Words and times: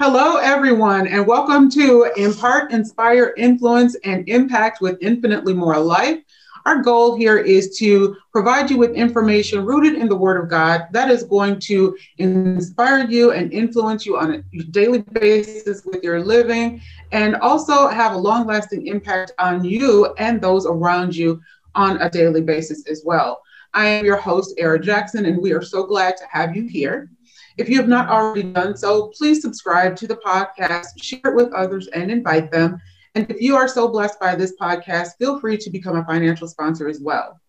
Hello, 0.00 0.36
everyone, 0.36 1.08
and 1.08 1.26
welcome 1.26 1.68
to 1.70 2.08
Impart, 2.16 2.70
Inspire, 2.70 3.34
Influence, 3.36 3.96
and 4.04 4.28
Impact 4.28 4.80
with 4.80 4.96
Infinitely 5.00 5.54
More 5.54 5.76
Life. 5.76 6.20
Our 6.66 6.82
goal 6.82 7.16
here 7.16 7.38
is 7.38 7.76
to 7.78 8.16
provide 8.30 8.70
you 8.70 8.78
with 8.78 8.92
information 8.92 9.64
rooted 9.64 9.94
in 9.94 10.08
the 10.08 10.14
Word 10.14 10.40
of 10.40 10.48
God 10.48 10.86
that 10.92 11.10
is 11.10 11.24
going 11.24 11.58
to 11.62 11.98
inspire 12.18 13.10
you 13.10 13.32
and 13.32 13.52
influence 13.52 14.06
you 14.06 14.16
on 14.16 14.34
a 14.34 14.62
daily 14.70 15.02
basis 15.02 15.84
with 15.84 16.04
your 16.04 16.22
living, 16.22 16.80
and 17.10 17.34
also 17.34 17.88
have 17.88 18.12
a 18.12 18.18
long 18.18 18.46
lasting 18.46 18.86
impact 18.86 19.32
on 19.40 19.64
you 19.64 20.14
and 20.14 20.40
those 20.40 20.64
around 20.64 21.16
you 21.16 21.40
on 21.74 22.00
a 22.00 22.08
daily 22.08 22.40
basis 22.40 22.86
as 22.86 23.02
well. 23.04 23.42
I 23.74 23.86
am 23.86 24.04
your 24.04 24.16
host, 24.16 24.54
Era 24.58 24.78
Jackson, 24.78 25.26
and 25.26 25.42
we 25.42 25.52
are 25.52 25.60
so 25.60 25.82
glad 25.82 26.16
to 26.18 26.24
have 26.30 26.54
you 26.54 26.68
here. 26.68 27.10
If 27.58 27.68
you 27.68 27.76
have 27.78 27.88
not 27.88 28.08
already 28.08 28.44
done 28.44 28.76
so, 28.76 29.08
please 29.08 29.42
subscribe 29.42 29.96
to 29.96 30.06
the 30.06 30.14
podcast, 30.14 31.02
share 31.02 31.20
it 31.24 31.34
with 31.34 31.52
others, 31.52 31.88
and 31.88 32.08
invite 32.08 32.52
them. 32.52 32.80
And 33.16 33.28
if 33.28 33.40
you 33.40 33.56
are 33.56 33.66
so 33.66 33.88
blessed 33.88 34.20
by 34.20 34.36
this 34.36 34.54
podcast, 34.60 35.18
feel 35.18 35.40
free 35.40 35.56
to 35.58 35.70
become 35.70 35.96
a 35.96 36.04
financial 36.04 36.46
sponsor 36.46 36.88
as 36.88 37.00
well. 37.00 37.40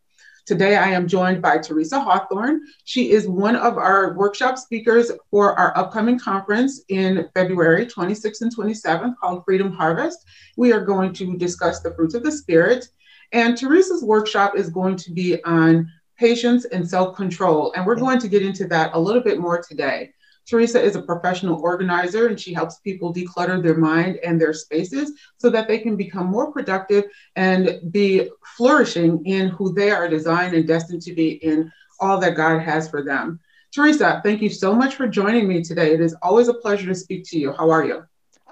Today, 0.48 0.78
I 0.78 0.88
am 0.90 1.08
joined 1.08 1.44
by 1.44 1.60
Teresa 1.60 2.00
Hawthorne. 2.00 2.62
She 2.86 3.12
is 3.12 3.28
one 3.28 3.56
of 3.56 3.78
our 3.78 4.16
workshop 4.16 4.58
speakers 4.58 5.12
for 5.30 5.54
our 5.60 5.78
upcoming 5.78 6.18
conference 6.18 6.82
in 6.90 7.30
February 7.36 7.86
26th 7.86 8.42
and 8.42 8.56
27th 8.56 9.14
called 9.22 9.44
Freedom 9.46 9.72
Harvest. 9.72 10.26
We 10.58 10.74
are 10.74 10.84
going 10.84 11.14
to 11.14 11.38
discuss 11.38 11.82
the 11.82 11.94
fruits 11.94 12.16
of 12.16 12.24
the 12.24 12.32
Spirit. 12.32 12.88
And 13.32 13.56
Teresa's 13.56 14.04
workshop 14.04 14.58
is 14.58 14.72
going 14.72 14.96
to 14.96 15.12
be 15.12 15.44
on 15.44 15.88
patience, 16.20 16.66
and 16.66 16.88
self 16.88 17.16
control. 17.16 17.72
And 17.76 17.86
we're 17.86 17.96
going 17.96 18.20
to 18.20 18.28
get 18.28 18.44
into 18.44 18.68
that 18.68 18.92
a 18.94 19.00
little 19.00 19.24
bit 19.24 19.40
more 19.40 19.62
today. 19.62 20.12
Teresa 20.48 20.82
is 20.82 20.96
a 20.96 21.02
professional 21.02 21.62
organizer 21.62 22.28
and 22.28 22.40
she 22.40 22.54
helps 22.54 22.80
people 22.80 23.14
declutter 23.14 23.62
their 23.62 23.78
mind 23.78 24.18
and 24.24 24.42
their 24.42 24.54
spaces 24.54 25.12
so 25.38 25.50
that 25.52 25.68
they 25.68 25.78
can 25.78 25.96
become 25.96 26.26
more 26.26 26.52
productive 26.52 27.06
and 27.36 27.80
be 27.92 28.30
flourishing 28.58 29.24
in 29.26 29.50
who 29.50 29.74
they 29.74 29.92
are 29.92 30.08
designed 30.08 30.56
and 30.56 30.68
destined 30.68 31.04
to 31.04 31.14
be 31.14 31.34
in 31.44 31.72
all 32.00 32.20
that 32.20 32.36
God 32.36 32.60
has 32.60 32.90
for 32.90 33.04
them. 33.04 33.40
Teresa, 33.72 34.22
thank 34.24 34.42
you 34.42 34.50
so 34.50 34.74
much 34.74 34.96
for 34.96 35.08
joining 35.08 35.48
me 35.48 35.64
today. 35.64 35.94
It 35.94 36.02
is 36.02 36.16
always 36.24 36.48
a 36.48 36.56
pleasure 36.56 36.88
to 36.88 36.96
speak 36.96 37.26
to 37.26 37.38
you. 37.38 37.54
How 37.54 37.70
are 37.70 37.86
you? 37.86 38.04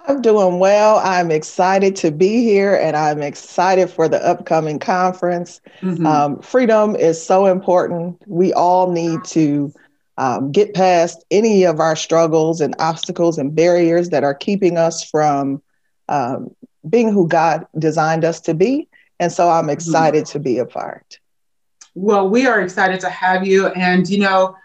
I'm 0.08 0.22
doing 0.22 0.60
well. 0.60 1.00
I'm 1.04 1.32
excited 1.32 1.98
to 1.98 2.12
be 2.12 2.42
here 2.42 2.76
and 2.76 2.96
I'm 2.96 3.22
excited 3.22 3.90
for 3.90 4.08
the 4.08 4.26
upcoming 4.26 4.80
conference. 4.80 5.60
Mm-hmm. 5.82 6.06
Um, 6.06 6.40
freedom 6.40 6.96
is 6.96 7.24
so 7.24 7.46
important. 7.46 8.22
We 8.26 8.54
all 8.54 8.90
need 8.90 9.26
to 9.26 9.74
um, 10.18 10.52
get 10.54 10.74
past 10.74 11.26
any 11.30 11.66
of 11.66 11.82
our 11.82 11.98
struggles 11.98 12.62
and 12.62 12.74
obstacles 12.80 13.38
and 13.38 13.54
barriers 13.54 14.10
that 14.10 14.24
are 14.24 14.34
keeping 14.34 14.78
us 14.78 15.04
from 15.04 15.62
um, 16.08 16.56
being 16.90 17.12
who 17.12 17.28
God 17.28 17.68
designed 17.78 18.24
us 18.24 18.40
to 18.42 18.54
be. 18.54 18.88
And 19.20 19.32
so 19.32 19.50
I'm 19.50 19.64
mm-hmm. 19.64 19.72
excited 19.72 20.24
mm-hmm. 20.24 20.32
to 20.32 20.40
be 20.40 20.58
a 20.60 20.66
part. 20.66 21.20
Well, 21.96 22.30
we 22.30 22.48
are 22.48 22.62
excited 22.62 23.02
to 23.02 23.10
have 23.10 23.46
you. 23.46 23.68
And, 23.68 24.08
you 24.08 24.20
know, 24.20 24.56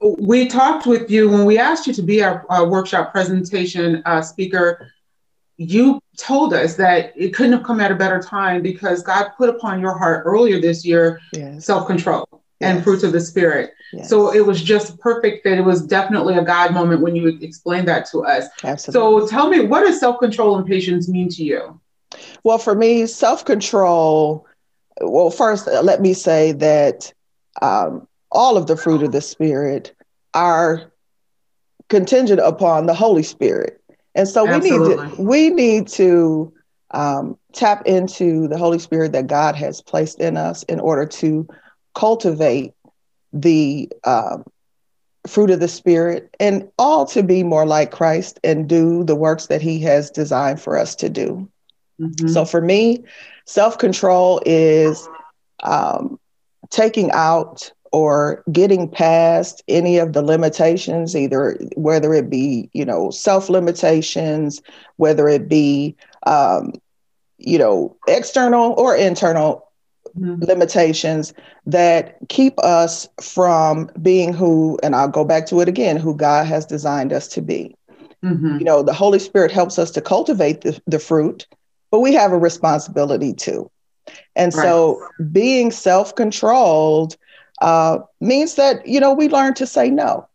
we 0.00 0.46
talked 0.46 0.86
with 0.86 1.10
you 1.10 1.28
when 1.28 1.44
we 1.44 1.58
asked 1.58 1.86
you 1.86 1.92
to 1.94 2.02
be 2.02 2.22
our, 2.22 2.44
our 2.48 2.66
workshop 2.66 3.12
presentation 3.12 4.02
uh, 4.06 4.22
speaker. 4.22 4.90
You 5.58 6.00
told 6.16 6.54
us 6.54 6.76
that 6.76 7.12
it 7.16 7.34
couldn't 7.34 7.52
have 7.52 7.64
come 7.64 7.80
at 7.80 7.92
a 7.92 7.94
better 7.94 8.20
time 8.20 8.62
because 8.62 9.02
God 9.02 9.30
put 9.36 9.50
upon 9.50 9.80
your 9.80 9.96
heart 9.96 10.22
earlier 10.24 10.58
this 10.58 10.86
year 10.86 11.20
yes. 11.34 11.66
self 11.66 11.86
control 11.86 12.26
yes. 12.60 12.76
and 12.76 12.84
fruits 12.84 13.02
of 13.02 13.12
the 13.12 13.20
Spirit. 13.20 13.72
Yes. 13.92 14.08
So 14.08 14.32
it 14.32 14.46
was 14.46 14.62
just 14.62 14.98
perfect 15.00 15.44
that 15.44 15.58
it 15.58 15.62
was 15.62 15.84
definitely 15.84 16.36
a 16.36 16.44
God 16.44 16.72
moment 16.72 17.02
when 17.02 17.14
you 17.14 17.38
explained 17.42 17.88
that 17.88 18.06
to 18.12 18.20
us. 18.20 18.46
Absolutely. 18.64 19.26
So 19.26 19.28
tell 19.28 19.48
me, 19.50 19.60
what 19.60 19.80
does 19.80 20.00
self 20.00 20.18
control 20.18 20.56
and 20.56 20.66
patience 20.66 21.08
mean 21.08 21.28
to 21.30 21.44
you? 21.44 21.78
Well, 22.42 22.58
for 22.58 22.74
me, 22.74 23.06
self 23.06 23.44
control, 23.44 24.46
well, 25.00 25.30
first, 25.30 25.66
let 25.66 26.00
me 26.00 26.14
say 26.14 26.52
that 26.52 27.12
um, 27.60 28.06
all 28.32 28.56
of 28.56 28.66
the 28.66 28.76
fruit 28.76 29.02
of 29.02 29.12
the 29.12 29.20
Spirit 29.20 29.94
are 30.34 30.92
contingent 31.88 32.40
upon 32.40 32.86
the 32.86 32.94
Holy 32.94 33.22
Spirit. 33.22 33.82
And 34.14 34.28
so 34.28 34.44
we 34.44 34.58
need 34.58 34.78
to 34.78 35.14
we 35.18 35.50
need 35.50 35.88
to 35.88 36.52
um, 36.92 37.36
tap 37.52 37.86
into 37.86 38.48
the 38.48 38.58
Holy 38.58 38.78
Spirit 38.78 39.12
that 39.12 39.26
God 39.26 39.54
has 39.56 39.80
placed 39.80 40.20
in 40.20 40.36
us 40.36 40.62
in 40.64 40.80
order 40.80 41.06
to 41.06 41.46
cultivate 41.94 42.72
the 43.32 43.88
um, 44.04 44.44
fruit 45.26 45.50
of 45.50 45.60
the 45.60 45.68
Spirit 45.68 46.34
and 46.40 46.68
all 46.78 47.06
to 47.06 47.22
be 47.22 47.42
more 47.42 47.66
like 47.66 47.92
Christ 47.92 48.40
and 48.42 48.68
do 48.68 49.04
the 49.04 49.14
works 49.14 49.46
that 49.46 49.62
He 49.62 49.80
has 49.80 50.10
designed 50.10 50.60
for 50.60 50.76
us 50.76 50.94
to 50.96 51.08
do. 51.08 51.48
Mm-hmm. 52.00 52.28
So 52.28 52.44
for 52.44 52.60
me, 52.60 53.04
self 53.46 53.78
control 53.78 54.40
is 54.44 55.08
um, 55.62 56.18
taking 56.70 57.10
out 57.12 57.70
or 57.92 58.44
getting 58.52 58.88
past 58.88 59.62
any 59.68 59.98
of 59.98 60.12
the 60.12 60.22
limitations 60.22 61.16
either 61.16 61.58
whether 61.76 62.14
it 62.14 62.30
be 62.30 62.70
you 62.72 62.84
know 62.84 63.10
self 63.10 63.48
limitations 63.48 64.62
whether 64.96 65.28
it 65.28 65.48
be 65.48 65.96
um, 66.26 66.72
you 67.38 67.58
know 67.58 67.96
external 68.06 68.72
or 68.74 68.94
internal 68.94 69.68
mm-hmm. 70.16 70.42
limitations 70.44 71.32
that 71.66 72.16
keep 72.28 72.58
us 72.60 73.08
from 73.20 73.90
being 74.00 74.32
who 74.32 74.78
and 74.82 74.94
i'll 74.94 75.08
go 75.08 75.24
back 75.24 75.46
to 75.46 75.60
it 75.60 75.68
again 75.68 75.96
who 75.96 76.14
god 76.14 76.46
has 76.46 76.64
designed 76.66 77.12
us 77.12 77.26
to 77.26 77.40
be 77.40 77.74
mm-hmm. 78.24 78.58
you 78.58 78.64
know 78.64 78.82
the 78.82 78.92
holy 78.92 79.18
spirit 79.18 79.50
helps 79.50 79.78
us 79.78 79.90
to 79.90 80.00
cultivate 80.00 80.60
the, 80.60 80.80
the 80.86 80.98
fruit 80.98 81.46
but 81.90 82.00
we 82.00 82.14
have 82.14 82.32
a 82.32 82.38
responsibility 82.38 83.32
too 83.32 83.68
and 84.36 84.54
right. 84.54 84.62
so 84.62 85.06
being 85.32 85.70
self-controlled 85.70 87.16
uh, 87.60 87.98
means 88.20 88.54
that 88.54 88.86
you 88.86 89.00
know 89.00 89.12
we 89.12 89.28
learn 89.28 89.54
to 89.54 89.66
say 89.66 89.90
no. 89.90 90.26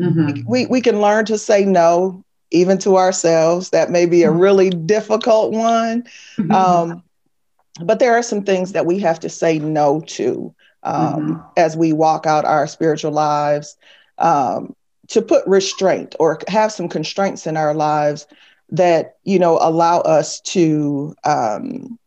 Mm-hmm. 0.00 0.48
We 0.48 0.66
we 0.66 0.80
can 0.80 1.00
learn 1.00 1.24
to 1.26 1.38
say 1.38 1.64
no 1.64 2.24
even 2.50 2.78
to 2.78 2.96
ourselves. 2.96 3.70
That 3.70 3.90
may 3.90 4.06
be 4.06 4.22
a 4.22 4.28
mm-hmm. 4.28 4.38
really 4.38 4.70
difficult 4.70 5.52
one, 5.52 6.04
mm-hmm. 6.36 6.50
um, 6.52 7.02
but 7.82 7.98
there 7.98 8.14
are 8.14 8.22
some 8.22 8.42
things 8.42 8.72
that 8.72 8.86
we 8.86 8.98
have 9.00 9.20
to 9.20 9.28
say 9.28 9.58
no 9.58 10.00
to 10.00 10.54
um, 10.82 10.96
mm-hmm. 10.96 11.40
as 11.56 11.76
we 11.76 11.92
walk 11.92 12.26
out 12.26 12.44
our 12.44 12.66
spiritual 12.66 13.12
lives. 13.12 13.76
Um, 14.18 14.74
to 15.08 15.20
put 15.20 15.46
restraint 15.46 16.14
or 16.18 16.38
have 16.48 16.72
some 16.72 16.88
constraints 16.88 17.46
in 17.46 17.56
our 17.56 17.74
lives 17.74 18.26
that 18.70 19.16
you 19.24 19.38
know 19.38 19.58
allow 19.60 20.00
us 20.00 20.40
to 20.40 21.14
um, 21.24 21.98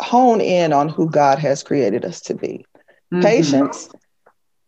hone 0.00 0.40
in 0.40 0.72
on 0.72 0.88
who 0.88 1.10
God 1.10 1.38
has 1.38 1.62
created 1.62 2.04
us 2.04 2.20
to 2.22 2.34
be. 2.34 2.64
Mm-hmm. 3.12 3.22
Patience. 3.22 3.88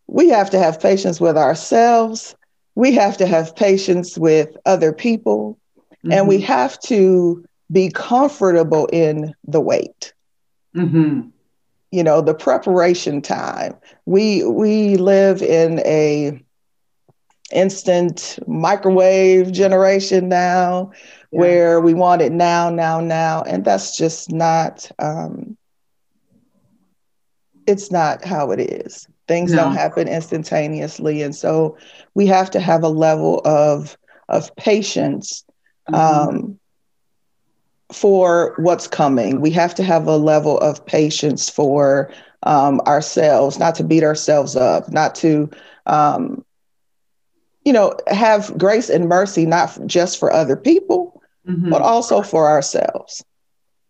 We 0.07 0.29
have 0.29 0.49
to 0.49 0.59
have 0.59 0.79
patience 0.79 1.21
with 1.21 1.37
ourselves. 1.37 2.35
We 2.75 2.93
have 2.93 3.17
to 3.17 3.25
have 3.25 3.55
patience 3.55 4.17
with 4.17 4.55
other 4.65 4.91
people. 4.91 5.57
Mm-hmm. 6.05 6.11
And 6.11 6.27
we 6.27 6.37
mm-hmm. 6.37 6.45
have 6.45 6.79
to 6.81 7.45
be 7.71 7.89
comfortable 7.89 8.87
in 8.87 9.33
the 9.47 9.61
wait. 9.61 10.13
Mm-hmm. 10.75 11.29
You 11.91 12.03
know, 12.03 12.21
the 12.21 12.33
preparation 12.33 13.21
time. 13.21 13.75
We 14.05 14.43
we 14.45 14.95
live 14.95 15.41
in 15.41 15.79
a 15.79 16.41
instant 17.51 18.39
microwave 18.47 19.51
generation 19.51 20.29
now 20.29 20.91
yeah. 21.31 21.39
where 21.39 21.81
we 21.81 21.93
want 21.93 22.21
it 22.21 22.31
now, 22.31 22.69
now, 22.69 22.99
now. 22.99 23.41
And 23.43 23.63
that's 23.65 23.97
just 23.97 24.31
not, 24.31 24.89
um, 24.99 25.57
it's 27.67 27.91
not 27.91 28.23
how 28.23 28.51
it 28.51 28.59
is. 28.59 29.07
Things 29.27 29.51
no. 29.51 29.57
don't 29.57 29.73
happen 29.73 30.07
instantaneously. 30.07 31.21
And 31.21 31.35
so 31.35 31.77
we 32.13 32.27
have 32.27 32.51
to 32.51 32.59
have 32.59 32.83
a 32.83 32.89
level 32.89 33.41
of, 33.45 33.97
of 34.29 34.55
patience 34.55 35.43
mm-hmm. 35.89 35.95
um, 35.95 36.59
for 37.91 38.55
what's 38.57 38.87
coming. 38.87 39.41
We 39.41 39.51
have 39.51 39.75
to 39.75 39.83
have 39.83 40.07
a 40.07 40.17
level 40.17 40.57
of 40.59 40.85
patience 40.85 41.49
for 41.49 42.11
um, 42.43 42.81
ourselves, 42.81 43.59
not 43.59 43.75
to 43.75 43.83
beat 43.83 44.03
ourselves 44.03 44.55
up, 44.55 44.91
not 44.91 45.15
to 45.15 45.49
um, 45.85 46.43
you 47.65 47.73
know, 47.73 47.95
have 48.07 48.57
grace 48.57 48.89
and 48.89 49.07
mercy, 49.07 49.45
not 49.45 49.77
just 49.85 50.19
for 50.19 50.31
other 50.31 50.55
people, 50.55 51.10
mm-hmm. 51.47 51.69
but 51.69 51.81
also 51.81 52.21
for 52.21 52.47
ourselves. 52.47 53.23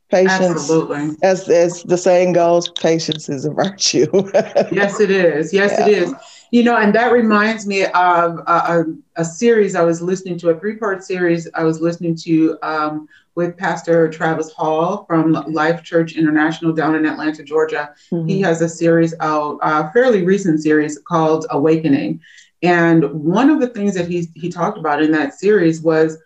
Patience, 0.09 0.41
Absolutely. 0.41 1.15
as 1.23 1.47
as 1.47 1.83
the 1.83 1.97
saying 1.97 2.33
goes, 2.33 2.69
patience 2.69 3.29
is 3.29 3.45
a 3.45 3.49
virtue. 3.49 4.07
yes, 4.69 4.99
it 4.99 5.09
is. 5.09 5.53
Yes, 5.53 5.71
yeah. 5.71 5.87
it 5.87 5.91
is. 6.03 6.13
You 6.51 6.63
know, 6.63 6.75
and 6.75 6.93
that 6.93 7.13
reminds 7.13 7.65
me 7.65 7.85
of 7.85 8.39
a, 8.39 8.43
a, 8.45 8.85
a 9.15 9.23
series 9.23 9.73
I 9.73 9.83
was 9.83 10.01
listening 10.01 10.37
to, 10.39 10.49
a 10.49 10.59
three 10.59 10.75
part 10.75 11.01
series 11.01 11.47
I 11.53 11.63
was 11.63 11.79
listening 11.79 12.15
to 12.23 12.57
um, 12.61 13.07
with 13.35 13.57
Pastor 13.57 14.09
Travis 14.09 14.51
Hall 14.51 15.05
from 15.05 15.31
Life 15.31 15.81
Church 15.83 16.17
International 16.17 16.73
down 16.73 16.95
in 16.95 17.05
Atlanta, 17.05 17.43
Georgia. 17.43 17.93
Mm-hmm. 18.11 18.27
He 18.27 18.41
has 18.41 18.61
a 18.61 18.67
series 18.67 19.13
out, 19.21 19.59
a 19.61 19.93
fairly 19.93 20.25
recent 20.25 20.61
series 20.61 20.99
called 21.07 21.45
Awakening. 21.51 22.19
And 22.61 23.05
one 23.13 23.49
of 23.49 23.61
the 23.61 23.69
things 23.69 23.93
that 23.95 24.07
he 24.07 24.27
he 24.35 24.49
talked 24.49 24.77
about 24.77 25.01
in 25.01 25.11
that 25.11 25.39
series 25.39 25.81
was 25.81 26.17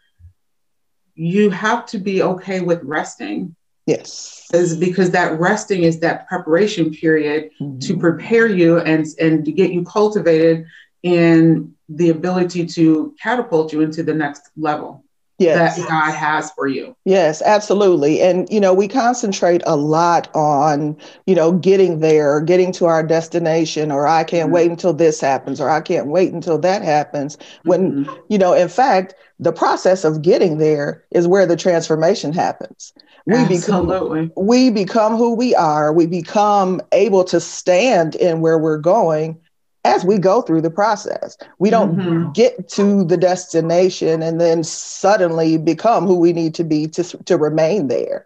you 1.16 1.50
have 1.50 1.86
to 1.88 1.98
be 1.98 2.22
okay 2.22 2.62
with 2.62 2.84
resting. 2.84 3.56
Yes. 3.86 4.48
Is 4.54 4.76
because 4.76 5.12
that 5.12 5.40
resting 5.40 5.84
is 5.84 6.00
that 6.00 6.28
preparation 6.28 6.92
period 6.92 7.52
mm-hmm. 7.60 7.80
to 7.80 7.98
prepare 7.98 8.48
you 8.48 8.80
and 8.80 9.06
and 9.20 9.46
to 9.46 9.52
get 9.52 9.72
you 9.72 9.84
cultivated 9.84 10.66
in 11.04 11.74
the 11.88 12.10
ability 12.10 12.66
to 12.66 13.16
catapult 13.22 13.72
you 13.72 13.82
into 13.82 14.02
the 14.02 14.14
next 14.14 14.50
level 14.58 15.05
yes. 15.40 15.78
that 15.78 15.88
God 15.88 16.12
has 16.12 16.52
for 16.52 16.68
you. 16.68 16.96
Yes, 17.06 17.42
absolutely. 17.42 18.22
And, 18.22 18.48
you 18.50 18.60
know, 18.60 18.74
we 18.74 18.88
concentrate 18.88 19.62
a 19.66 19.76
lot 19.76 20.34
on, 20.36 20.98
you 21.26 21.36
know, 21.36 21.52
getting 21.52 22.00
there, 22.00 22.42
getting 22.42 22.72
to 22.74 22.86
our 22.86 23.04
destination, 23.04 23.92
or 23.92 24.08
I 24.08 24.24
can't 24.24 24.46
mm-hmm. 24.48 24.54
wait 24.54 24.72
until 24.72 24.94
this 24.94 25.20
happens, 25.20 25.60
or 25.60 25.70
I 25.70 25.82
can't 25.82 26.08
wait 26.08 26.34
until 26.34 26.58
that 26.60 26.82
happens. 26.82 27.38
When, 27.64 28.06
mm-hmm. 28.06 28.16
you 28.30 28.38
know, 28.38 28.54
in 28.54 28.70
fact, 28.70 29.16
the 29.40 29.52
process 29.52 30.04
of 30.04 30.22
getting 30.22 30.58
there 30.58 31.04
is 31.12 31.28
where 31.28 31.46
the 31.46 31.58
transformation 31.58 32.31
happens. 32.31 32.94
We 33.28 33.36
Absolutely. 33.36 34.28
become 34.28 34.46
we 34.46 34.70
become 34.70 35.18
who 35.18 35.34
we 35.34 35.56
are. 35.56 35.92
We 35.92 36.06
become 36.06 36.80
able 36.92 37.24
to 37.26 37.40
stand 37.40 38.14
in 38.16 38.40
where 38.40 38.60
we're 38.60 38.78
going 38.78 39.40
as 39.86 40.04
we 40.04 40.18
go 40.18 40.42
through 40.42 40.62
the 40.62 40.72
process. 40.72 41.38
We 41.60 41.70
don't 41.70 41.96
mm-hmm. 41.96 42.32
get 42.32 42.68
to 42.70 43.06
the 43.06 43.18
destination 43.18 44.22
and 44.24 44.42
then 44.42 44.64
suddenly 44.64 45.58
become 45.58 46.08
who 46.08 46.18
we 46.18 46.34
need 46.34 46.56
to 46.56 46.64
be 46.64 46.88
to, 46.88 47.04
to 47.04 47.38
remain 47.38 47.88
there. 47.88 48.26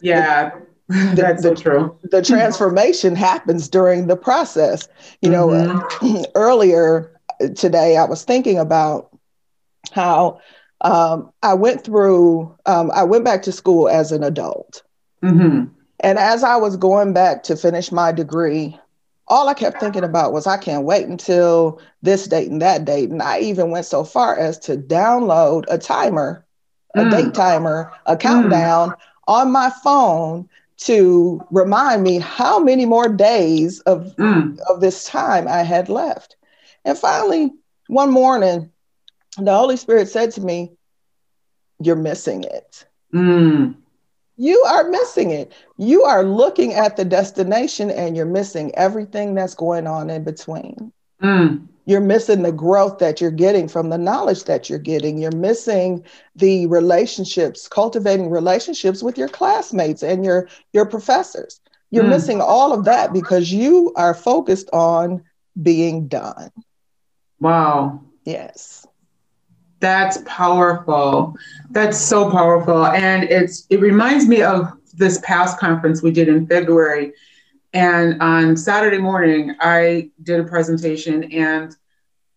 Yeah. 0.00 0.52
The, 0.88 1.12
That's 1.14 1.42
the, 1.42 1.56
so 1.56 1.62
true. 1.62 1.98
The 2.10 2.22
transformation 2.22 3.14
happens 3.14 3.68
during 3.68 4.06
the 4.06 4.16
process. 4.16 4.88
You 5.20 5.30
know, 5.30 5.48
mm-hmm. 5.48 6.16
uh, 6.16 6.22
earlier 6.34 7.12
today 7.54 7.96
I 7.96 8.04
was 8.04 8.24
thinking 8.24 8.58
about 8.58 9.10
how 9.92 10.40
um, 10.80 11.30
I 11.42 11.54
went 11.54 11.84
through, 11.84 12.54
um, 12.66 12.90
I 12.94 13.04
went 13.04 13.24
back 13.24 13.42
to 13.42 13.52
school 13.52 13.88
as 13.88 14.10
an 14.10 14.22
adult. 14.22 14.82
Mm-hmm. 15.22 15.72
And 16.00 16.18
as 16.18 16.44
I 16.44 16.56
was 16.56 16.76
going 16.76 17.12
back 17.12 17.42
to 17.44 17.56
finish 17.56 17.92
my 17.92 18.12
degree, 18.12 18.78
all 19.28 19.48
I 19.48 19.54
kept 19.54 19.80
thinking 19.80 20.04
about 20.04 20.32
was 20.32 20.46
I 20.46 20.56
can't 20.56 20.84
wait 20.84 21.06
until 21.06 21.80
this 22.02 22.26
date 22.26 22.50
and 22.50 22.60
that 22.60 22.84
date. 22.84 23.10
And 23.10 23.22
I 23.22 23.40
even 23.40 23.70
went 23.70 23.86
so 23.86 24.04
far 24.04 24.38
as 24.38 24.58
to 24.60 24.76
download 24.76 25.64
a 25.68 25.78
timer, 25.78 26.44
a 26.94 27.00
mm. 27.00 27.10
date 27.10 27.34
timer, 27.34 27.92
a 28.06 28.16
countdown 28.16 28.90
mm. 28.90 28.96
on 29.26 29.50
my 29.50 29.70
phone 29.82 30.48
to 30.76 31.42
remind 31.50 32.02
me 32.02 32.18
how 32.18 32.58
many 32.58 32.84
more 32.84 33.08
days 33.08 33.80
of, 33.80 34.14
mm. 34.16 34.58
of 34.68 34.80
this 34.80 35.04
time 35.04 35.48
I 35.48 35.62
had 35.62 35.88
left. 35.88 36.36
And 36.84 36.98
finally, 36.98 37.50
one 37.86 38.10
morning, 38.10 38.70
the 39.38 39.56
Holy 39.56 39.76
Spirit 39.76 40.08
said 40.08 40.32
to 40.32 40.42
me, 40.42 40.72
You're 41.80 41.96
missing 41.96 42.44
it. 42.44 42.84
Mm. 43.12 43.76
You 44.36 44.62
are 44.66 44.88
missing 44.90 45.30
it. 45.30 45.52
You 45.76 46.02
are 46.04 46.24
looking 46.24 46.74
at 46.74 46.96
the 46.96 47.04
destination 47.04 47.90
and 47.90 48.16
you're 48.16 48.26
missing 48.26 48.74
everything 48.74 49.34
that's 49.34 49.54
going 49.54 49.86
on 49.86 50.10
in 50.10 50.24
between. 50.24 50.92
Mm. 51.22 51.68
You're 51.86 52.00
missing 52.00 52.42
the 52.42 52.52
growth 52.52 52.98
that 52.98 53.20
you're 53.20 53.30
getting 53.30 53.68
from 53.68 53.90
the 53.90 53.98
knowledge 53.98 54.44
that 54.44 54.68
you're 54.68 54.78
getting. 54.78 55.18
You're 55.18 55.30
missing 55.32 56.04
the 56.34 56.66
relationships, 56.66 57.68
cultivating 57.68 58.30
relationships 58.30 59.02
with 59.02 59.18
your 59.18 59.28
classmates 59.28 60.02
and 60.02 60.24
your, 60.24 60.48
your 60.72 60.86
professors. 60.86 61.60
You're 61.90 62.04
mm. 62.04 62.10
missing 62.10 62.40
all 62.40 62.72
of 62.72 62.86
that 62.86 63.12
because 63.12 63.52
you 63.52 63.92
are 63.96 64.14
focused 64.14 64.70
on 64.72 65.22
being 65.60 66.08
done. 66.08 66.50
Wow. 67.38 68.00
Yes. 68.24 68.83
That's 69.84 70.22
powerful. 70.24 71.36
That's 71.68 71.98
so 71.98 72.30
powerful. 72.30 72.86
And 72.86 73.24
it's 73.24 73.66
it 73.68 73.80
reminds 73.80 74.26
me 74.26 74.40
of 74.40 74.72
this 74.94 75.20
past 75.22 75.58
conference 75.58 76.02
we 76.02 76.10
did 76.10 76.26
in 76.26 76.46
February. 76.46 77.12
And 77.74 78.18
on 78.22 78.56
Saturday 78.56 78.96
morning, 78.96 79.54
I 79.60 80.10
did 80.22 80.40
a 80.40 80.44
presentation. 80.44 81.30
And 81.32 81.76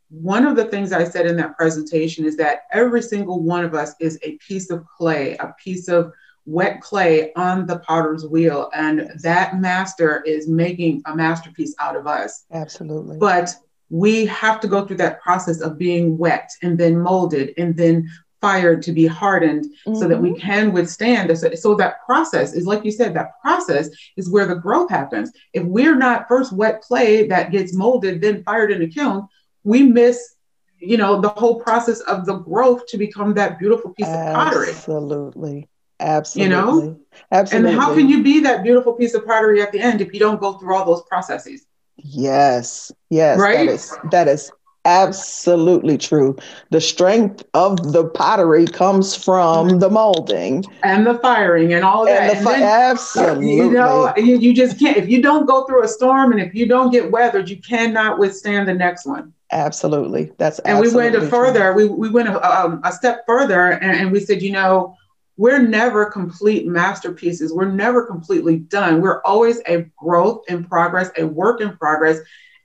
one 0.10 0.46
of 0.46 0.58
the 0.58 0.66
things 0.66 0.92
I 0.92 1.06
said 1.06 1.26
in 1.26 1.38
that 1.38 1.56
presentation 1.56 2.26
is 2.26 2.36
that 2.36 2.64
every 2.74 3.02
single 3.02 3.42
one 3.42 3.64
of 3.64 3.74
us 3.74 3.96
is 4.02 4.20
a 4.24 4.36
piece 4.46 4.70
of 4.70 4.86
clay, 4.86 5.38
a 5.38 5.56
piece 5.58 5.88
of 5.88 6.12
wet 6.46 6.82
clay 6.82 7.32
on 7.36 7.66
the 7.66 7.80
potter's 7.80 8.26
wheel. 8.26 8.70
And 8.74 9.10
that 9.22 9.58
master 9.58 10.22
is 10.24 10.50
making 10.50 11.02
a 11.06 11.16
masterpiece 11.16 11.74
out 11.80 11.96
of 11.96 12.08
us. 12.08 12.44
Absolutely. 12.52 13.18
But 13.18 13.56
we 13.90 14.26
have 14.26 14.60
to 14.60 14.68
go 14.68 14.86
through 14.86 14.98
that 14.98 15.22
process 15.22 15.62
of 15.62 15.78
being 15.78 16.18
wet 16.18 16.50
and 16.62 16.78
then 16.78 17.00
molded 17.00 17.54
and 17.58 17.76
then 17.76 18.10
fired 18.42 18.82
to 18.84 18.92
be 18.92 19.06
hardened 19.08 19.66
mm-hmm. 19.66 19.96
so 19.96 20.08
that 20.08 20.22
we 20.22 20.30
mm-hmm. 20.30 20.40
can 20.40 20.72
withstand 20.72 21.30
this. 21.30 21.44
So 21.62 21.76
that 21.76 22.06
process 22.06 22.54
is 22.54 22.66
like 22.66 22.86
you 22.86 22.92
said, 22.92 23.14
that 23.16 23.40
process 23.42 23.90
is 24.16 24.30
where 24.30 24.46
the 24.46 24.56
growth 24.56 24.90
happens. 24.90 25.32
If 25.54 25.64
we're 25.64 25.96
not 25.96 26.28
first 26.28 26.54
wet 26.54 26.82
clay 26.82 27.28
that 27.28 27.52
gets 27.52 27.74
molded, 27.74 28.22
then 28.22 28.44
fired 28.44 28.72
in 28.72 28.82
a 28.82 28.88
kiln, 28.88 29.28
we 29.64 29.84
miss, 29.84 30.36
you 30.80 30.98
know, 30.98 31.20
the 31.20 31.30
whole 31.30 31.60
process 31.60 32.00
of 32.02 32.26
the 32.26 32.38
growth 32.38 32.86
to 32.88 32.98
become 32.98 33.34
that 33.36 33.58
beautiful 33.60 33.94
piece 33.94 34.08
Absolutely. 34.08 34.30
of 34.30 34.36
pottery. 34.36 34.70
Absolutely. 34.70 35.70
Absolutely. 36.00 36.44
You 36.44 36.62
know? 36.62 37.00
Absolutely. 37.32 37.72
And 37.72 37.80
how 37.80 37.96
can 37.96 38.08
you 38.08 38.24
be 38.24 38.42
that 38.42 38.64
beautiful 38.64 38.94
piece 38.94 39.16
of 39.16 39.26
pottery 39.26 39.62
at 39.62 39.72
the 39.72 39.80
end 39.80 40.00
if 40.02 40.14
you 40.14 40.20
don't 40.20 40.40
go 40.40 40.54
through 40.54 40.76
all 40.76 40.86
those 40.86 41.02
processes? 41.04 41.66
Yes, 42.10 42.92
yes, 43.10 43.40
right. 43.40 43.54
That 43.54 43.68
is, 43.68 43.98
that 44.12 44.28
is 44.28 44.52
absolutely 44.86 45.98
true. 45.98 46.38
The 46.72 46.80
strength 46.80 47.44
of 47.54 47.92
the 47.92 48.06
pottery 48.06 48.66
comes 48.66 49.16
from 49.16 49.80
the 49.80 49.90
molding 49.90 50.64
and 50.84 51.06
the 51.06 51.16
firing 51.16 51.74
and 51.74 51.84
all 51.84 52.08
and 52.08 52.16
that. 52.16 52.38
The 52.40 52.44
fi- 52.44 52.62
absolutely. 52.62 53.58
You 53.58 53.72
know, 53.72 54.14
you, 54.18 54.38
you 54.38 54.54
just 54.54 54.80
can't. 54.80 54.98
If 54.98 55.10
you 55.10 55.22
don't 55.22 55.46
go 55.46 55.66
through 55.66 55.84
a 55.84 55.88
storm 55.88 56.32
and 56.32 56.42
if 56.42 56.56
you 56.56 56.68
don't 56.68 56.92
get 56.92 57.12
weathered, 57.12 57.50
you 57.50 57.58
cannot 57.58 58.18
withstand 58.20 58.68
the 58.68 58.74
next 58.74 59.06
one. 59.06 59.34
Absolutely, 59.52 60.32
that's 60.38 60.60
and 60.60 60.80
we 60.80 60.92
went 60.94 61.16
a 61.16 61.22
further. 61.22 61.74
We 61.74 61.86
we 61.86 62.10
went 62.10 62.30
a, 62.30 62.60
um, 62.64 62.82
a 62.84 62.92
step 62.92 63.26
further, 63.26 63.72
and, 63.72 63.92
and 63.92 64.12
we 64.12 64.20
said, 64.20 64.42
you 64.42 64.52
know, 64.52 64.96
we're 65.38 65.60
never 65.60 66.06
complete 66.06 66.68
masterpieces. 66.68 67.54
We're 67.54 67.72
never 67.72 68.06
completely 68.06 68.58
done. 68.58 69.02
We're 69.02 69.22
always 69.22 69.62
a 69.68 69.84
growth 69.96 70.44
in 70.50 70.64
progress, 70.64 71.12
a 71.18 71.26
work 71.26 71.62
in 71.62 71.78
progress. 71.78 72.20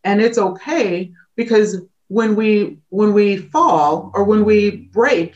And 0.04 0.20
it's 0.20 0.38
okay 0.38 1.12
because 1.36 1.82
when 2.08 2.34
we 2.36 2.78
when 2.90 3.12
we 3.12 3.36
fall 3.36 4.10
or 4.14 4.24
when 4.24 4.44
we 4.44 4.88
break, 4.92 5.34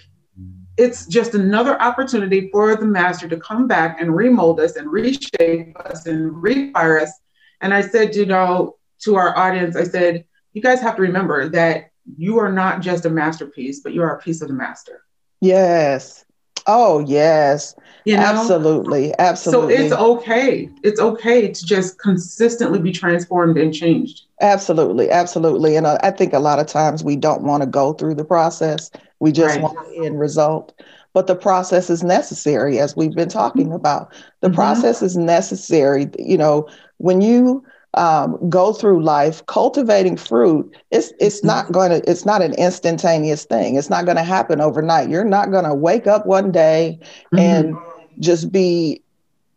it's 0.76 1.06
just 1.06 1.34
another 1.34 1.80
opportunity 1.80 2.50
for 2.50 2.76
the 2.76 2.84
master 2.84 3.28
to 3.28 3.36
come 3.38 3.66
back 3.66 4.00
and 4.00 4.14
remold 4.14 4.60
us 4.60 4.76
and 4.76 4.90
reshape 4.90 5.78
us 5.80 6.06
and 6.06 6.32
refire 6.32 7.00
us. 7.00 7.12
And 7.62 7.72
I 7.72 7.80
said, 7.80 8.14
you 8.14 8.26
know, 8.26 8.76
to 9.00 9.16
our 9.16 9.36
audience, 9.36 9.76
I 9.76 9.84
said, 9.84 10.24
you 10.52 10.60
guys 10.60 10.80
have 10.80 10.96
to 10.96 11.02
remember 11.02 11.48
that 11.50 11.90
you 12.18 12.38
are 12.38 12.52
not 12.52 12.82
just 12.82 13.06
a 13.06 13.10
masterpiece, 13.10 13.80
but 13.80 13.94
you 13.94 14.02
are 14.02 14.16
a 14.16 14.20
piece 14.20 14.42
of 14.42 14.48
the 14.48 14.54
master. 14.54 15.02
Yes. 15.40 16.25
Oh, 16.66 17.00
yes. 17.00 17.74
You 18.04 18.16
know? 18.16 18.22
Absolutely. 18.22 19.12
Absolutely. 19.18 19.76
So 19.76 19.82
it's 19.82 19.92
okay. 19.92 20.70
It's 20.82 21.00
okay 21.00 21.52
to 21.52 21.66
just 21.66 21.98
consistently 21.98 22.78
be 22.78 22.92
transformed 22.92 23.58
and 23.58 23.74
changed. 23.74 24.22
Absolutely. 24.40 25.10
Absolutely. 25.10 25.76
And 25.76 25.86
I 25.86 26.10
think 26.10 26.32
a 26.32 26.38
lot 26.38 26.58
of 26.58 26.66
times 26.66 27.02
we 27.02 27.16
don't 27.16 27.42
want 27.42 27.62
to 27.62 27.68
go 27.68 27.92
through 27.92 28.14
the 28.14 28.24
process. 28.24 28.90
We 29.20 29.32
just 29.32 29.56
right. 29.56 29.62
want 29.62 29.88
the 29.88 30.06
end 30.06 30.20
result. 30.20 30.72
But 31.14 31.26
the 31.26 31.34
process 31.34 31.88
is 31.88 32.04
necessary, 32.04 32.78
as 32.78 32.94
we've 32.94 33.14
been 33.14 33.30
talking 33.30 33.72
about. 33.72 34.12
The 34.40 34.48
mm-hmm. 34.48 34.56
process 34.56 35.00
is 35.02 35.16
necessary. 35.16 36.10
You 36.18 36.36
know, 36.36 36.68
when 36.98 37.22
you 37.22 37.64
um, 37.94 38.38
go 38.50 38.72
through 38.72 39.02
life 39.02 39.44
cultivating 39.46 40.16
fruit 40.16 40.76
it's 40.90 41.12
it's 41.18 41.38
mm-hmm. 41.38 41.48
not 41.48 41.72
going 41.72 41.90
to 41.90 42.10
it's 42.10 42.26
not 42.26 42.42
an 42.42 42.52
instantaneous 42.54 43.44
thing 43.44 43.76
it's 43.76 43.90
not 43.90 44.04
going 44.04 44.16
to 44.16 44.22
happen 44.22 44.60
overnight 44.60 45.08
you're 45.08 45.24
not 45.24 45.50
going 45.50 45.64
to 45.64 45.74
wake 45.74 46.06
up 46.06 46.26
one 46.26 46.52
day 46.52 46.98
mm-hmm. 47.32 47.38
and 47.38 47.76
just 48.18 48.52
be 48.52 49.00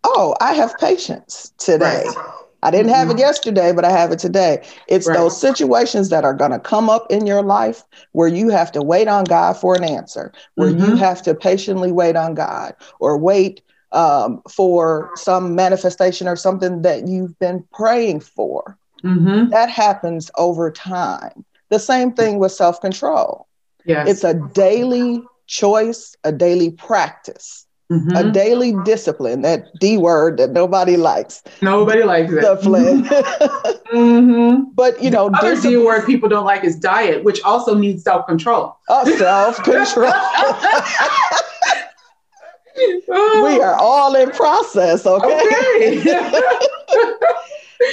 oh 0.06 0.36
i 0.40 0.54
have 0.54 0.78
patience 0.78 1.52
today 1.58 2.06
right. 2.06 2.26
i 2.64 2.72
didn't 2.72 2.94
have 2.94 3.10
it 3.10 3.12
mm-hmm. 3.12 3.20
yesterday 3.20 3.74
but 3.74 3.84
i 3.84 3.92
have 3.92 4.12
it 4.12 4.20
today 4.20 4.66
it's 4.88 5.08
right. 5.08 5.18
those 5.18 5.40
situations 5.40 6.08
that 6.10 6.24
are 6.24 6.34
going 6.34 6.52
to 6.52 6.60
come 6.60 6.90
up 6.90 7.06
in 7.10 7.26
your 7.26 7.44
life 7.44 7.84
where 8.14 8.30
you 8.30 8.48
have 8.48 8.72
to 8.72 8.82
wait 8.82 9.10
on 9.10 9.26
god 9.26 9.58
for 9.58 9.76
an 9.76 9.84
answer 9.84 10.32
where 10.56 10.72
mm-hmm. 10.72 10.92
you 10.92 10.96
have 10.96 11.22
to 11.22 11.36
patiently 11.36 11.92
wait 11.92 12.16
on 12.16 12.34
god 12.34 12.74
or 13.00 13.18
wait 13.18 13.62
um, 13.92 14.42
for 14.50 15.12
some 15.16 15.56
manifestation 15.56 16.28
or 16.28 16.36
something 16.36 16.82
that 16.84 17.08
you've 17.08 17.38
been 17.40 17.66
praying 17.74 18.22
for. 18.22 18.78
Mm-hmm. 19.04 19.50
That 19.50 19.70
happens 19.70 20.30
over 20.38 20.72
time. 20.72 21.46
The 21.70 21.80
same 21.80 22.14
thing 22.14 22.40
with 22.40 22.52
self 22.52 22.82
control. 22.82 23.48
Yes. 23.86 24.10
It's 24.10 24.24
a 24.24 24.34
daily 24.54 25.24
choice, 25.48 26.16
a 26.24 26.32
daily 26.32 26.72
practice 26.72 27.66
mm-hmm. 27.92 28.16
a 28.16 28.32
daily 28.32 28.74
discipline, 28.84 29.42
that 29.42 29.68
D 29.80 29.98
word 29.98 30.38
that 30.38 30.52
nobody 30.52 30.98
likes. 30.98 31.44
Nobody 31.62 32.04
likes 32.04 32.32
it. 32.32 32.42
Discipline. 32.42 33.04
mm-hmm. 33.94 34.72
But, 34.74 35.02
you 35.02 35.10
know, 35.10 35.30
the 35.30 35.38
other 35.38 35.62
D 35.62 35.78
word 35.78 36.06
people 36.06 36.30
don't 36.30 36.46
like 36.46 36.64
is 36.64 36.76
diet, 36.76 37.24
which 37.24 37.42
also 37.44 37.76
needs 37.76 38.04
self 38.04 38.28
control. 38.28 38.78
Oh, 38.88 39.18
self 39.18 39.64
control. 39.64 40.14
we 43.08 43.62
are 43.62 43.76
all 43.76 44.16
in 44.16 44.32
process, 44.32 45.06
okay? 45.06 46.00
okay. 46.00 46.04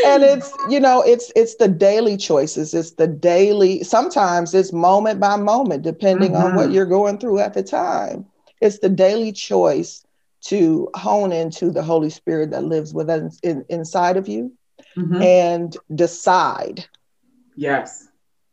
and 0.05 0.25
it's 0.25 0.53
you 0.69 0.81
know 0.81 1.01
it's 1.03 1.33
it's 1.37 1.55
the 1.57 1.69
daily 1.69 2.17
choices 2.17 2.75
it's 2.75 2.93
the 2.93 3.07
daily 3.07 3.85
sometimes 3.85 4.53
it's 4.53 4.73
moment 4.73 5.21
by 5.21 5.37
moment 5.37 5.83
depending 5.83 6.33
mm-hmm. 6.33 6.45
on 6.45 6.55
what 6.57 6.67
mm-hmm. 6.67 6.75
you're 6.75 6.87
going 6.87 7.19
through 7.19 7.39
at 7.39 7.55
the 7.55 7.63
time 7.63 8.27
it's 8.61 8.81
the 8.81 8.89
daily 8.89 9.31
choice 9.31 10.05
to 10.41 10.89
hone 10.95 11.33
into 11.33 11.71
the 11.71 11.83
holy 11.83 12.11
spirit 12.11 12.51
that 12.51 12.65
lives 12.65 12.93
within 12.93 13.31
in, 13.43 13.65
inside 13.69 14.17
of 14.17 14.27
you 14.27 14.53
mm-hmm. 14.97 15.23
and 15.23 15.77
decide 15.95 16.85
yes 17.55 18.09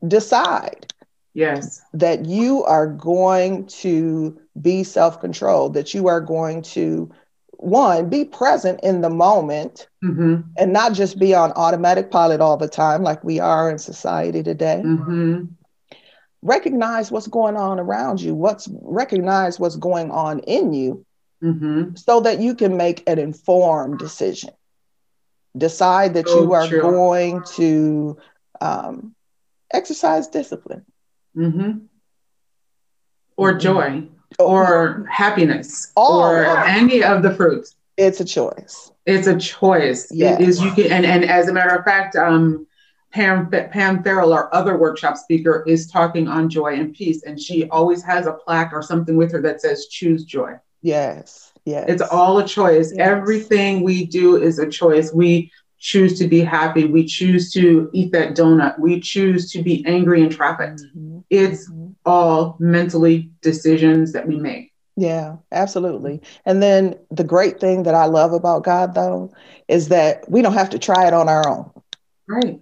decide 0.08 0.93
yes 1.34 1.82
that 1.94 2.26
you 2.26 2.64
are 2.64 2.88
going 2.88 3.66
to 3.66 4.40
be 4.62 4.84
self-controlled 4.84 5.74
that 5.74 5.94
you 5.94 6.08
are 6.08 6.22
going 6.22 6.62
to 6.62 7.12
one, 7.64 8.10
be 8.10 8.26
present 8.26 8.82
in 8.84 9.00
the 9.02 9.10
moment 9.10 9.88
mm-hmm. 10.04 10.42
and 10.58 10.74
not 10.74 10.94
just 10.94 11.18
be 11.18 11.34
on 11.34 11.54
automatic 11.54 12.12
pilot 12.12 12.42
all 12.42 12.58
the 12.58 12.68
time 12.68 13.04
like 13.04 13.24
we 13.24 13.40
are 13.40 13.72
in 13.72 13.80
society 13.80 14.44
today. 14.44 14.82
Mm-hmm. 14.84 15.46
Recognize 16.42 17.10
what's 17.10 17.28
going 17.28 17.56
on 17.56 17.80
around 17.80 18.20
you, 18.20 18.36
what's 18.36 18.68
recognize 18.82 19.62
what's 19.62 19.78
going 19.78 20.12
on 20.12 20.40
in 20.40 20.74
you 20.74 21.06
mm-hmm. 21.42 21.96
so 21.96 22.20
that 22.20 22.40
you 22.40 22.54
can 22.54 22.76
make 22.76 23.08
an 23.08 23.18
informed 23.18 23.98
decision. 23.98 24.50
Decide 25.56 26.16
that 26.16 26.28
you 26.28 26.52
are 26.52 26.68
true. 26.68 26.82
going 26.82 27.44
to 27.56 28.18
um, 28.60 29.16
exercise 29.72 30.28
discipline. 30.28 30.84
Mm-hmm. 31.36 31.86
Or 33.36 33.52
mm-hmm. 33.52 33.60
joy 33.60 34.08
or 34.40 35.06
happiness 35.10 35.92
All 35.96 36.22
or 36.22 36.46
any 36.46 37.04
of 37.04 37.24
the 37.24 37.34
fruits. 37.34 37.76
It's 37.98 38.20
a 38.20 38.26
choice. 38.26 38.92
It's 39.06 39.28
a 39.28 39.38
choice. 39.38 40.12
Yes. 40.12 40.40
It 40.40 40.48
is 40.48 40.62
you 40.62 40.72
can 40.72 40.92
and, 40.92 41.06
and 41.06 41.26
as 41.26 41.48
a 41.48 41.54
matter 41.54 41.76
of 41.76 41.86
fact, 41.86 42.16
um, 42.16 42.66
Pam 43.12 43.50
Pam 43.50 44.04
Farrell, 44.04 44.34
our 44.34 44.54
other 44.54 44.78
workshop 44.78 45.18
speaker, 45.18 45.64
is 45.68 45.88
talking 45.88 46.28
on 46.28 46.50
joy 46.50 46.74
and 46.74 46.96
peace, 46.96 47.24
and 47.24 47.40
she 47.40 47.70
always 47.70 48.02
has 48.02 48.26
a 48.26 48.34
plaque 48.34 48.74
or 48.74 48.82
something 48.82 49.16
with 49.16 49.32
her 49.32 49.42
that 49.42 49.62
says 49.62 49.86
"Choose 49.86 50.26
joy." 50.26 50.54
Yes, 50.82 51.54
yes. 51.64 51.86
It's 51.88 52.02
all 52.02 52.40
a 52.40 52.48
choice. 52.48 52.92
Yes. 52.96 53.08
Everything 53.08 53.84
we 53.84 54.06
do 54.06 54.42
is 54.42 54.58
a 54.58 54.68
choice. 54.68 55.14
We 55.14 55.52
choose 55.84 56.18
to 56.18 56.28
be 56.28 56.40
happy. 56.40 56.86
We 56.86 57.06
choose 57.06 57.52
to 57.54 57.90
eat 57.94 58.12
that 58.14 58.36
donut. 58.36 58.80
We 58.80 59.00
choose 59.00 59.52
to 59.52 59.62
be 59.62 59.86
angry 59.86 60.24
in 60.24 60.30
traffic. 60.30 60.72
Mm-hmm. 60.72 61.20
It's 61.30 61.70
mm-hmm 61.70 61.84
all 62.06 62.56
mentally 62.60 63.32
decisions 63.42 64.12
that 64.14 64.28
we 64.28 64.38
make. 64.38 64.72
Yeah, 64.96 65.38
absolutely. 65.52 66.22
And 66.46 66.62
then 66.62 66.96
the 67.10 67.24
great 67.24 67.60
thing 67.60 67.84
that 67.84 67.96
I 67.96 68.06
love 68.06 68.34
about 68.34 68.64
God, 68.64 68.94
though, 68.94 69.34
is 69.68 69.88
that 69.90 70.30
we 70.30 70.42
don't 70.42 70.54
have 70.54 70.70
to 70.72 70.80
try 70.80 71.08
it 71.08 71.14
on 71.14 71.30
our 71.30 71.48
own. 71.48 71.72
Right. 72.28 72.62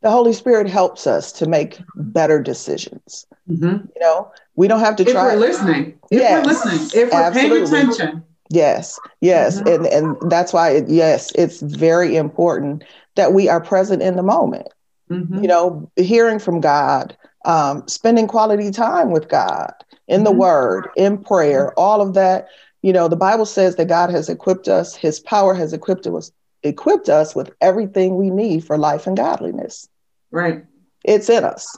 The 0.00 0.10
Holy 0.10 0.32
Spirit 0.32 0.68
helps 0.68 1.06
us 1.06 1.32
to 1.32 1.46
make 1.46 1.78
better 1.94 2.40
decisions. 2.40 3.26
Mm-hmm. 3.50 3.86
You 3.94 4.00
know, 4.00 4.32
we 4.54 4.68
don't 4.68 4.80
have 4.80 4.96
to 4.96 5.02
if 5.02 5.12
try. 5.12 5.28
If 5.28 5.34
we're 5.34 5.40
listening, 5.40 5.98
if 6.10 6.20
yes, 6.20 6.46
we're 6.46 6.52
listening, 6.52 7.02
if 7.02 7.12
we're 7.12 7.20
absolutely. 7.20 7.70
paying 7.70 7.90
attention. 7.90 8.24
Yes, 8.50 8.98
yes, 9.20 9.60
mm-hmm. 9.60 9.86
and 9.86 9.86
and 9.86 10.30
that's 10.30 10.52
why, 10.52 10.70
it, 10.70 10.88
yes, 10.88 11.32
it's 11.34 11.60
very 11.60 12.16
important 12.16 12.84
that 13.16 13.32
we 13.32 13.48
are 13.48 13.60
present 13.60 14.02
in 14.02 14.16
the 14.16 14.22
moment. 14.22 14.68
Mm-hmm. 15.10 15.42
You 15.42 15.48
know, 15.48 15.90
hearing 15.96 16.38
from 16.38 16.60
God, 16.60 17.16
um, 17.44 17.86
spending 17.88 18.26
quality 18.26 18.70
time 18.70 19.10
with 19.10 19.28
God 19.28 19.72
in 20.08 20.24
the 20.24 20.30
mm-hmm. 20.30 20.40
Word, 20.40 20.88
in 20.96 21.18
prayer, 21.18 21.72
all 21.78 22.00
of 22.00 22.14
that. 22.14 22.48
You 22.82 22.92
know, 22.92 23.08
the 23.08 23.16
Bible 23.16 23.46
says 23.46 23.76
that 23.76 23.88
God 23.88 24.10
has 24.10 24.28
equipped 24.28 24.68
us, 24.68 24.94
His 24.94 25.18
power 25.18 25.54
has 25.54 25.72
equipped 25.72 26.06
us, 26.06 26.30
equipped 26.62 27.08
us 27.08 27.34
with 27.34 27.50
everything 27.60 28.16
we 28.16 28.30
need 28.30 28.64
for 28.64 28.78
life 28.78 29.06
and 29.06 29.16
godliness. 29.16 29.88
Right. 30.30 30.64
It's 31.04 31.28
in 31.28 31.44
us. 31.44 31.76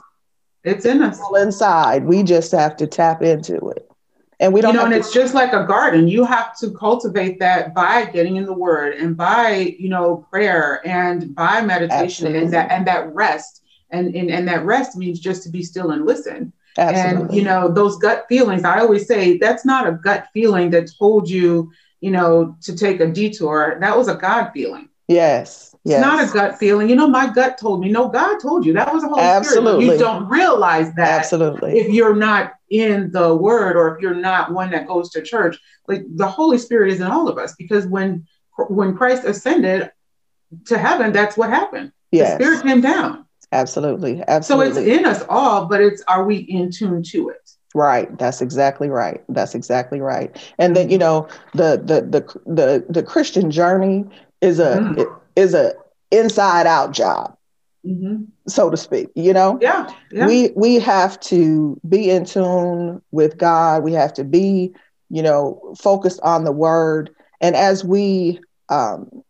It's 0.63 0.85
in 0.85 1.01
us. 1.01 1.19
All 1.19 1.35
inside. 1.35 2.05
We 2.05 2.21
just 2.23 2.51
have 2.51 2.75
to 2.77 2.87
tap 2.87 3.21
into 3.21 3.69
it. 3.69 3.88
And 4.41 4.53
we 4.53 4.61
don't 4.61 4.73
you 4.73 4.79
know, 4.79 4.85
and 4.85 4.93
to- 4.93 4.99
it's 4.99 5.11
just 5.11 5.33
like 5.33 5.53
a 5.53 5.65
garden. 5.65 6.07
You 6.07 6.23
have 6.23 6.57
to 6.59 6.71
cultivate 6.71 7.39
that 7.39 7.73
by 7.73 8.05
getting 8.05 8.37
in 8.37 8.45
the 8.45 8.53
word 8.53 8.93
and 8.95 9.17
by, 9.17 9.75
you 9.77 9.89
know, 9.89 10.25
prayer 10.31 10.81
and 10.87 11.35
by 11.35 11.61
meditation 11.61 12.27
Absolutely. 12.27 12.39
and 12.43 12.53
that 12.53 12.71
and 12.71 12.87
that 12.87 13.13
rest 13.13 13.63
and, 13.91 14.15
and 14.15 14.29
and 14.29 14.47
that 14.47 14.63
rest 14.65 14.95
means 14.95 15.19
just 15.19 15.43
to 15.43 15.49
be 15.49 15.63
still 15.63 15.91
and 15.91 16.05
listen 16.05 16.53
Absolutely. 16.77 17.21
and 17.27 17.35
you 17.35 17.43
know 17.43 17.67
those 17.67 17.97
gut 17.97 18.25
feelings 18.29 18.63
i 18.63 18.79
always 18.79 19.07
say 19.07 19.37
that's 19.37 19.65
not 19.65 19.87
a 19.87 19.93
gut 19.93 20.27
feeling 20.33 20.69
that 20.69 20.89
told 20.97 21.29
you 21.29 21.71
you 21.99 22.11
know 22.11 22.55
to 22.61 22.75
take 22.75 22.99
a 22.99 23.07
detour 23.07 23.77
that 23.81 23.97
was 23.97 24.07
a 24.07 24.15
god 24.15 24.51
feeling 24.53 24.87
yes 25.07 25.75
yes 25.83 25.97
it's 25.97 26.05
not 26.05 26.29
a 26.29 26.31
gut 26.31 26.59
feeling 26.59 26.87
you 26.89 26.95
know 26.95 27.07
my 27.07 27.31
gut 27.33 27.57
told 27.57 27.81
me 27.81 27.89
no 27.89 28.07
god 28.07 28.37
told 28.39 28.65
you 28.65 28.73
that 28.73 28.93
was 28.93 29.03
a 29.03 29.07
holy 29.07 29.21
Absolutely. 29.21 29.85
spirit 29.85 29.99
you 29.99 30.03
don't 30.05 30.29
realize 30.29 30.93
that 30.93 31.19
Absolutely. 31.19 31.79
if 31.79 31.91
you're 31.91 32.15
not 32.15 32.53
in 32.69 33.11
the 33.11 33.35
word 33.35 33.75
or 33.75 33.95
if 33.95 34.01
you're 34.01 34.13
not 34.13 34.53
one 34.53 34.69
that 34.71 34.87
goes 34.87 35.09
to 35.09 35.21
church 35.21 35.57
like 35.87 36.03
the 36.15 36.27
holy 36.27 36.57
spirit 36.57 36.91
is 36.91 36.99
in 36.99 37.07
all 37.07 37.27
of 37.27 37.37
us 37.37 37.55
because 37.57 37.87
when 37.87 38.25
when 38.69 38.95
christ 38.95 39.23
ascended 39.23 39.91
to 40.65 40.77
heaven 40.77 41.11
that's 41.11 41.35
what 41.35 41.49
happened 41.49 41.91
yes. 42.11 42.37
the 42.37 42.43
spirit 42.43 42.63
came 42.63 42.81
down 42.81 43.25
Absolutely. 43.51 44.23
Absolutely. 44.27 44.73
So 44.73 44.79
it's 44.79 44.99
in 44.99 45.05
us 45.05 45.23
all, 45.27 45.65
but 45.65 45.81
it's 45.81 46.03
are 46.07 46.23
we 46.23 46.37
in 46.37 46.71
tune 46.71 47.01
to 47.03 47.29
it? 47.29 47.51
Right. 47.73 48.15
That's 48.17 48.41
exactly 48.41 48.89
right. 48.89 49.23
That's 49.29 49.55
exactly 49.55 50.01
right. 50.01 50.35
And 50.57 50.75
then, 50.75 50.89
you 50.89 50.97
know, 50.97 51.27
the 51.53 51.81
the 51.83 52.01
the 52.01 52.39
the, 52.51 52.85
the 52.89 53.03
Christian 53.03 53.51
journey 53.51 54.05
is 54.41 54.59
a 54.59 54.77
mm-hmm. 54.77 55.13
is 55.35 55.53
a 55.53 55.73
inside 56.11 56.67
out 56.67 56.91
job. 56.91 57.35
Mm-hmm. 57.85 58.25
so 58.45 58.69
to 58.69 58.75
speak 58.75 59.07
you 59.15 59.31
know 59.31 59.57
yeah, 59.61 59.89
yeah 60.11 60.27
we 60.27 60.51
we 60.57 60.75
have 60.79 61.17
to 61.21 61.79
be 61.87 62.09
in 62.09 62.25
tune 62.25 63.01
with 63.11 63.37
god 63.37 63.83
we 63.83 63.93
have 63.93 64.13
to 64.15 64.25
be 64.25 64.73
you 65.09 65.23
know 65.23 65.73
focused 65.79 66.19
on 66.21 66.43
the 66.43 66.51
word 66.51 67.09
and 67.39 67.55
as 67.55 67.85
we 67.85 68.41
um, 68.67 69.23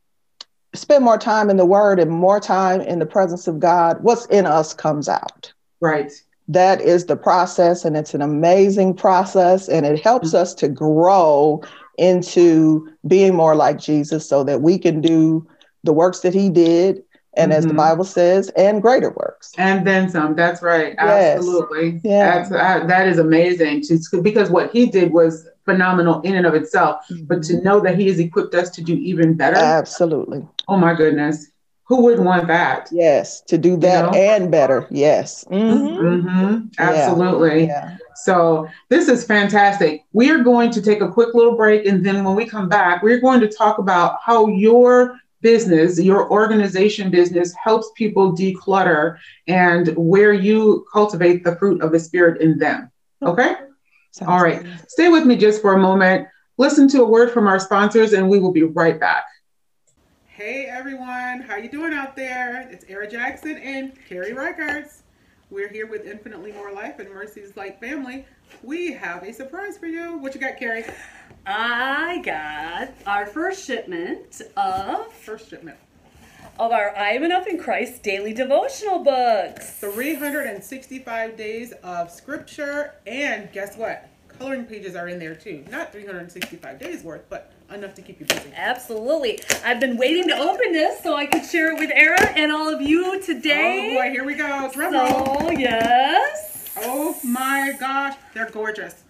spend 0.74 1.04
more 1.04 1.18
time 1.18 1.50
in 1.50 1.58
the 1.58 1.66
word 1.66 2.00
and 2.00 2.12
more 2.12 2.40
time 2.40 2.82
in 2.82 3.00
the 3.00 3.06
presence 3.06 3.48
of 3.48 3.60
God, 3.60 3.98
what's 4.02 4.26
in 4.28 4.46
us 4.46 4.74
comes 4.74 5.10
out. 5.10 5.52
Right. 5.80 6.12
That 6.48 6.82
is 6.82 7.06
the 7.06 7.16
process, 7.16 7.86
and 7.86 7.96
it's 7.96 8.14
an 8.14 8.22
amazing 8.22 8.96
process, 8.96 9.70
and 9.70 9.86
it 9.86 10.02
helps 10.02 10.30
mm-hmm. 10.30 10.38
us 10.38 10.54
to 10.56 10.68
grow 10.68 11.62
into 11.98 12.90
being 13.08 13.36
more 13.36 13.56
like 13.56 13.78
Jesus 13.78 14.28
so 14.28 14.44
that 14.46 14.62
we 14.62 14.78
can 14.78 15.02
do 15.02 15.48
the 15.84 15.94
works 15.94 16.22
that 16.22 16.34
he 16.34 16.50
did 16.50 17.04
and 17.40 17.52
mm-hmm. 17.52 17.58
as 17.58 17.64
the 17.64 17.70
mm-hmm. 17.70 17.78
bible 17.78 18.04
says 18.04 18.50
and 18.50 18.82
greater 18.82 19.12
works 19.12 19.54
and 19.58 19.86
then 19.86 20.10
some 20.10 20.36
that's 20.36 20.62
right 20.62 20.96
yes. 20.98 21.38
absolutely 21.38 22.02
yeah 22.04 22.44
that's, 22.44 22.50
that 22.50 23.08
is 23.08 23.18
amazing 23.18 23.82
to, 23.82 24.22
because 24.22 24.50
what 24.50 24.72
he 24.72 24.86
did 24.86 25.12
was 25.12 25.48
phenomenal 25.66 26.22
in 26.22 26.36
and 26.36 26.46
of 26.46 26.54
itself 26.54 27.06
mm-hmm. 27.10 27.26
but 27.26 27.42
to 27.44 27.54
mm-hmm. 27.54 27.64
know 27.64 27.80
that 27.80 27.98
he 27.98 28.08
has 28.08 28.20
equipped 28.20 28.54
us 28.56 28.70
to 28.70 28.82
do 28.82 28.94
even 28.96 29.36
better 29.36 29.58
absolutely 29.58 30.46
oh 30.68 30.78
my 30.78 30.94
goodness 30.94 31.52
who 31.86 32.04
wouldn't 32.04 32.26
want 32.26 32.48
that 32.48 32.90
yes 32.92 33.42
to 33.42 33.58
do 33.58 33.78
that 33.78 34.06
you 34.06 34.12
know? 34.12 34.18
and 34.18 34.52
better 34.52 34.88
yes 34.92 35.46
mm-hmm. 35.46 36.06
Mm-hmm. 36.06 36.68
absolutely 36.78 37.66
yeah. 37.66 37.90
Yeah. 37.90 37.98
so 38.16 38.68
this 38.90 39.08
is 39.08 39.26
fantastic 39.26 40.06
we 40.14 40.30
are 40.30 40.40
going 40.40 40.72
to 40.72 40.82
take 40.82 41.02
a 41.02 41.10
quick 41.10 41.34
little 41.34 41.56
break 41.56 41.86
and 41.86 42.06
then 42.06 42.24
when 42.24 42.36
we 42.36 42.46
come 42.46 42.70
back 42.70 43.02
we're 43.02 43.22
going 43.22 43.40
to 43.40 43.48
talk 43.48 43.78
about 43.80 44.18
how 44.24 44.48
your 44.48 45.20
business, 45.42 46.00
your 46.00 46.30
organization 46.30 47.10
business 47.10 47.54
helps 47.54 47.92
people 47.96 48.36
declutter 48.36 49.18
and 49.48 49.88
where 49.96 50.34
you 50.34 50.86
cultivate 50.92 51.44
the 51.44 51.56
fruit 51.56 51.82
of 51.82 51.92
the 51.92 52.00
spirit 52.00 52.42
in 52.42 52.58
them. 52.58 52.92
Okay? 53.24 53.56
Sounds 54.12 54.30
All 54.30 54.42
right. 54.42 54.64
Good. 54.64 54.90
Stay 54.90 55.10
with 55.10 55.26
me 55.26 55.36
just 55.36 55.62
for 55.62 55.74
a 55.74 55.80
moment. 55.80 56.28
Listen 56.58 56.88
to 56.90 57.04
a 57.04 57.08
word 57.08 57.32
from 57.32 57.48
our 57.48 57.60
sponsors 57.60 58.14
and 58.14 58.30
we 58.30 58.40
will 58.40 58.52
be 58.52 58.64
right 58.64 59.00
back. 59.00 59.24
Hey 60.26 60.66
everyone, 60.66 61.42
how 61.42 61.58
you 61.58 61.70
doing 61.70 61.94
out 61.94 62.16
there? 62.16 62.68
It's 62.72 62.86
Era 62.88 63.10
Jackson 63.10 63.58
and 63.58 63.94
Carrie 64.08 64.32
Reichertz. 64.32 65.02
We're 65.50 65.68
here 65.68 65.88
with 65.88 66.06
Infinitely 66.06 66.52
More 66.54 66.72
Life 66.72 67.00
and 67.00 67.10
Mercy's 67.10 67.58
Light 67.58 67.80
Family. 67.80 68.26
We 68.64 68.94
have 68.94 69.24
a 69.24 69.34
surprise 69.34 69.78
for 69.78 69.88
you. 69.88 70.18
What 70.18 70.36
you 70.36 70.40
got, 70.40 70.58
Carrie? 70.58 70.86
I 71.46 72.22
got 72.24 72.94
our 73.06 73.26
first 73.26 73.66
shipment 73.66 74.42
of 74.56 75.12
first 75.14 75.50
shipment 75.50 75.78
of 76.60 76.72
our 76.72 76.96
I 76.96 77.12
Am 77.12 77.24
Enough 77.24 77.48
in 77.48 77.58
Christ 77.58 78.04
daily 78.04 78.34
devotional 78.34 79.00
books. 79.00 79.80
365 79.80 81.38
days 81.38 81.74
of 81.84 82.12
scripture 82.12 82.96
and 83.08 83.52
guess 83.52 83.78
what? 83.78 84.10
coloring 84.40 84.66
pages 84.66 84.96
are 84.96 85.10
in 85.10 85.20
there 85.20 85.36
too. 85.36 85.64
Not 85.70 85.92
365 85.92 86.80
days 86.80 87.04
worth, 87.04 87.26
but 87.30 87.52
enough 87.72 87.94
to 87.96 88.02
keep 88.02 88.20
you 88.20 88.26
busy. 88.26 88.52
Absolutely. 88.56 89.40
I've 89.64 89.82
been 89.82 89.98
waiting 89.98 90.28
to 90.30 90.36
open 90.38 90.72
this 90.72 91.04
so 91.04 91.16
I 91.16 91.26
could 91.26 91.46
share 91.46 91.74
it 91.74 91.80
with 91.80 91.92
Era 91.94 92.26
and 92.36 92.52
all 92.52 92.74
of 92.74 92.82
you 92.82 93.22
today. 93.22 93.92
Oh 93.92 94.02
boy, 94.02 94.10
here 94.12 94.24
we 94.24 94.36
go. 94.36 94.72
Drum 94.74 94.94
roll. 94.94 95.40
So, 95.40 95.52
yes. 95.52 96.72
Oh 96.78 97.20
my 97.24 97.74
gosh, 97.80 98.16
they're 98.34 98.50
gorgeous. 98.50 99.04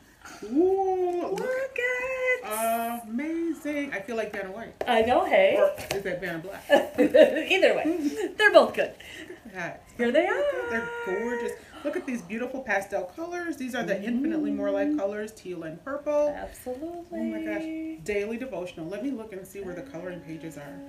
Ooh, 0.43 1.27
Look 1.29 1.39
look. 1.39 1.79
at 1.79 3.03
Amazing. 3.03 3.93
I 3.93 3.99
feel 3.99 4.15
like 4.15 4.31
Vanna 4.31 4.51
White. 4.51 4.73
I 4.87 5.01
know, 5.01 5.25
hey. 5.25 5.55
Or 5.57 5.71
is 5.95 6.03
that 6.03 6.21
Vanna 6.21 6.39
Black? 6.39 6.63
Either 6.99 7.75
way, 7.75 8.31
they're 8.37 8.53
both 8.53 8.73
good. 8.73 8.93
Here 9.97 10.11
they 10.11 10.25
are. 10.25 10.43
They're 10.69 10.89
gorgeous. 11.05 11.51
Look 11.83 11.95
at 11.95 12.05
these 12.05 12.21
beautiful 12.21 12.61
pastel 12.61 13.05
colors. 13.15 13.57
These 13.57 13.73
are 13.73 13.83
the 13.83 13.95
mm. 13.95 14.03
infinitely 14.03 14.51
more 14.51 14.69
life 14.69 14.97
colors, 14.97 15.31
teal 15.31 15.63
and 15.63 15.83
purple. 15.83 16.33
Absolutely. 16.35 17.19
Oh 17.19 17.23
my 17.23 17.41
gosh. 17.41 18.03
Daily 18.03 18.37
devotional. 18.37 18.87
Let 18.87 19.03
me 19.03 19.11
look 19.11 19.33
and 19.33 19.47
see 19.47 19.61
where 19.61 19.75
the 19.75 19.81
coloring 19.81 20.19
pages 20.19 20.57
are. 20.57 20.79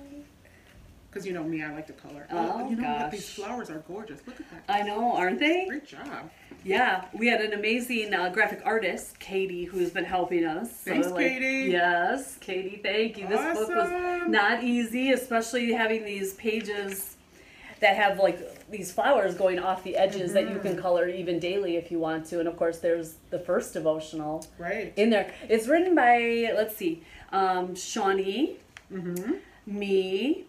Because 1.11 1.27
you 1.27 1.33
know 1.33 1.43
me, 1.43 1.61
I 1.61 1.73
like 1.73 1.87
to 1.87 1.93
color. 1.93 2.25
Oh, 2.31 2.69
you 2.69 2.77
know 2.77 2.87
what? 2.87 2.99
gosh. 2.99 3.11
These 3.11 3.29
flowers 3.31 3.69
are 3.69 3.79
gorgeous. 3.79 4.21
Look 4.25 4.39
at 4.39 4.45
that. 4.49 4.63
I 4.73 4.81
know, 4.83 5.13
aren't 5.13 5.39
they? 5.39 5.65
Great 5.67 5.85
job. 5.85 6.29
Yeah, 6.63 7.03
we 7.13 7.27
had 7.27 7.41
an 7.41 7.51
amazing 7.51 8.13
uh, 8.13 8.29
graphic 8.29 8.61
artist, 8.63 9.19
Katie, 9.19 9.65
who's 9.65 9.89
been 9.89 10.05
helping 10.05 10.45
us. 10.45 10.69
So, 10.83 10.91
Thanks, 10.91 11.11
Katie. 11.11 11.69
Yes, 11.71 12.37
Katie, 12.39 12.79
thank 12.81 13.17
you. 13.17 13.27
This 13.27 13.57
book 13.57 13.67
was 13.75 14.29
not 14.29 14.63
easy, 14.63 15.11
especially 15.11 15.73
having 15.73 16.05
these 16.05 16.33
pages 16.35 17.17
that 17.81 17.95
have 17.97 18.19
like 18.19 18.69
these 18.69 18.93
flowers 18.93 19.33
going 19.35 19.59
off 19.59 19.83
the 19.83 19.97
edges 19.97 20.31
that 20.33 20.43
you 20.43 20.51
Mm-hmm. 20.51 20.61
can 20.75 20.77
color 20.81 21.09
even 21.09 21.39
daily 21.39 21.75
if 21.75 21.91
you 21.91 21.99
want 21.99 22.25
to. 22.27 22.39
And 22.39 22.47
of 22.47 22.55
course, 22.55 22.77
there's 22.77 23.15
the 23.31 23.39
first 23.39 23.73
devotional 23.73 24.45
Right. 24.57 24.93
in 24.95 25.09
there. 25.09 25.33
It's 25.49 25.67
written 25.67 25.93
by, 25.95 26.53
let's 26.55 26.77
see, 26.77 27.03
um, 27.33 27.75
Shawnee, 27.75 28.55
Mm-hmm. 28.93 29.33
me, 29.65 30.45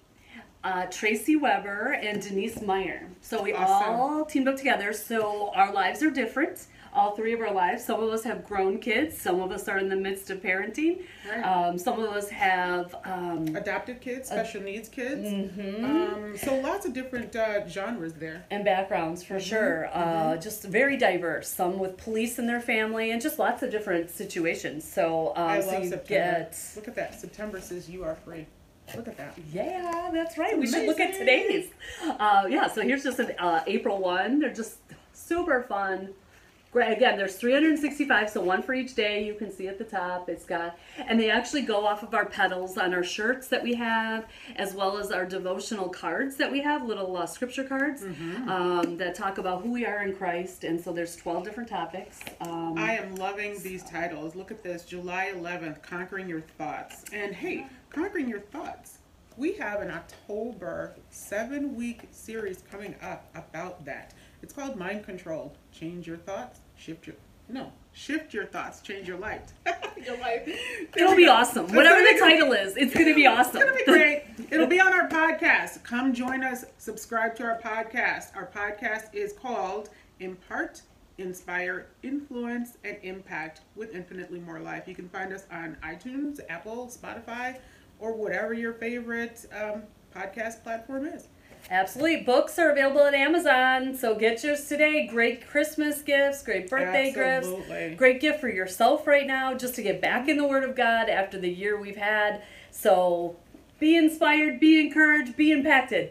uh, 0.64 0.86
Tracy 0.86 1.36
Weber, 1.36 1.92
and 2.00 2.22
Denise 2.22 2.60
Meyer. 2.62 3.06
So 3.20 3.42
we 3.42 3.52
Awesome. 3.52 3.94
all 3.94 4.24
teamed 4.24 4.48
up 4.48 4.56
together. 4.56 4.92
So 4.92 5.50
our 5.54 5.72
lives 5.72 6.02
are 6.02 6.10
different. 6.10 6.66
All 6.94 7.16
three 7.16 7.32
of 7.32 7.40
our 7.40 7.50
lives. 7.52 7.82
Some 7.86 8.02
of 8.02 8.10
us 8.12 8.22
have 8.24 8.46
grown 8.46 8.78
kids. 8.78 9.16
Some 9.18 9.40
of 9.40 9.50
us 9.50 9.66
are 9.66 9.78
in 9.78 9.88
the 9.88 9.96
midst 9.96 10.28
of 10.28 10.42
parenting. 10.42 11.00
Right. 11.26 11.40
Um, 11.42 11.78
some 11.78 11.98
of 11.98 12.10
us 12.10 12.28
have. 12.28 12.94
Um, 13.04 13.56
Adopted 13.56 14.02
kids, 14.02 14.28
special 14.28 14.60
needs 14.60 14.90
kids. 14.90 15.22
mhm. 15.26 15.84
Um, 15.84 16.36
so 16.36 16.54
lots 16.60 16.84
of 16.84 16.92
different 16.92 17.34
uh, 17.34 17.66
genres 17.66 18.12
there. 18.12 18.44
and 18.50 18.62
backgrounds 18.62 19.24
Mm-hmm. 19.24 19.34
for 19.34 19.40
sure. 19.40 19.88
Uh, 19.94 20.36
just 20.36 20.64
very 20.64 20.98
diverse. 20.98 21.48
Some 21.48 21.78
with 21.78 21.96
police 21.96 22.38
in 22.38 22.46
their 22.46 22.60
family, 22.60 23.10
and 23.10 23.22
just 23.22 23.38
lots 23.38 23.62
of 23.62 23.70
different 23.70 24.10
situations. 24.10 24.84
So, 24.84 25.32
um, 25.34 25.48
I 25.48 25.60
so 25.60 25.68
love 25.72 25.84
you 25.84 25.88
September. 25.90 26.40
get. 26.40 26.58
Look 26.76 26.88
at 26.88 26.94
that. 26.96 27.18
September 27.18 27.60
says 27.62 27.88
you 27.88 28.04
are 28.04 28.16
free. 28.16 28.46
Look 28.96 29.08
at 29.08 29.16
that. 29.16 29.38
Yeah, 29.52 30.10
that's 30.12 30.36
right. 30.36 30.58
We 30.58 30.66
should 30.66 30.86
look 30.86 31.00
at 31.00 31.14
today's. 31.14 31.70
Uh, 32.02 32.46
yeah, 32.48 32.68
so 32.68 32.82
here's 32.82 33.04
just 33.04 33.18
an 33.18 33.32
uh, 33.38 33.62
April 33.66 33.98
one. 33.98 34.38
They're 34.38 34.52
just 34.52 34.78
super 35.12 35.62
fun. 35.62 36.14
Great. 36.72 36.96
Again, 36.96 37.18
there's 37.18 37.36
365, 37.36 38.30
so 38.30 38.40
one 38.40 38.62
for 38.62 38.72
each 38.72 38.94
day. 38.94 39.26
You 39.26 39.34
can 39.34 39.52
see 39.52 39.68
at 39.68 39.76
the 39.76 39.84
top. 39.84 40.30
It's 40.30 40.46
got, 40.46 40.78
and 40.96 41.20
they 41.20 41.28
actually 41.30 41.62
go 41.62 41.86
off 41.86 42.02
of 42.02 42.14
our 42.14 42.24
petals 42.24 42.78
on 42.78 42.94
our 42.94 43.04
shirts 43.04 43.48
that 43.48 43.62
we 43.62 43.74
have, 43.74 44.24
as 44.56 44.72
well 44.72 44.96
as 44.96 45.10
our 45.12 45.26
devotional 45.26 45.90
cards 45.90 46.36
that 46.36 46.50
we 46.50 46.62
have, 46.62 46.86
little 46.86 47.14
uh, 47.14 47.26
scripture 47.26 47.64
cards 47.64 48.04
um, 48.48 48.96
that 48.96 49.14
talk 49.14 49.36
about 49.36 49.62
who 49.62 49.70
we 49.70 49.84
are 49.84 50.02
in 50.02 50.16
Christ. 50.16 50.64
And 50.64 50.80
so 50.80 50.94
there's 50.94 51.14
12 51.14 51.44
different 51.44 51.68
topics. 51.68 52.20
Um, 52.40 52.78
I 52.78 52.96
am 52.96 53.16
loving 53.16 53.62
these 53.62 53.82
titles. 53.84 54.34
Look 54.34 54.50
at 54.50 54.62
this 54.62 54.86
July 54.86 55.30
11th, 55.36 55.82
Conquering 55.82 56.26
Your 56.26 56.40
Thoughts. 56.56 57.04
And 57.12 57.34
hey, 57.34 57.66
Conquering 57.92 58.28
Your 58.28 58.40
Thoughts. 58.40 58.98
We 59.36 59.52
have 59.54 59.80
an 59.80 59.90
October 59.90 60.94
seven 61.10 61.74
week 61.74 62.02
series 62.10 62.62
coming 62.70 62.94
up 63.02 63.28
about 63.34 63.84
that. 63.86 64.14
It's 64.42 64.52
called 64.52 64.76
Mind 64.76 65.04
Control. 65.04 65.54
Change 65.72 66.06
your 66.06 66.18
thoughts, 66.18 66.60
shift 66.76 67.06
your. 67.06 67.16
No, 67.48 67.72
shift 67.92 68.32
your 68.34 68.46
thoughts, 68.46 68.80
change 68.80 69.08
your 69.08 69.18
life. 69.18 69.52
your 70.06 70.18
life. 70.18 70.48
it'll 70.96 71.16
be 71.16 71.28
awesome. 71.28 71.64
It's 71.66 71.74
Whatever 71.74 71.96
gonna 71.96 72.08
the 72.08 72.14
be- 72.14 72.20
title 72.20 72.52
is, 72.52 72.76
it's 72.76 72.94
going 72.94 73.06
to 73.06 73.14
be 73.14 73.26
awesome. 73.26 73.56
It's 73.56 73.64
gonna 73.64 73.76
be 73.76 73.84
great. 73.86 74.24
It'll 74.50 74.66
be 74.66 74.80
on 74.80 74.92
our 74.92 75.08
podcast. 75.08 75.82
Come 75.82 76.12
join 76.14 76.42
us. 76.44 76.64
Subscribe 76.78 77.34
to 77.36 77.44
our 77.44 77.58
podcast. 77.60 78.34
Our 78.36 78.46
podcast 78.46 79.14
is 79.14 79.32
called 79.34 79.90
Impart, 80.20 80.82
Inspire, 81.18 81.86
Influence, 82.02 82.76
and 82.84 82.96
Impact 83.02 83.60
with 83.76 83.94
Infinitely 83.94 84.40
More 84.40 84.60
Life. 84.60 84.84
You 84.86 84.94
can 84.94 85.08
find 85.08 85.32
us 85.32 85.46
on 85.50 85.76
iTunes, 85.84 86.40
Apple, 86.48 86.86
Spotify, 86.86 87.58
or 88.02 88.12
whatever 88.12 88.52
your 88.52 88.72
favorite 88.72 89.46
um, 89.58 89.84
podcast 90.14 90.62
platform 90.64 91.06
is. 91.06 91.28
Absolutely. 91.70 92.22
Books 92.22 92.58
are 92.58 92.70
available 92.70 93.02
at 93.02 93.14
Amazon, 93.14 93.94
so 93.96 94.16
get 94.16 94.42
yours 94.42 94.66
today. 94.66 95.06
Great 95.06 95.46
Christmas 95.46 96.02
gifts, 96.02 96.42
great 96.42 96.68
birthday 96.68 97.14
Absolutely. 97.16 97.88
gifts. 97.88 97.98
Great 97.98 98.20
gift 98.20 98.40
for 98.40 98.48
yourself 98.48 99.06
right 99.06 99.26
now 99.26 99.54
just 99.54 99.76
to 99.76 99.82
get 99.82 100.02
back 100.02 100.28
in 100.28 100.36
the 100.36 100.46
Word 100.46 100.64
of 100.64 100.74
God 100.74 101.08
after 101.08 101.38
the 101.38 101.48
year 101.48 101.80
we've 101.80 101.96
had. 101.96 102.42
So 102.72 103.36
be 103.78 103.96
inspired, 103.96 104.58
be 104.58 104.80
encouraged, 104.80 105.36
be 105.36 105.52
impacted. 105.52 106.10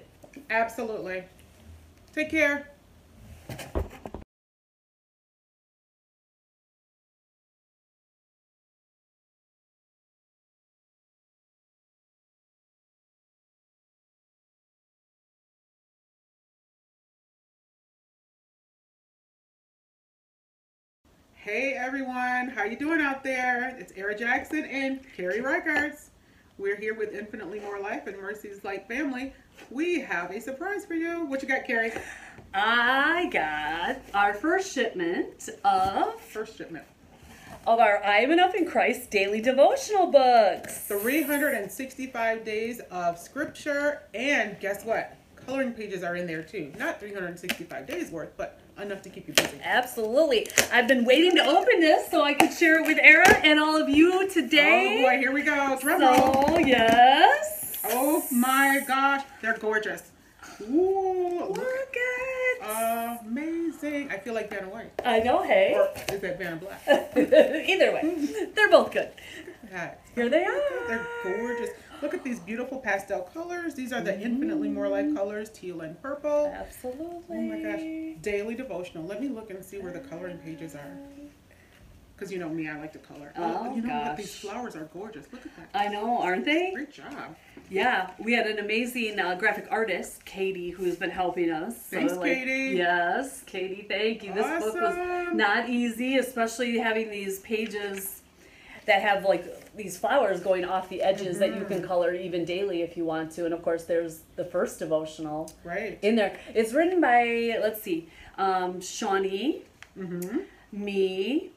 Absolutely. 0.49 1.25
Take 2.15 2.31
care. 2.31 2.69
Hey 21.43 21.73
everyone, 21.73 22.49
how 22.49 22.65
you 22.65 22.77
doing 22.77 23.01
out 23.01 23.23
there? 23.23 23.75
It's 23.79 23.91
Era 23.95 24.15
Jackson 24.15 24.63
and 24.65 24.99
Carrie 25.17 25.39
Reichertz. 25.41 26.09
We're 26.59 26.75
here 26.75 26.93
with 26.93 27.15
Infinitely 27.15 27.59
More 27.61 27.79
Life 27.79 28.05
and 28.05 28.15
Mercy's 28.17 28.63
Light 28.63 28.87
Family. 28.87 29.33
We 29.71 30.01
have 30.01 30.29
a 30.29 30.39
surprise 30.39 30.85
for 30.85 30.93
you. 30.93 31.25
What 31.25 31.41
you 31.41 31.47
got, 31.47 31.65
Carrie? 31.65 31.93
I 32.53 33.27
got 33.33 34.01
our 34.13 34.35
first 34.35 34.71
shipment 34.71 35.49
of, 35.65 36.21
First 36.21 36.57
shipment. 36.59 36.85
of 37.65 37.79
our 37.79 38.03
I 38.03 38.17
Am 38.19 38.29
Enough 38.29 38.53
in 38.53 38.67
Christ 38.67 39.09
daily 39.09 39.41
devotional 39.41 40.11
books. 40.11 40.85
365 40.85 42.45
days 42.45 42.81
of 42.91 43.17
scripture, 43.17 44.03
and 44.13 44.59
guess 44.59 44.85
what? 44.85 45.17
Coloring 45.47 45.73
pages 45.73 46.03
are 46.03 46.15
in 46.15 46.27
there 46.27 46.43
too. 46.43 46.71
Not 46.77 46.99
365 46.99 47.87
days 47.87 48.11
worth, 48.11 48.37
but 48.37 48.59
enough 48.81 49.01
to 49.03 49.09
keep 49.09 49.27
you 49.27 49.33
busy. 49.33 49.59
Absolutely. 49.63 50.47
I've 50.71 50.87
been 50.87 51.05
waiting 51.05 51.35
to 51.35 51.45
open 51.45 51.79
this 51.79 52.09
so 52.09 52.23
I 52.23 52.33
could 52.33 52.53
share 52.53 52.79
it 52.79 52.87
with 52.87 52.97
Era 53.01 53.29
and 53.43 53.59
all 53.59 53.75
of 53.81 53.89
you 53.89 54.29
today. 54.29 54.99
Oh 54.99 55.09
boy, 55.09 55.17
here 55.19 55.31
we 55.31 55.41
go. 55.43 55.77
Drum. 55.79 56.01
So, 56.01 56.57
yes. 56.59 57.77
Oh 57.85 58.23
my 58.31 58.81
gosh, 58.87 59.23
they're 59.41 59.57
gorgeous. 59.57 60.11
Ooh, 60.61 61.47
look. 61.49 61.71
Look 61.91 61.95
at. 62.63 63.21
Amazing. 63.25 64.11
I 64.11 64.17
feel 64.17 64.33
like 64.33 64.49
Vanna 64.49 64.69
White. 64.69 64.91
I 65.03 65.19
know, 65.19 65.41
hey. 65.43 65.73
Or 65.75 65.89
is 66.13 66.21
that 66.21 66.37
Vanna 66.37 66.57
Black? 66.57 66.81
Either 66.87 67.91
way, 67.93 68.47
they're 68.55 68.69
both 68.69 68.91
good. 68.91 69.09
Here 70.15 70.29
they 70.29 70.43
are. 70.43 70.87
They're 70.87 71.07
gorgeous. 71.23 71.69
Look 72.01 72.13
at 72.15 72.23
these 72.23 72.39
beautiful 72.39 72.79
pastel 72.79 73.21
colors. 73.33 73.75
These 73.75 73.93
are 73.93 74.01
the 74.01 74.19
infinitely 74.19 74.69
more 74.69 74.87
life 74.87 75.13
colors, 75.15 75.49
teal 75.49 75.81
and 75.81 76.01
purple. 76.01 76.51
Absolutely. 76.53 77.37
Oh 77.37 77.41
my 77.41 77.59
gosh. 77.59 78.21
Daily 78.21 78.55
devotional. 78.55 79.05
Let 79.05 79.21
me 79.21 79.29
look 79.29 79.51
and 79.51 79.63
see 79.63 79.77
where 79.77 79.93
the 79.93 79.99
coloring 79.99 80.39
pages 80.39 80.73
are. 80.73 80.97
Because 82.15 82.31
you 82.31 82.39
know 82.39 82.49
me, 82.49 82.69
I 82.69 82.79
like 82.79 82.93
to 82.93 82.99
color. 82.99 83.33
Oh, 83.35 83.75
you 83.75 83.81
know 83.81 83.95
what? 83.95 84.05
gosh. 84.05 84.17
These 84.17 84.35
flowers 84.35 84.75
are 84.75 84.85
gorgeous. 84.93 85.25
Look 85.31 85.45
at 85.45 85.55
that. 85.57 85.69
I 85.73 85.87
know, 85.87 86.19
aren't 86.21 86.45
they? 86.45 86.71
Great 86.73 86.91
job. 86.91 87.35
Yeah, 87.69 88.11
we 88.19 88.33
had 88.33 88.47
an 88.47 88.59
amazing 88.59 89.19
uh, 89.19 89.35
graphic 89.35 89.67
artist, 89.71 90.25
Katie, 90.25 90.71
who's 90.71 90.97
been 90.97 91.09
helping 91.09 91.49
us. 91.49 91.75
Thanks, 91.75 92.17
Katie. 92.17 92.77
Yes, 92.77 93.43
Katie, 93.45 93.85
thank 93.87 94.23
you. 94.23 94.33
This 94.33 94.45
book 94.63 94.75
was 94.75 95.33
not 95.33 95.69
easy, 95.69 96.17
especially 96.17 96.77
having 96.77 97.09
these 97.09 97.39
pages 97.39 98.21
that 98.85 99.01
have 99.01 99.23
like 99.23 99.60
these 99.75 99.97
flowers 99.97 100.39
going 100.41 100.65
off 100.65 100.89
the 100.89 101.01
edges 101.01 101.39
that 101.39 101.49
you 101.49 101.61
Mm-hmm. 101.61 101.67
can 101.79 101.83
color 101.87 102.13
even 102.13 102.43
daily 102.45 102.81
if 102.81 102.97
you 102.97 103.05
want 103.05 103.31
to. 103.31 103.45
And 103.45 103.53
of 103.53 103.61
course, 103.63 103.85
there's 103.85 104.21
the 104.35 104.43
first 104.45 104.79
devotional 104.79 105.51
Right. 105.63 105.97
in 106.01 106.15
there. 106.15 106.37
It's 106.53 106.73
written 106.73 106.99
by, 106.99 107.57
let's 107.61 107.81
see, 107.81 108.09
um, 108.37 108.81
Shawnee, 108.81 109.61
Mm-hmm. 109.97 110.39
me, 110.71 111.51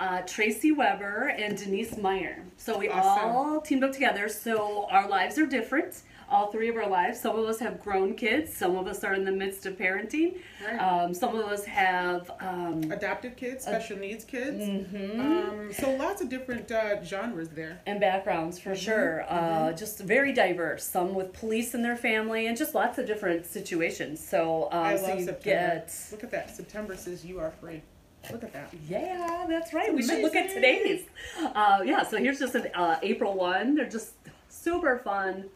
uh, 0.00 0.22
Tracy 0.22 0.72
Weber, 0.72 1.28
and 1.38 1.56
Denise 1.56 1.96
Meyer. 1.96 2.42
So 2.56 2.78
we 2.78 2.88
Awesome. 2.88 3.30
all 3.30 3.60
teamed 3.60 3.84
up 3.84 3.92
together. 3.92 4.28
So 4.28 4.86
our 4.90 5.08
lives 5.08 5.38
are 5.38 5.46
different. 5.46 6.02
all 6.30 6.50
three 6.50 6.70
of 6.70 6.76
our 6.76 6.88
lives. 6.88 7.20
Some 7.20 7.38
of 7.38 7.44
us 7.46 7.58
have 7.58 7.78
grown 7.82 8.14
kids. 8.14 8.56
Some 8.56 8.74
of 8.76 8.86
us 8.86 9.04
are 9.04 9.12
in 9.12 9.22
the 9.26 9.30
midst 9.30 9.66
of 9.66 9.76
parenting. 9.76 10.38
Right. 10.66 10.78
Um, 10.78 11.12
some 11.12 11.36
of 11.36 11.44
us 11.44 11.62
have 11.66 12.30
um, 12.40 12.90
Adopted 12.90 13.36
kids, 13.36 13.64
special 13.64 13.98
needs 13.98 14.24
kids. 14.24 14.64
mhm. 14.64 15.18
Um, 15.20 15.72
so 15.74 15.90
lots 15.96 16.22
of 16.22 16.30
different 16.30 16.72
uh, 16.72 17.04
genres 17.04 17.50
there. 17.50 17.82
and 17.86 18.00
backgrounds 18.00 18.58
for 18.58 18.74
sure. 18.74 19.26
Uh, 19.28 19.72
just 19.74 19.98
very 20.00 20.32
diverse. 20.32 20.84
Some 20.84 21.14
with 21.14 21.34
police 21.34 21.74
in 21.74 21.82
their 21.82 21.96
family, 21.96 22.46
and 22.46 22.56
just 22.56 22.74
lots 22.74 22.96
of 22.96 23.06
different 23.06 23.44
situations. 23.44 24.26
So, 24.26 24.68
um, 24.72 24.84
I 24.84 24.96
so 24.96 25.08
love 25.08 25.18
you 25.18 25.24
September. 25.26 25.44
get. 25.84 25.94
Look 26.12 26.24
at 26.24 26.30
that. 26.30 26.56
September 26.56 26.96
says 26.96 27.26
you 27.26 27.40
are 27.40 27.50
free. 27.60 27.82
Look 28.30 28.44
at 28.44 28.52
that. 28.52 28.72
Yeah, 28.88 29.46
that's 29.48 29.74
right. 29.74 29.88
It's 29.88 29.96
we 29.96 30.02
should 30.02 30.22
look 30.22 30.36
at 30.36 30.50
today's. 30.50 31.06
Uh, 31.42 31.80
yeah, 31.84 32.02
so 32.04 32.18
here's 32.18 32.38
just 32.38 32.54
an 32.54 32.68
uh, 32.74 32.98
April 33.02 33.34
one. 33.34 33.74
They're 33.74 33.88
just 33.88 34.14
super 34.48 34.98
fun. 34.98 35.48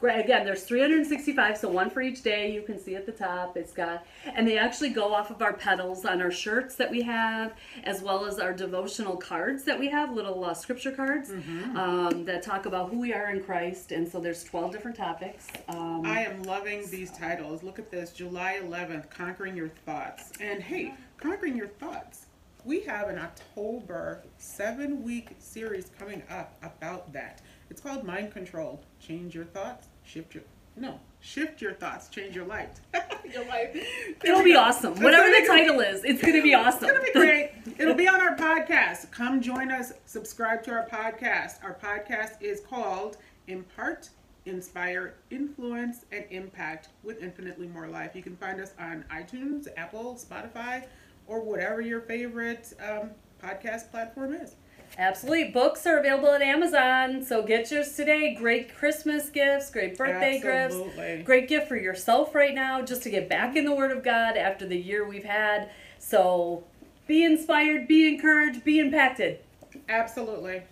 Great. 0.00 0.22
Again, 0.22 0.44
there's 0.44 0.64
365, 0.64 1.56
so 1.56 1.68
one 1.70 1.88
for 1.88 2.02
each 2.02 2.22
day. 2.22 2.52
You 2.52 2.60
can 2.62 2.78
see 2.78 2.94
at 2.94 3.06
the 3.06 3.12
top. 3.12 3.56
It's 3.56 3.72
got, 3.72 4.04
and 4.34 4.46
they 4.46 4.58
actually 4.58 4.90
go 4.90 5.14
off 5.14 5.30
of 5.30 5.40
our 5.40 5.54
petals 5.54 6.04
on 6.04 6.20
our 6.20 6.30
shirts 6.30 6.74
that 6.76 6.90
we 6.90 7.00
have, 7.02 7.54
as 7.84 8.02
well 8.02 8.26
as 8.26 8.38
our 8.38 8.52
devotional 8.52 9.16
cards 9.16 9.64
that 9.64 9.78
we 9.78 9.88
have, 9.88 10.12
little 10.12 10.44
uh, 10.44 10.52
scripture 10.52 10.90
cards 10.92 11.30
Mm-hmm. 11.30 11.76
um, 11.76 12.24
that 12.26 12.42
talk 12.42 12.66
about 12.66 12.90
who 12.90 13.00
we 13.00 13.14
are 13.14 13.30
in 13.30 13.42
Christ. 13.42 13.92
And 13.92 14.06
so 14.06 14.20
there's 14.20 14.44
12 14.44 14.72
different 14.72 14.96
topics. 14.96 15.46
Um, 15.68 16.02
I 16.04 16.20
am 16.24 16.42
loving 16.42 16.86
these 16.90 17.10
titles. 17.10 17.62
Look 17.62 17.78
at 17.78 17.90
this 17.90 18.12
July 18.12 18.60
11th, 18.62 19.08
Conquering 19.10 19.56
Your 19.56 19.68
Thoughts. 19.86 20.32
And 20.40 20.62
hey, 20.62 20.92
Conquering 21.18 21.56
Your 21.56 21.68
Thoughts. 21.68 22.26
We 22.66 22.80
have 22.80 23.08
an 23.08 23.18
October 23.18 24.22
seven 24.38 25.02
week 25.02 25.30
series 25.38 25.90
coming 25.98 26.22
up 26.30 26.54
about 26.62 27.12
that. 27.12 27.40
It's 27.74 27.80
called 27.80 28.04
Mind 28.04 28.30
Control. 28.30 28.80
Change 29.00 29.34
your 29.34 29.46
thoughts, 29.46 29.88
shift 30.04 30.32
your. 30.32 30.44
No, 30.76 31.00
shift 31.18 31.60
your 31.60 31.72
thoughts, 31.72 32.08
change 32.08 32.36
your 32.36 32.44
life. 32.46 32.80
your 33.32 33.44
life. 33.46 33.76
it'll 34.24 34.44
be 34.44 34.54
awesome. 34.54 34.94
Whatever 35.02 35.28
the 35.28 35.44
title 35.48 35.80
is, 35.80 36.04
it's 36.04 36.22
going 36.22 36.34
to 36.34 36.42
be 36.42 36.54
awesome. 36.54 36.84
It's 36.84 36.92
gonna 36.92 37.04
be 37.04 37.12
great. 37.14 37.50
It'll 37.76 37.96
be 37.96 38.06
on 38.06 38.20
our 38.20 38.36
podcast. 38.36 39.10
Come 39.10 39.42
join 39.42 39.72
us. 39.72 39.92
Subscribe 40.06 40.62
to 40.62 40.70
our 40.70 40.86
podcast. 40.86 41.64
Our 41.64 41.74
podcast 41.74 42.40
is 42.40 42.60
called 42.60 43.16
Impart, 43.48 44.08
Inspire, 44.46 45.14
Influence, 45.30 46.04
and 46.12 46.26
Impact 46.30 46.90
with 47.02 47.20
Infinitely 47.20 47.66
More 47.66 47.88
Life. 47.88 48.14
You 48.14 48.22
can 48.22 48.36
find 48.36 48.60
us 48.60 48.72
on 48.78 49.04
iTunes, 49.10 49.66
Apple, 49.76 50.14
Spotify, 50.14 50.84
or 51.26 51.40
whatever 51.40 51.80
your 51.80 52.02
favorite 52.02 52.72
um, 52.88 53.10
podcast 53.42 53.90
platform 53.90 54.32
is. 54.32 54.54
Absolutely. 54.96 55.50
Books 55.50 55.86
are 55.86 55.98
available 55.98 56.28
at 56.28 56.42
Amazon, 56.42 57.22
so 57.22 57.42
get 57.42 57.70
yours 57.70 57.94
today. 57.96 58.34
Great 58.34 58.74
Christmas 58.74 59.28
gifts, 59.28 59.70
great 59.70 59.98
birthday 59.98 60.40
Absolutely. 60.44 60.94
gifts. 60.94 61.26
Great 61.26 61.48
gift 61.48 61.68
for 61.68 61.76
yourself 61.76 62.34
right 62.34 62.54
now 62.54 62.80
just 62.82 63.02
to 63.02 63.10
get 63.10 63.28
back 63.28 63.56
in 63.56 63.64
the 63.64 63.74
Word 63.74 63.90
of 63.90 64.04
God 64.04 64.36
after 64.36 64.66
the 64.66 64.78
year 64.78 65.06
we've 65.06 65.24
had. 65.24 65.70
So 65.98 66.62
be 67.08 67.24
inspired, 67.24 67.88
be 67.88 68.06
encouraged, 68.06 68.64
be 68.64 68.78
impacted. 68.78 69.40
Absolutely. 69.88 70.62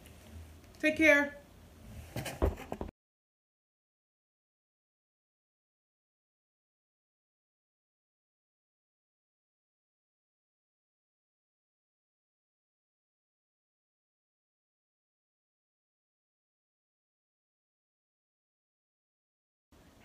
Take 0.81 0.97
care. 0.97 1.37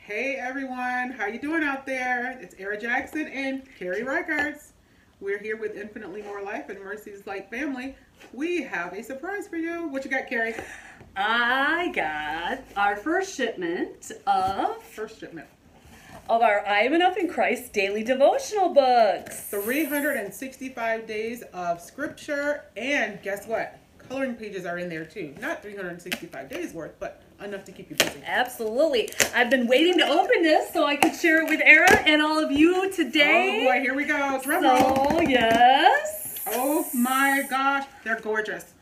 Hey 0.07 0.35
everyone, 0.35 1.11
how 1.11 1.25
you 1.25 1.37
doing 1.37 1.63
out 1.63 1.85
there? 1.85 2.39
It's 2.39 2.55
Era 2.57 2.79
Jackson 2.79 3.27
and 3.27 3.63
Carrie 3.77 4.03
Reichertz. 4.03 4.71
We're 5.19 5.37
here 5.37 5.57
with 5.57 5.75
Infinitely 5.75 6.21
More 6.21 6.41
Life 6.41 6.69
and 6.69 6.79
Mercy's 6.79 7.27
Light 7.27 7.49
family. 7.49 7.93
We 8.31 8.61
have 8.61 8.93
a 8.93 9.03
surprise 9.03 9.49
for 9.49 9.57
you. 9.57 9.89
What 9.89 10.05
you 10.05 10.09
got, 10.09 10.27
Carrie? 10.27 10.55
I 11.17 11.91
got 11.93 12.63
our 12.77 12.95
first 12.95 13.35
shipment 13.35 14.13
of 14.25 14.81
First 14.81 15.19
shipment. 15.19 15.49
of 16.29 16.41
our 16.41 16.65
I 16.65 16.83
Am 16.83 16.93
Enough 16.93 17.17
in 17.17 17.27
Christ 17.27 17.73
daily 17.73 18.05
devotional 18.05 18.69
books. 18.69 19.49
365 19.49 21.05
days 21.05 21.43
of 21.53 21.81
scripture, 21.81 22.63
and 22.77 23.21
guess 23.23 23.45
what? 23.45 23.77
Coloring 24.07 24.35
pages 24.35 24.65
are 24.65 24.77
in 24.77 24.87
there 24.87 25.03
too. 25.03 25.35
Not 25.41 25.61
365 25.61 26.47
days 26.47 26.71
worth, 26.71 26.93
but 26.97 27.23
enough 27.43 27.63
to 27.65 27.71
keep 27.71 27.89
you 27.89 27.95
busy. 27.95 28.21
Absolutely. 28.25 29.09
I've 29.33 29.49
been 29.49 29.67
waiting 29.67 29.97
to 29.99 30.07
open 30.07 30.43
this 30.43 30.71
so 30.73 30.85
I 30.85 30.95
could 30.95 31.15
share 31.15 31.41
it 31.41 31.49
with 31.49 31.61
Era 31.63 31.91
and 32.05 32.21
all 32.21 32.43
of 32.43 32.51
you 32.51 32.91
today. 32.91 33.61
Oh 33.61 33.65
boy, 33.65 33.79
here 33.81 33.93
we 33.93 34.05
go. 34.05 34.39
Drum 34.43 34.63
roll. 34.63 35.09
So, 35.11 35.21
yes. 35.21 36.39
Oh 36.47 36.87
my 36.93 37.43
gosh, 37.49 37.85
they're 38.03 38.19
gorgeous. 38.19 38.73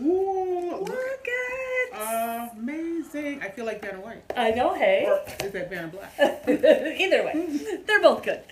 Ooh, 0.00 0.78
look. 0.80 0.88
Look 0.88 1.28
at. 1.28 2.52
Amazing. 2.52 3.42
I 3.42 3.48
feel 3.48 3.64
like 3.64 3.80
Vanna 3.80 4.00
White. 4.00 4.22
I 4.36 4.50
know, 4.50 4.74
hey. 4.74 5.06
Or 5.06 5.20
is 5.44 5.52
that 5.52 5.70
Vanna 5.70 5.88
Black? 5.88 6.12
Either 6.48 7.24
way, 7.24 7.80
they're 7.86 8.02
both 8.02 8.22
good. 8.22 8.42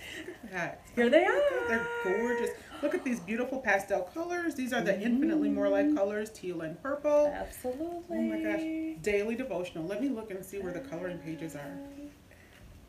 Here 0.95 1.09
they 1.09 1.25
are. 1.25 1.67
They're 1.67 1.87
gorgeous. 2.03 2.49
Look 2.85 2.93
at 2.93 3.03
these 3.03 3.19
beautiful 3.19 3.57
pastel 3.57 4.03
colors. 4.13 4.53
These 4.53 4.71
are 4.71 4.79
the 4.79 5.01
infinitely 5.01 5.49
more 5.49 5.67
life 5.69 5.95
colors, 5.95 6.29
teal 6.29 6.61
and 6.61 6.79
purple. 6.83 7.33
Absolutely. 7.35 8.03
Oh 8.11 8.21
my 8.21 8.39
gosh. 8.39 8.61
Daily 9.01 9.33
devotional. 9.33 9.87
Let 9.87 10.03
me 10.03 10.09
look 10.09 10.29
and 10.29 10.45
see 10.45 10.59
where 10.59 10.71
the 10.71 10.81
coloring 10.81 11.17
pages 11.17 11.55
are. 11.55 11.79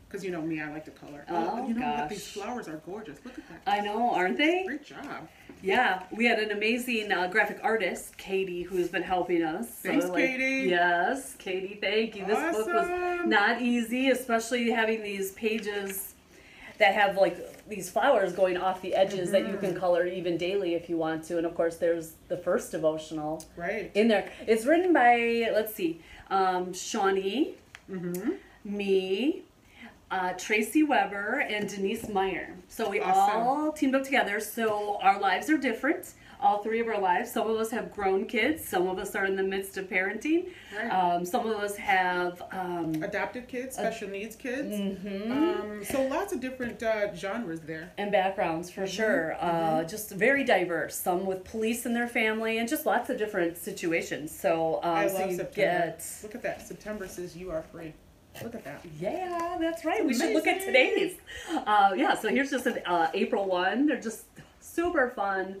Because 0.07 0.23
you 0.23 0.29
know 0.29 0.43
me, 0.43 0.61
I 0.61 0.71
like 0.71 0.85
to 0.85 0.91
color. 0.91 1.25
Oh, 1.27 1.67
you 1.67 1.73
know 1.73 1.87
what? 1.87 2.09
These 2.09 2.27
flowers 2.27 2.67
are 2.67 2.77
gorgeous. 2.85 3.17
Look 3.25 3.39
at 3.39 3.43
that. 3.49 3.61
I 3.65 3.79
know, 3.79 4.13
aren't 4.13 4.37
they? 4.37 4.65
Great 4.67 4.85
job. 4.85 5.27
Yeah, 5.63 6.03
we 6.11 6.25
had 6.25 6.37
an 6.37 6.51
amazing 6.51 7.11
uh, 7.11 7.25
graphic 7.25 7.59
artist, 7.63 8.17
Katie, 8.17 8.61
who's 8.61 8.89
been 8.89 9.01
helping 9.01 9.41
us. 9.41 9.67
So, 9.81 9.89
Thanks, 9.89 10.11
Katie. 10.11 10.69
Yes, 10.69 11.35
Katie, 11.39 11.79
thank 11.81 12.15
you. 12.15 12.23
This 12.23 12.55
book 12.55 12.67
was 12.67 13.25
not 13.25 13.63
easy, 13.63 14.11
especially 14.11 14.69
having 14.69 15.01
these 15.01 15.31
pages 15.31 16.13
that 16.77 16.93
have 16.93 17.17
like 17.17 17.56
these 17.67 17.89
flowers 17.89 18.33
going 18.33 18.57
off 18.57 18.81
the 18.81 18.95
edges 18.95 19.31
that 19.31 19.47
you 19.47 19.57
can 19.57 19.71
Mm-hmm. 19.71 19.79
color 19.79 20.05
even 20.05 20.37
daily 20.37 20.73
if 20.75 20.89
you 20.89 20.97
want 20.97 21.23
to. 21.25 21.37
And 21.37 21.45
of 21.45 21.53
course, 21.55 21.75
there's 21.77 22.13
the 22.29 22.37
first 22.37 22.71
devotional 22.71 23.43
Right. 23.55 23.91
in 23.93 24.07
there. 24.07 24.31
It's 24.47 24.65
written 24.65 24.93
by, 24.93 25.49
let's 25.53 25.73
see, 25.73 26.01
um, 26.29 26.73
Shawnee, 26.73 27.55
Mm-hmm. 27.91 28.31
me, 28.63 29.43
uh, 30.11 30.33
Tracy 30.33 30.83
Weber, 30.83 31.39
and 31.49 31.67
Denise 31.69 32.07
Meyer. 32.09 32.55
So 32.69 32.89
we 32.89 32.99
Awesome. 32.99 33.41
all 33.41 33.71
teamed 33.71 33.95
up 33.95 34.03
together. 34.03 34.39
So 34.39 34.97
our 35.01 35.19
lives 35.19 35.49
are 35.49 35.57
different. 35.57 36.13
All 36.39 36.61
three 36.61 36.79
of 36.79 36.87
our 36.87 36.99
lives. 36.99 37.31
Some 37.31 37.49
of 37.49 37.57
us 37.57 37.71
have 37.71 37.91
grown 37.91 38.25
kids. 38.25 38.63
Some 38.63 38.87
of 38.87 38.99
us 38.99 39.15
are 39.15 39.25
in 39.25 39.35
the 39.35 39.43
midst 39.43 39.77
of 39.77 39.89
parenting. 39.89 40.49
Right. 40.75 40.89
Um, 40.89 41.25
some 41.25 41.47
of 41.47 41.57
us 41.57 41.75
have. 41.77 42.41
Um, 42.51 43.01
Adopted 43.01 43.47
kids, 43.47 43.75
special 43.75 44.07
needs 44.09 44.35
kids. 44.35 44.71
Mm-hmm. 44.75 45.31
Um, 45.31 45.83
so 45.83 46.03
lots 46.03 46.33
of 46.33 46.39
different 46.39 46.83
uh, 46.83 47.13
genres 47.15 47.61
there. 47.61 47.91
and 47.97 48.11
backgrounds 48.11 48.69
for 48.69 48.85
sure. 48.85 49.35
Uh, 49.39 49.83
just 49.83 50.11
very 50.11 50.43
diverse. 50.43 50.95
Some 50.95 51.25
with 51.25 51.43
police 51.43 51.85
in 51.85 51.93
their 51.93 52.07
family, 52.07 52.59
and 52.59 52.69
just 52.69 52.85
lots 52.85 53.09
of 53.09 53.17
different 53.17 53.57
situations. 53.57 54.31
So, 54.37 54.79
um, 54.83 54.91
I 54.95 55.07
so 55.07 55.13
love 55.19 55.31
you 55.31 55.37
September. 55.37 55.85
get. 55.87 56.05
Look 56.23 56.35
at 56.35 56.43
that. 56.43 56.67
September 56.67 57.07
says 57.07 57.35
you 57.35 57.49
are 57.51 57.63
free. 57.63 57.93
Look 58.43 58.53
at 58.53 58.63
that. 58.65 58.85
Yeah, 58.99 59.57
that's 59.59 59.83
right. 59.83 60.01
It's 60.01 60.07
we 60.07 60.13
should 60.13 60.35
look 60.35 60.45
at 60.45 60.61
today's. 60.61 61.15
Uh, 61.65 61.93
yeah, 61.95 62.13
so 62.15 62.29
here's 62.29 62.51
just 62.51 62.67
an 62.67 62.79
uh, 62.85 63.09
April 63.15 63.45
one. 63.45 63.87
They're 63.87 63.99
just 63.99 64.25
super 64.59 65.09
fun. 65.09 65.55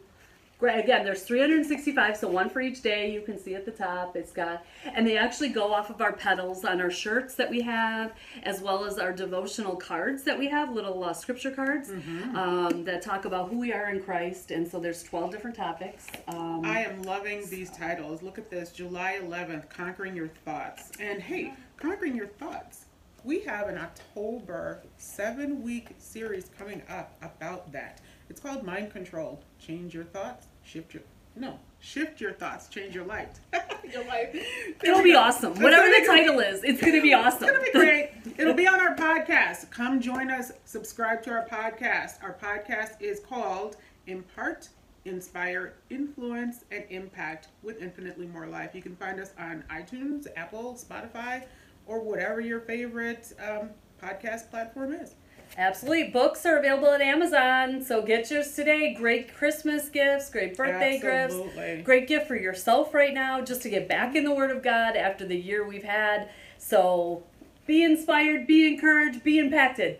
Great. 0.59 0.83
Again, 0.83 1.05
there's 1.05 1.21
365, 1.21 2.17
so 2.17 2.27
one 2.27 2.49
for 2.49 2.61
each 2.61 2.81
day. 2.81 3.11
You 3.11 3.21
can 3.21 3.37
see 3.37 3.53
at 3.53 3.63
the 3.63 3.71
top. 3.71 4.15
It's 4.15 4.31
got, 4.31 4.65
and 4.85 5.05
they 5.05 5.15
actually 5.15 5.49
go 5.49 5.71
off 5.71 5.91
of 5.91 6.01
our 6.01 6.13
petals 6.13 6.65
on 6.65 6.81
our 6.81 6.89
shirts 6.89 7.35
that 7.35 7.47
we 7.47 7.61
have, 7.61 8.13
as 8.41 8.59
well 8.59 8.83
as 8.83 8.97
our 8.97 9.13
devotional 9.13 9.75
cards 9.75 10.23
that 10.23 10.37
we 10.39 10.47
have, 10.47 10.73
little 10.73 11.03
uh, 11.03 11.13
scripture 11.13 11.51
cards 11.51 11.91
um, 12.35 12.83
that 12.85 13.03
talk 13.03 13.25
about 13.25 13.49
who 13.49 13.59
we 13.59 13.71
are 13.71 13.91
in 13.91 14.01
Christ. 14.01 14.49
And 14.49 14.67
so 14.67 14.79
there's 14.79 15.03
12 15.03 15.29
different 15.31 15.55
topics. 15.55 16.07
Um, 16.27 16.65
I 16.65 16.85
am 16.85 17.03
loving 17.03 17.47
these 17.51 17.69
titles. 17.69 18.23
Look 18.23 18.39
at 18.39 18.49
this 18.49 18.71
July 18.71 19.19
11th, 19.21 19.69
Conquering 19.69 20.15
Your 20.15 20.29
Thoughts. 20.43 20.91
And 20.99 21.21
hey, 21.21 21.53
Conquering 21.77 22.15
Your 22.15 22.27
Thoughts. 22.27 22.85
We 23.23 23.41
have 23.41 23.67
an 23.67 23.77
October 23.77 24.81
seven 24.97 25.61
week 25.61 25.89
series 25.97 26.49
coming 26.57 26.81
up 26.89 27.15
about 27.21 27.71
that. 27.73 27.99
It's 28.29 28.39
called 28.39 28.63
Mind 28.63 28.91
Control. 28.91 29.41
Change 29.59 29.93
your 29.93 30.03
thoughts, 30.03 30.47
shift 30.63 30.93
your. 30.93 31.03
No, 31.35 31.59
shift 31.79 32.19
your 32.19 32.33
thoughts, 32.33 32.67
change 32.67 32.95
your 32.95 33.05
life. 33.05 33.39
your 33.93 34.05
life. 34.05 34.35
it'll 34.83 35.03
be 35.03 35.15
awesome. 35.15 35.53
Whatever 35.61 35.87
the 35.87 36.05
title 36.05 36.39
is, 36.39 36.63
it's 36.63 36.81
going 36.81 36.93
to 36.93 37.01
be 37.01 37.13
awesome. 37.13 37.43
It's 37.43 37.51
gonna 37.51 37.63
be 37.63 37.71
great. 37.71 38.11
It'll 38.37 38.53
be 38.53 38.67
on 38.67 38.79
our 38.79 38.95
podcast. 38.95 39.71
Come 39.71 39.99
join 40.01 40.29
us. 40.29 40.51
Subscribe 40.65 41.23
to 41.23 41.31
our 41.31 41.47
podcast. 41.47 42.21
Our 42.21 42.33
podcast 42.33 43.01
is 43.01 43.19
called 43.19 43.77
Impart, 44.07 44.69
Inspire, 45.05 45.73
Influence, 45.89 46.65
and 46.71 46.83
Impact 46.89 47.47
with 47.63 47.81
Infinitely 47.81 48.27
More 48.27 48.47
Life. 48.47 48.75
You 48.75 48.81
can 48.81 48.95
find 48.95 49.19
us 49.19 49.33
on 49.39 49.63
iTunes, 49.71 50.27
Apple, 50.35 50.75
Spotify, 50.75 51.45
or 51.85 52.01
whatever 52.01 52.41
your 52.41 52.59
favorite 52.59 53.33
um, 53.39 53.69
podcast 54.01 54.49
platform 54.49 54.93
is. 54.93 55.15
Absolutely. 55.57 56.09
Books 56.09 56.45
are 56.45 56.57
available 56.57 56.89
at 56.89 57.01
Amazon, 57.01 57.83
so 57.83 58.03
get 58.03 58.29
yours 58.29 58.53
today. 58.53 58.93
Great 58.93 59.33
Christmas 59.33 59.89
gifts, 59.89 60.29
great 60.29 60.55
birthday 60.55 61.01
Absolutely. 61.03 61.75
gifts, 61.77 61.85
great 61.85 62.07
gift 62.07 62.27
for 62.27 62.35
yourself 62.35 62.93
right 62.93 63.13
now, 63.13 63.41
just 63.41 63.63
to 63.63 63.69
get 63.69 63.87
back 63.87 64.15
in 64.15 64.23
the 64.23 64.33
Word 64.33 64.51
of 64.51 64.61
God 64.61 64.95
after 64.95 65.25
the 65.25 65.35
year 65.35 65.67
we've 65.67 65.83
had. 65.83 66.29
So 66.59 67.23
be 67.65 67.83
inspired, 67.83 68.45
be 68.45 68.67
encouraged, 68.67 69.23
be 69.23 69.39
impacted. 69.39 69.97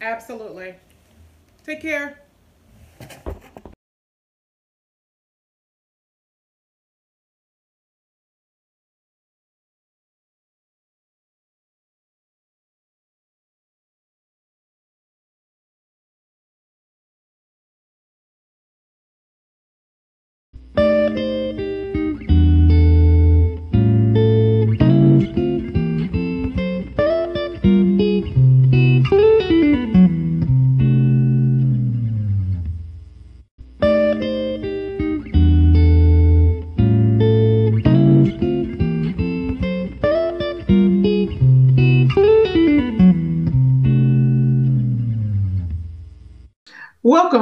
Absolutely. 0.00 0.76
Take 1.66 1.82
care. 1.82 2.20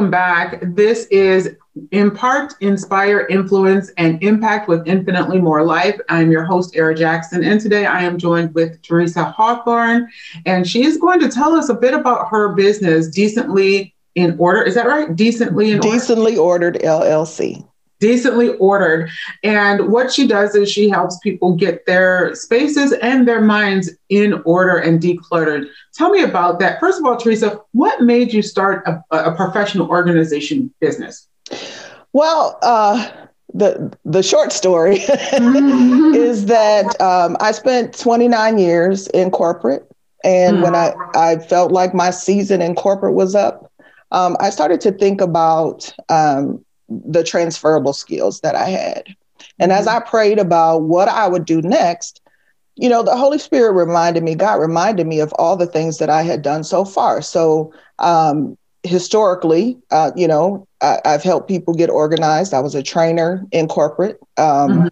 Welcome 0.09 0.59
back. 0.61 0.75
This 0.75 1.05
is 1.11 1.55
Impart, 1.91 2.55
Inspire, 2.63 3.27
Influence, 3.29 3.91
and 3.99 4.23
Impact 4.23 4.67
with 4.67 4.89
Infinitely 4.89 5.39
More 5.39 5.63
Life. 5.63 6.01
I'm 6.09 6.31
your 6.31 6.45
host, 6.45 6.75
Era 6.75 6.95
Jackson, 6.95 7.45
and 7.45 7.61
today 7.61 7.85
I 7.85 8.01
am 8.05 8.17
joined 8.17 8.55
with 8.55 8.81
Teresa 8.81 9.25
Hawthorne, 9.25 10.09
and 10.47 10.67
she 10.67 10.83
is 10.83 10.97
going 10.97 11.21
to 11.21 11.29
tell 11.29 11.55
us 11.55 11.69
a 11.69 11.75
bit 11.75 11.93
about 11.93 12.29
her 12.29 12.55
business, 12.55 13.11
Decently 13.11 13.95
in 14.15 14.35
Order. 14.39 14.63
Is 14.63 14.77
that 14.77 14.87
right? 14.87 15.15
Decently 15.15 15.73
in 15.73 15.81
Decently 15.81 16.39
Order. 16.39 16.69
Ordered 16.69 16.83
LLC 16.83 17.68
decently 18.01 18.51
ordered. 18.57 19.11
And 19.43 19.89
what 19.91 20.13
she 20.13 20.27
does 20.27 20.55
is 20.55 20.71
she 20.71 20.89
helps 20.89 21.19
people 21.19 21.55
get 21.55 21.87
their 21.87 22.35
spaces 22.35 22.93
and 22.93 23.27
their 23.27 23.41
minds 23.41 23.91
in 24.09 24.43
order 24.45 24.79
and 24.79 25.01
decluttered. 25.01 25.67
Tell 25.95 26.11
me 26.11 26.23
about 26.23 26.59
that. 26.61 26.81
First 26.81 27.01
of 27.01 27.07
all, 27.07 27.17
Teresa, 27.17 27.61
what 27.73 28.03
made 28.03 28.33
you 28.33 28.43
start 28.43 28.87
a, 28.87 29.03
a 29.11 29.35
professional 29.35 29.89
organization 29.89 30.73
business? 30.81 31.29
Well, 32.13 32.59
uh, 32.63 33.11
the 33.55 33.97
the 34.05 34.23
short 34.23 34.53
story 34.53 34.97
is 34.99 36.47
that 36.47 37.01
um, 37.01 37.37
I 37.41 37.53
spent 37.53 37.99
29 37.99 38.59
years 38.59 39.07
in 39.09 39.31
corporate, 39.31 39.89
and 40.25 40.57
mm-hmm. 40.57 40.65
when 40.65 40.75
I 40.75 40.95
I 41.15 41.39
felt 41.39 41.73
like 41.73 41.95
my 41.95 42.11
season 42.11 42.61
in 42.61 42.75
corporate 42.75 43.15
was 43.15 43.35
up, 43.35 43.73
um, 44.13 44.37
I 44.41 44.51
started 44.51 44.81
to 44.83 44.93
think 44.93 45.21
about 45.21 45.93
um, 46.09 46.65
the 46.89 47.25
transferable 47.25 47.93
skills 47.93 48.41
that 48.41 48.55
I 48.55 48.69
had. 48.69 49.15
And 49.59 49.73
as 49.73 49.87
mm-hmm. 49.87 49.97
I 49.97 50.09
prayed 50.09 50.39
about 50.39 50.83
what 50.83 51.09
I 51.09 51.29
would 51.29 51.45
do 51.45 51.63
next, 51.63 52.21
you 52.77 52.89
know, 52.89 53.03
the 53.03 53.17
Holy 53.17 53.39
Spirit 53.39 53.73
reminded 53.73 54.23
me, 54.23 54.35
God 54.35 54.55
reminded 54.55 55.07
me 55.07 55.21
of 55.21 55.33
all 55.35 55.57
the 55.57 55.67
things 55.67 55.99
that 55.99 56.11
I 56.11 56.23
had 56.23 56.43
done 56.43 56.63
so 56.65 56.85
far. 56.85 57.23
So, 57.23 57.73
um, 57.99 58.57
historically, 58.85 59.77
uh, 59.91 60.13
you 60.15 60.29
know, 60.29 60.67
I, 60.81 61.01
have 61.05 61.25
helped 61.25 61.49
people 61.49 61.75
get 61.75 61.91
organized. 61.91 62.55
I 62.55 62.61
was 62.61 62.77
a 62.77 62.83
trainer 62.83 63.45
in 63.51 63.67
corporate. 63.67 64.19
Um, 64.37 64.71
mm-hmm 64.71 64.89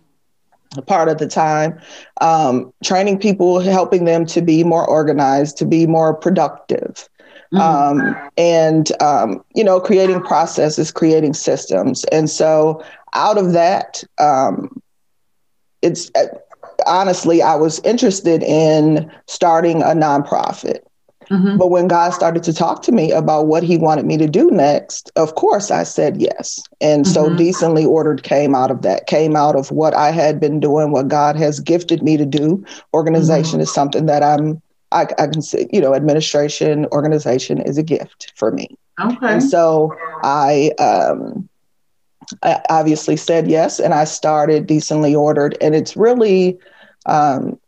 part 0.86 1.08
of 1.08 1.18
the 1.18 1.28
time, 1.28 1.78
um, 2.20 2.72
training 2.84 3.18
people, 3.18 3.60
helping 3.60 4.04
them 4.04 4.26
to 4.26 4.42
be 4.42 4.64
more 4.64 4.86
organized, 4.86 5.56
to 5.58 5.64
be 5.64 5.86
more 5.86 6.14
productive, 6.14 7.08
mm-hmm. 7.52 7.58
um, 7.58 8.30
and 8.36 8.90
um, 9.02 9.44
you 9.54 9.64
know, 9.64 9.80
creating 9.80 10.22
processes, 10.22 10.90
creating 10.90 11.34
systems. 11.34 12.04
And 12.12 12.28
so, 12.30 12.82
out 13.14 13.38
of 13.38 13.52
that, 13.52 14.02
um, 14.18 14.80
it's 15.82 16.10
uh, 16.14 16.26
honestly, 16.86 17.42
I 17.42 17.54
was 17.54 17.80
interested 17.80 18.42
in 18.42 19.10
starting 19.26 19.82
a 19.82 19.86
nonprofit. 19.86 20.80
Mm-hmm. 21.30 21.56
But 21.56 21.68
when 21.68 21.88
God 21.88 22.10
started 22.10 22.42
to 22.44 22.52
talk 22.52 22.82
to 22.82 22.92
me 22.92 23.10
about 23.10 23.46
what 23.46 23.62
he 23.62 23.76
wanted 23.76 24.06
me 24.06 24.16
to 24.16 24.28
do 24.28 24.50
next, 24.50 25.10
of 25.16 25.34
course 25.34 25.70
I 25.70 25.82
said 25.82 26.20
yes. 26.20 26.62
And 26.80 27.04
mm-hmm. 27.04 27.12
so 27.12 27.34
decently 27.34 27.84
ordered 27.84 28.22
came 28.22 28.54
out 28.54 28.70
of 28.70 28.82
that, 28.82 29.06
came 29.06 29.34
out 29.34 29.56
of 29.56 29.70
what 29.70 29.94
I 29.94 30.12
had 30.12 30.38
been 30.38 30.60
doing, 30.60 30.92
what 30.92 31.08
God 31.08 31.36
has 31.36 31.58
gifted 31.58 32.02
me 32.02 32.16
to 32.16 32.26
do. 32.26 32.64
Organization 32.94 33.54
mm-hmm. 33.54 33.62
is 33.62 33.74
something 33.74 34.06
that 34.06 34.22
I'm 34.22 34.62
I, 34.92 35.02
I 35.18 35.26
can 35.26 35.42
say, 35.42 35.68
you 35.72 35.80
know, 35.80 35.94
administration, 35.94 36.86
organization 36.92 37.60
is 37.60 37.78
a 37.78 37.82
gift 37.82 38.32
for 38.36 38.52
me. 38.52 38.78
Okay. 39.00 39.16
And 39.22 39.42
so 39.42 39.94
I, 40.22 40.70
um, 40.78 41.48
I 42.42 42.60
obviously 42.70 43.16
said 43.16 43.48
yes, 43.48 43.78
and 43.78 43.94
I 43.94 44.04
started 44.04 44.66
decently 44.66 45.14
ordered, 45.14 45.56
and 45.60 45.74
it's 45.74 45.96
really, 45.96 46.58
um, 47.06 47.58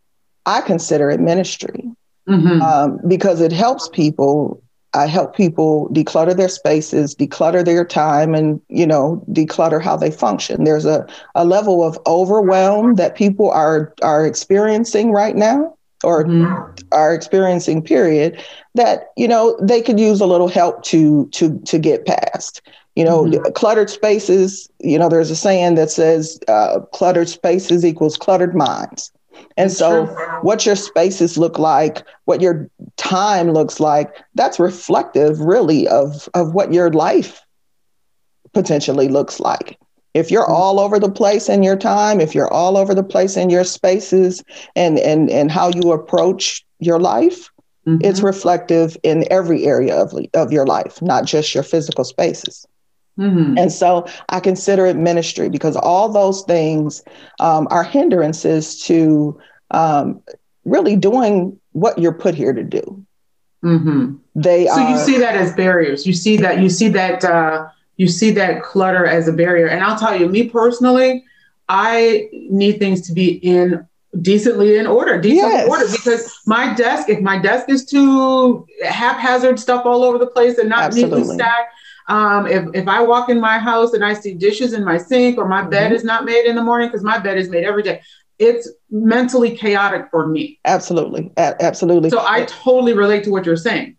I 0.47 0.61
consider 0.63 1.11
it 1.11 1.21
ministry 1.21 1.91
mm-hmm. 2.29 2.63
um, 2.63 3.01
because 3.07 3.41
it 3.41 3.53
helps 3.53 3.89
people. 3.89 4.63
I 4.95 5.07
help 5.07 5.37
people 5.37 5.91
declutter 5.93 6.35
their 6.35 6.49
spaces, 6.49 7.15
declutter 7.15 7.63
their 7.63 7.85
time, 7.85 8.35
and 8.35 8.61
you 8.69 8.87
know, 8.87 9.23
declutter 9.31 9.83
how 9.83 9.97
they 9.97 10.11
function. 10.11 10.65
There's 10.65 10.87
a, 10.87 11.07
a 11.35 11.45
level 11.45 11.85
of 11.85 11.99
overwhelm 12.07 12.95
that 12.95 13.15
people 13.15 13.51
are 13.51 13.95
are 14.03 14.27
experiencing 14.27 15.13
right 15.13 15.37
now 15.37 15.77
or 16.05 16.25
mm-hmm. 16.25 16.87
are 16.93 17.15
experiencing 17.15 17.83
period 17.83 18.43
that 18.75 19.09
you 19.17 19.29
know 19.29 19.59
they 19.63 19.83
could 19.83 19.99
use 19.99 20.21
a 20.21 20.27
little 20.27 20.49
help 20.49 20.83
to 20.83 21.27
to 21.29 21.59
to 21.61 21.79
get 21.79 22.07
past 22.07 22.63
you 22.95 23.05
know 23.05 23.25
mm-hmm. 23.25 23.53
cluttered 23.53 23.91
spaces 23.91 24.69
you 24.81 24.99
know 24.99 25.09
there's 25.09 25.31
a 25.31 25.37
saying 25.37 25.75
that 25.75 25.91
says 25.91 26.39
uh, 26.49 26.81
cluttered 26.93 27.29
spaces 27.29 27.85
equals 27.85 28.17
cluttered 28.17 28.55
minds 28.55 29.13
and 29.57 29.71
that's 29.71 29.79
so 29.79 30.07
true. 30.07 30.17
what 30.43 30.67
your 30.67 30.77
spaces 30.77 31.39
look 31.39 31.59
like 31.59 32.05
what 32.25 32.41
your 32.41 32.69
time 32.97 33.51
looks 33.51 33.81
like 33.81 34.15
that's 34.35 34.59
reflective 34.59 35.41
really 35.41 35.87
of 35.89 36.29
of 36.35 36.55
what 36.55 36.73
your 36.73 36.91
life 36.91 37.41
potentially 38.53 39.09
looks 39.09 39.41
like 39.41 39.79
if 40.19 40.31
you're 40.31 40.47
all 40.47 40.81
over 40.81 40.99
the 40.99 41.11
place 41.11 41.49
in 41.49 41.63
your 41.63 41.77
time 41.77 42.21
if 42.21 42.35
you're 42.35 42.53
all 42.53 42.77
over 42.77 42.95
the 42.95 43.03
place 43.03 43.37
in 43.37 43.49
your 43.49 43.65
spaces 43.65 44.43
and 44.75 44.99
and 44.99 45.31
and 45.31 45.51
how 45.51 45.69
you 45.69 45.93
approach 45.93 46.65
your 46.81 46.99
life 46.99 47.51
mm-hmm. 47.87 48.05
it's 48.05 48.21
reflective 48.21 48.97
in 49.03 49.25
every 49.31 49.65
area 49.65 49.95
of, 49.97 50.13
of 50.35 50.53
your 50.53 50.67
life 50.67 51.01
not 51.01 51.25
just 51.25 51.55
your 51.55 51.63
physical 51.63 52.05
spaces 52.05 52.67
mm-hmm. 53.19 53.57
and 53.57 53.73
so 53.73 54.07
i 54.29 54.41
consider 54.41 54.87
it 54.87 54.97
ministry 54.97 55.49
because 55.49 55.77
all 55.77 56.09
those 56.09 56.43
things 56.43 57.03
um, 57.41 57.69
are 57.71 57.85
hindrances 57.85 58.83
to 58.83 59.39
um, 59.71 60.21
really 60.65 60.97
doing 60.97 61.59
what 61.73 61.99
you're 61.99 62.13
put 62.13 62.35
here 62.35 62.53
to 62.53 62.65
do 62.65 63.05
mm-hmm. 63.65 64.17
they 64.35 64.67
so 64.67 64.73
are, 64.73 64.91
you 64.91 64.99
see 64.99 65.19
that 65.19 65.37
as 65.37 65.55
barriers 65.55 66.07
you 66.07 66.13
see 66.13 66.37
that 66.37 66.59
you 66.61 66.69
see 66.69 66.89
that 66.89 67.25
uh, 67.25 67.69
you 67.99 68.09
see 68.09 68.31
that 68.31 68.63
clutter 68.63 69.05
as 69.05 69.29
a 69.29 69.33
barrier. 69.33 69.67
And 69.67 69.85
I'll 69.85 69.99
tell 69.99 70.19
you, 70.19 70.29
me 70.29 70.49
personally, 70.49 71.25
I 71.69 72.31
need 72.33 72.79
things 72.79 73.03
to 73.09 73.13
be 73.13 73.33
in 73.33 73.87
decently 74.23 74.79
in 74.79 74.87
order, 74.87 75.21
decently 75.21 75.53
yes. 75.53 75.69
order 75.69 75.85
because 75.91 76.33
my 76.47 76.73
desk, 76.75 77.11
if 77.11 77.21
my 77.21 77.39
desk 77.39 77.69
is 77.69 77.85
too 77.85 78.67
haphazard 78.83 79.61
stuff 79.61 79.85
all 79.85 80.03
over 80.03 80.17
the 80.17 80.29
place 80.29 80.57
and 80.57 80.69
not 80.69 80.85
Absolutely. 80.85 81.21
neatly 81.21 81.35
stacked, 81.35 81.75
um, 82.09 82.47
if, 82.47 82.65
if 82.73 82.89
I 82.89 83.03
walk 83.03 83.29
in 83.29 83.39
my 83.39 83.59
house 83.59 83.93
and 83.93 84.03
I 84.03 84.15
see 84.15 84.33
dishes 84.33 84.73
in 84.73 84.83
my 84.83 84.97
sink 84.97 85.37
or 85.37 85.47
my 85.47 85.61
mm-hmm. 85.61 85.71
bed 85.71 85.93
is 85.93 86.05
not 86.05 86.25
made 86.25 86.47
in 86.47 86.57
the 86.57 86.63
morning 86.63 86.89
because 86.89 87.03
my 87.03 87.19
bed 87.19 87.37
is 87.37 87.51
made 87.51 87.65
every 87.65 87.83
day, 87.83 88.01
it's 88.39 88.71
mentally 88.91 89.57
chaotic 89.57 90.07
for 90.11 90.27
me. 90.29 90.61
Absolutely. 90.65 91.33
A- 91.37 91.63
absolutely. 91.63 92.11
So 92.11 92.25
I 92.25 92.45
totally 92.45 92.95
relate 92.95 93.25
to 93.25 93.31
what 93.31 93.45
you're 93.45 93.57
saying 93.57 93.97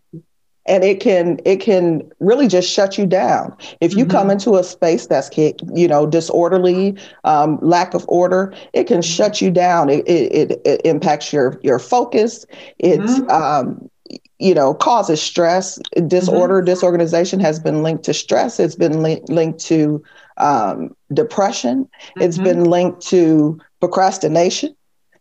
and 0.70 0.84
it 0.84 1.00
can 1.00 1.38
it 1.44 1.56
can 1.56 2.08
really 2.20 2.46
just 2.46 2.70
shut 2.70 2.96
you 2.96 3.04
down 3.04 3.54
if 3.80 3.94
you 3.94 4.04
mm-hmm. 4.04 4.12
come 4.12 4.30
into 4.30 4.54
a 4.54 4.64
space 4.64 5.06
that's 5.06 5.28
you 5.36 5.88
know 5.88 6.06
disorderly 6.06 6.96
um, 7.24 7.58
lack 7.60 7.92
of 7.92 8.04
order 8.08 8.54
it 8.72 8.84
can 8.84 8.98
mm-hmm. 8.98 9.10
shut 9.10 9.40
you 9.40 9.50
down 9.50 9.90
it, 9.90 10.08
it, 10.08 10.60
it 10.64 10.80
impacts 10.84 11.32
your 11.32 11.60
your 11.62 11.78
focus 11.78 12.46
it's 12.78 13.18
mm-hmm. 13.18 13.30
um, 13.30 13.90
you 14.38 14.54
know 14.54 14.72
causes 14.72 15.20
stress 15.20 15.78
disorder 16.06 16.58
mm-hmm. 16.58 16.66
disorganization 16.66 17.40
has 17.40 17.58
been 17.58 17.82
linked 17.82 18.04
to 18.04 18.14
stress 18.14 18.60
it's 18.60 18.76
been 18.76 19.02
li- 19.02 19.22
linked 19.28 19.58
to 19.58 20.02
um, 20.36 20.94
depression 21.12 21.88
it's 22.16 22.36
mm-hmm. 22.36 22.44
been 22.44 22.64
linked 22.64 23.00
to 23.00 23.58
procrastination 23.80 24.74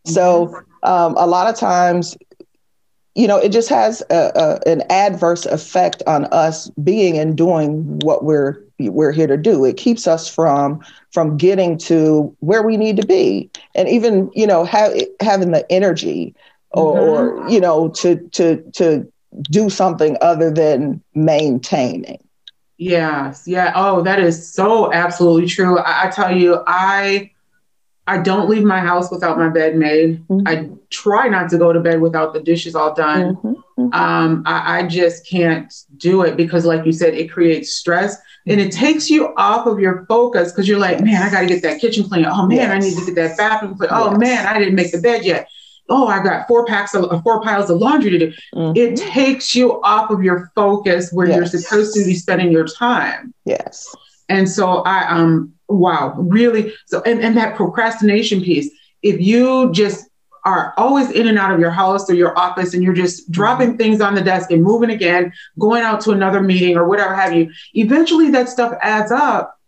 so 0.06 0.54
um, 0.84 1.16
a 1.18 1.28
lot 1.28 1.50
of 1.50 1.56
times, 1.56 2.18
you 3.16 3.28
know, 3.28 3.38
it 3.38 3.50
just 3.50 3.70
has 3.70 4.02
a, 4.10 4.32
a, 4.36 4.70
an 4.70 4.84
adverse 4.90 5.46
effect 5.46 6.04
on 6.08 6.26
us 6.26 6.70
being 6.84 7.18
and 7.18 7.36
doing 7.36 8.00
what 8.00 8.24
we're 8.24 8.64
we're 8.80 9.12
here 9.12 9.28
to 9.28 9.38
do. 9.38 9.66
It 9.66 9.78
keeps 9.78 10.08
us 10.08 10.34
from 10.34 10.82
from 11.12 11.38
getting 11.38 11.78
to 11.80 12.36
where 12.40 12.64
we 12.64 12.78
need 12.78 12.98
to 12.98 13.06
be, 13.06 13.50
and 13.76 13.90
even 13.90 14.32
you 14.34 14.48
know 14.48 14.64
have, 14.64 14.94
having 15.22 15.52
the 15.52 15.70
energy 15.72 16.36
or, 16.72 16.96
mm-hmm. 16.96 17.46
or 17.46 17.50
you 17.50 17.60
know 17.60 17.90
to 17.90 18.18
to 18.30 18.62
to 18.74 19.12
do 19.52 19.70
something 19.70 20.18
other 20.22 20.52
than 20.52 21.02
maintaining. 21.14 22.20
Yes. 22.78 23.46
Yeah. 23.46 23.74
Oh, 23.76 24.02
that 24.04 24.20
is 24.20 24.52
so 24.54 24.94
absolutely 24.94 25.48
true. 25.48 25.80
I, 25.80 26.08
I 26.08 26.10
tell 26.10 26.36
you, 26.36 26.64
I 26.66 27.32
I 28.10 28.18
don't 28.18 28.50
leave 28.50 28.64
my 28.64 28.80
house 28.80 29.12
without 29.12 29.38
my 29.38 29.50
bed 29.50 29.76
made. 29.76 30.28
Mm-hmm. 30.28 30.48
I 30.48 30.68
try 30.90 31.28
not 31.28 31.48
to 31.52 31.60
go 31.60 31.72
to 31.72 31.80
bed 31.80 32.02
without 32.02 32.34
the 32.34 32.40
dishes 32.40 32.74
all 32.74 32.96
done. 32.96 33.36
Mm-hmm. 33.36 33.48
mm-hmm. 33.48 33.94
Um, 33.94 34.44
I, 34.48 34.80
I, 34.80 34.88
just 34.88 35.28
can't 35.28 35.72
do 35.98 36.24
it 36.24 36.36
because, 36.36 36.66
like 36.66 36.86
you 36.86 36.92
said, 36.92 37.14
it 37.14 37.32
creates 37.32 37.76
stress 37.76 38.18
and 38.48 38.60
it 38.60 38.72
takes 38.72 39.10
you 39.10 39.34
off 39.38 39.68
of 39.68 39.80
your 39.80 40.06
focus 40.08 40.52
because 40.52 40.68
you're 40.68 40.80
like, 40.80 41.02
man, 41.02 41.22
I 41.22 41.30
got 41.30 41.42
to 41.42 41.46
get 41.46 41.62
that 41.62 41.80
kitchen 41.80 42.10
clean. 42.10 42.26
Oh 42.26 42.48
man, 42.48 42.58
yes. 42.58 42.72
I 42.72 42.80
need 42.80 42.98
to 42.98 43.06
get 43.06 43.16
that 43.16 43.38
bathroom 43.38 43.78
clean. 43.78 43.90
Oh 43.94 44.12
yes. 44.12 44.20
man, 44.20 44.48
I 44.48 44.58
didn't 44.58 44.76
make 44.76 44.92
the 44.92 45.02
bed 45.02 45.24
yet 45.24 45.48
oh, 45.92 46.08
I 46.08 46.24
got 46.24 46.48
four 46.48 46.66
packs 46.66 46.94
of 46.94 47.24
four 47.24 47.42
piles 47.42 47.70
of 47.72 47.80
laundry 47.80 48.12
to 48.12 48.20
do. 48.20 48.34
Mm-hmm. 48.54 48.78
It 48.78 48.96
takes 48.96 49.56
you 49.56 49.82
off 49.82 50.12
of 50.12 50.24
your 50.24 50.52
focus 50.54 51.12
where 51.12 51.28
yes. 51.28 51.38
you're 51.38 51.62
supposed 51.62 51.96
to 51.96 52.06
be 52.06 52.14
spending 52.14 52.52
your 52.52 52.68
time. 52.68 53.34
Yes. 53.46 53.96
And 54.30 54.48
so 54.48 54.84
I 54.84 55.08
um 55.08 55.54
wow, 55.70 56.16
really 56.18 56.74
so 56.86 57.02
and, 57.04 57.22
and 57.22 57.38
that 57.38 57.56
procrastination 57.56 58.42
piece, 58.42 58.70
if 59.02 59.20
you 59.22 59.72
just 59.72 60.06
are 60.46 60.74
always 60.78 61.12
in 61.12 61.28
and 61.28 61.38
out 61.38 61.52
of 61.52 61.60
your 61.60 61.72
house 61.72 62.10
or 62.10 62.14
your 62.14 62.38
office 62.38 62.74
and 62.74 62.82
you're 62.82 62.94
just 62.94 63.24
mm-hmm. 63.24 63.34
dropping 63.34 63.78
things 63.78 64.02
on 64.02 64.16
the 64.16 64.22
desk 64.22 64.52
and 64.52 64.64
moving 64.64 64.90
again, 64.90 65.32
going 65.60 65.84
out 65.84 66.02
to 66.02 66.12
another 66.12 66.42
meeting 66.42 66.78
or 66.78 66.88
whatever 66.88 67.14
have 67.14 67.34
you, 67.34 67.52
eventually 67.74 68.32
that 68.32 68.50
stuff 68.50 68.74
adds 68.82 69.12
up 69.12 69.60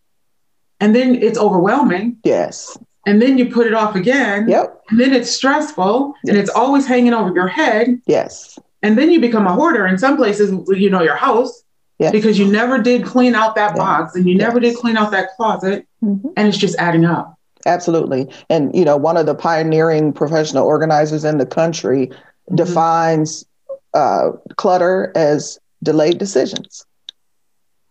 and 0.80 0.96
then 0.96 1.16
it's 1.16 1.38
overwhelming. 1.38 2.18
Yes 2.24 2.78
and 3.06 3.22
then 3.22 3.38
you 3.38 3.50
put 3.50 3.68
it 3.68 3.74
off 3.74 3.96
again. 3.96 4.48
Yep. 4.48 4.84
And 4.90 5.00
then 5.00 5.14
it's 5.14 5.32
stressful 5.32 6.14
yes. 6.24 6.30
and 6.30 6.38
it's 6.38 6.50
always 6.50 6.86
hanging 6.86 7.14
over 7.14 7.34
your 7.34 7.48
head. 7.48 8.02
Yes. 8.06 8.60
And 8.84 8.98
then 8.98 9.12
you 9.12 9.20
become 9.20 9.48
a 9.48 9.54
hoarder 9.54 9.88
in 9.88 9.98
some 9.98 10.18
places, 10.18 10.52
you 10.70 10.90
know, 10.90 11.02
your 11.02 11.16
house, 11.16 11.64
yes. 12.02 12.12
because 12.12 12.38
you 12.38 12.52
never 12.52 12.80
did 12.80 13.06
clean 13.06 13.36
out 13.36 13.56
that 13.56 13.72
yes. 13.72 13.78
box 13.78 14.16
and 14.16 14.28
you 14.28 14.36
never 14.36 14.60
did 14.60 14.76
clean 14.76 14.98
out 14.98 15.12
that 15.12 15.30
closet. 15.36 15.88
Mm-hmm. 16.04 16.30
And 16.36 16.48
it's 16.48 16.58
just 16.58 16.78
adding 16.78 17.06
up. 17.06 17.38
Absolutely. 17.66 18.28
And, 18.50 18.76
you 18.76 18.84
know, 18.84 18.98
one 18.98 19.18
of 19.18 19.26
the 19.26 19.36
pioneering 19.36 20.14
professional 20.14 20.66
organizers 20.66 21.24
in 21.24 21.38
the 21.38 21.46
country 21.46 22.08
mm-hmm. 22.08 22.56
defines 22.56 23.46
uh, 23.94 24.32
clutter 24.58 25.12
as 25.16 25.60
delayed 25.84 26.18
decisions. 26.18 26.86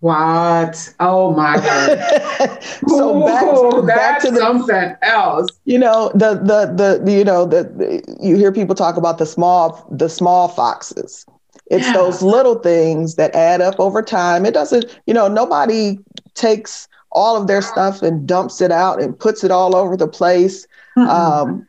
What? 0.01 0.95
Oh 0.99 1.33
my 1.33 1.57
god! 2.39 2.59
so 2.89 3.83
back, 3.83 3.97
back 3.97 4.21
to 4.23 4.31
the, 4.31 4.39
something 4.39 4.97
else. 5.03 5.51
You 5.67 5.79
know 5.79 6.11
the 6.15 6.37
the 6.37 7.03
the 7.05 7.13
you 7.13 7.23
know 7.23 7.45
the, 7.45 8.03
you 8.19 8.35
hear 8.35 8.51
people 8.51 8.75
talk 8.75 8.97
about 8.97 9.19
the 9.19 9.27
small 9.27 9.87
the 9.91 10.09
small 10.09 10.49
foxes. 10.49 11.27
It's 11.71 11.87
yeah. 11.87 11.93
those 11.93 12.23
little 12.23 12.57
things 12.57 13.15
that 13.15 13.35
add 13.35 13.61
up 13.61 13.79
over 13.79 14.03
time. 14.03 14.45
It 14.45 14.55
doesn't, 14.55 14.85
you 15.07 15.15
know, 15.15 15.29
nobody 15.29 15.99
takes 16.35 16.89
all 17.13 17.41
of 17.41 17.47
their 17.47 17.63
stuff 17.63 18.03
and 18.03 18.27
dumps 18.27 18.61
it 18.61 18.71
out 18.71 19.01
and 19.01 19.19
puts 19.19 19.43
it 19.45 19.51
all 19.51 19.75
over 19.75 19.97
the 19.97 20.09
place 20.09 20.67
um, 20.97 21.67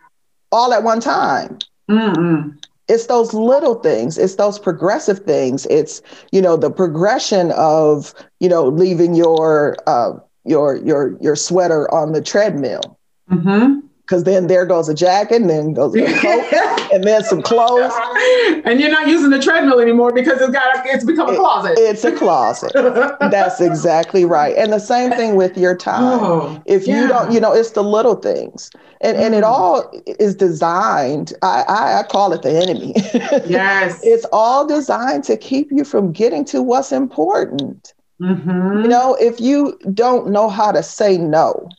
all 0.51 0.73
at 0.73 0.83
one 0.83 0.99
time. 0.99 1.59
Mm-mm 1.89 2.57
it's 2.91 3.07
those 3.07 3.33
little 3.33 3.75
things 3.75 4.17
it's 4.17 4.35
those 4.35 4.59
progressive 4.59 5.19
things 5.19 5.65
it's 5.67 6.01
you 6.31 6.41
know 6.41 6.57
the 6.57 6.69
progression 6.69 7.51
of 7.51 8.13
you 8.39 8.49
know 8.49 8.65
leaving 8.67 9.15
your 9.15 9.77
uh, 9.87 10.11
your 10.43 10.75
your 10.77 11.17
your 11.21 11.35
sweater 11.35 11.91
on 11.93 12.11
the 12.11 12.21
treadmill 12.21 12.99
mm-hmm 13.29 13.79
because 14.11 14.25
then 14.25 14.47
there 14.47 14.65
goes 14.65 14.89
a 14.89 14.93
jacket, 14.93 15.39
and 15.39 15.49
then 15.49 15.73
goes 15.73 15.95
a 15.95 16.01
coat, 16.01 16.89
and 16.93 17.05
then 17.05 17.23
some 17.23 17.41
clothes. 17.41 17.93
And 18.65 18.81
you're 18.81 18.91
not 18.91 19.07
using 19.07 19.29
the 19.29 19.39
treadmill 19.39 19.79
anymore 19.79 20.11
because 20.11 20.41
it's 20.41 20.51
got 20.51 20.85
it's 20.85 21.05
become 21.05 21.29
a 21.29 21.37
closet. 21.37 21.79
It, 21.79 21.83
it's 21.83 22.03
a 22.03 22.11
closet. 22.11 22.73
That's 23.31 23.61
exactly 23.61 24.25
right. 24.25 24.53
And 24.57 24.73
the 24.73 24.79
same 24.79 25.11
thing 25.11 25.37
with 25.37 25.57
your 25.57 25.77
time. 25.77 26.03
Oh, 26.03 26.61
if 26.65 26.87
you 26.87 26.95
yeah. 26.95 27.07
don't, 27.07 27.31
you 27.31 27.39
know, 27.39 27.53
it's 27.53 27.71
the 27.71 27.85
little 27.85 28.15
things, 28.15 28.69
and 28.99 29.15
mm. 29.15 29.21
and 29.21 29.33
it 29.33 29.45
mm. 29.45 29.47
all 29.47 29.89
is 30.19 30.35
designed. 30.35 31.31
I, 31.41 31.63
I, 31.69 31.99
I 31.99 32.03
call 32.03 32.33
it 32.33 32.41
the 32.41 32.51
enemy. 32.51 32.93
yes, 33.49 33.97
it's 34.03 34.25
all 34.33 34.67
designed 34.67 35.23
to 35.25 35.37
keep 35.37 35.71
you 35.71 35.85
from 35.85 36.11
getting 36.11 36.43
to 36.45 36.61
what's 36.61 36.91
important. 36.91 37.93
Mm-hmm. 38.21 38.81
You 38.83 38.89
know, 38.89 39.15
if 39.21 39.39
you 39.39 39.79
don't 39.93 40.31
know 40.31 40.49
how 40.49 40.73
to 40.73 40.83
say 40.83 41.17
no, 41.17 41.69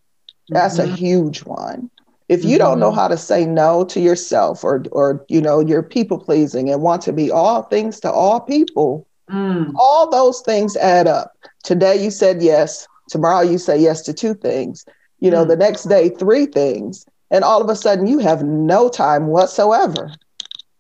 that's 0.49 0.79
mm-hmm. 0.79 0.95
a 0.95 0.97
huge 0.97 1.45
one. 1.45 1.91
If 2.33 2.45
you 2.45 2.53
mm-hmm. 2.53 2.59
don't 2.61 2.81
know 2.81 2.89
mm-hmm. 2.89 2.99
how 2.99 3.09
to 3.09 3.19
say 3.19 3.45
no 3.45 3.85
to 3.85 4.01
yourself 4.01 4.65
or 4.65 4.83
or 4.91 5.23
you 5.29 5.43
know 5.43 5.61
you're 5.61 5.83
people 5.83 6.19
pleasing 6.19 6.71
and 6.71 6.81
want 6.81 7.03
to 7.03 7.13
be 7.13 7.31
all 7.31 7.65
things 7.65 8.01
to 8.01 8.11
all 8.11 8.41
people, 8.41 9.07
mm. 9.31 9.71
all 9.77 10.11
those 10.11 10.41
things 10.41 10.75
add 10.79 11.07
up. 11.07 11.37
Today 11.63 12.03
you 12.03 12.11
said 12.11 12.43
yes, 12.43 12.89
tomorrow 13.11 13.43
you 13.43 13.59
say 13.59 13.79
yes 13.79 14.01
to 14.03 14.15
two 14.15 14.33
things. 14.33 14.87
You 15.21 15.31
know, 15.31 15.45
mm. 15.45 15.49
the 15.49 15.57
next 15.57 15.85
day 15.85 16.09
three 16.09 16.47
things, 16.47 17.05
and 17.31 17.45
all 17.45 17.61
of 17.61 17.69
a 17.69 17.77
sudden 17.77 18.07
you 18.07 18.19
have 18.21 18.43
no 18.43 18.89
time 18.89 19.27
whatsoever. 19.27 20.11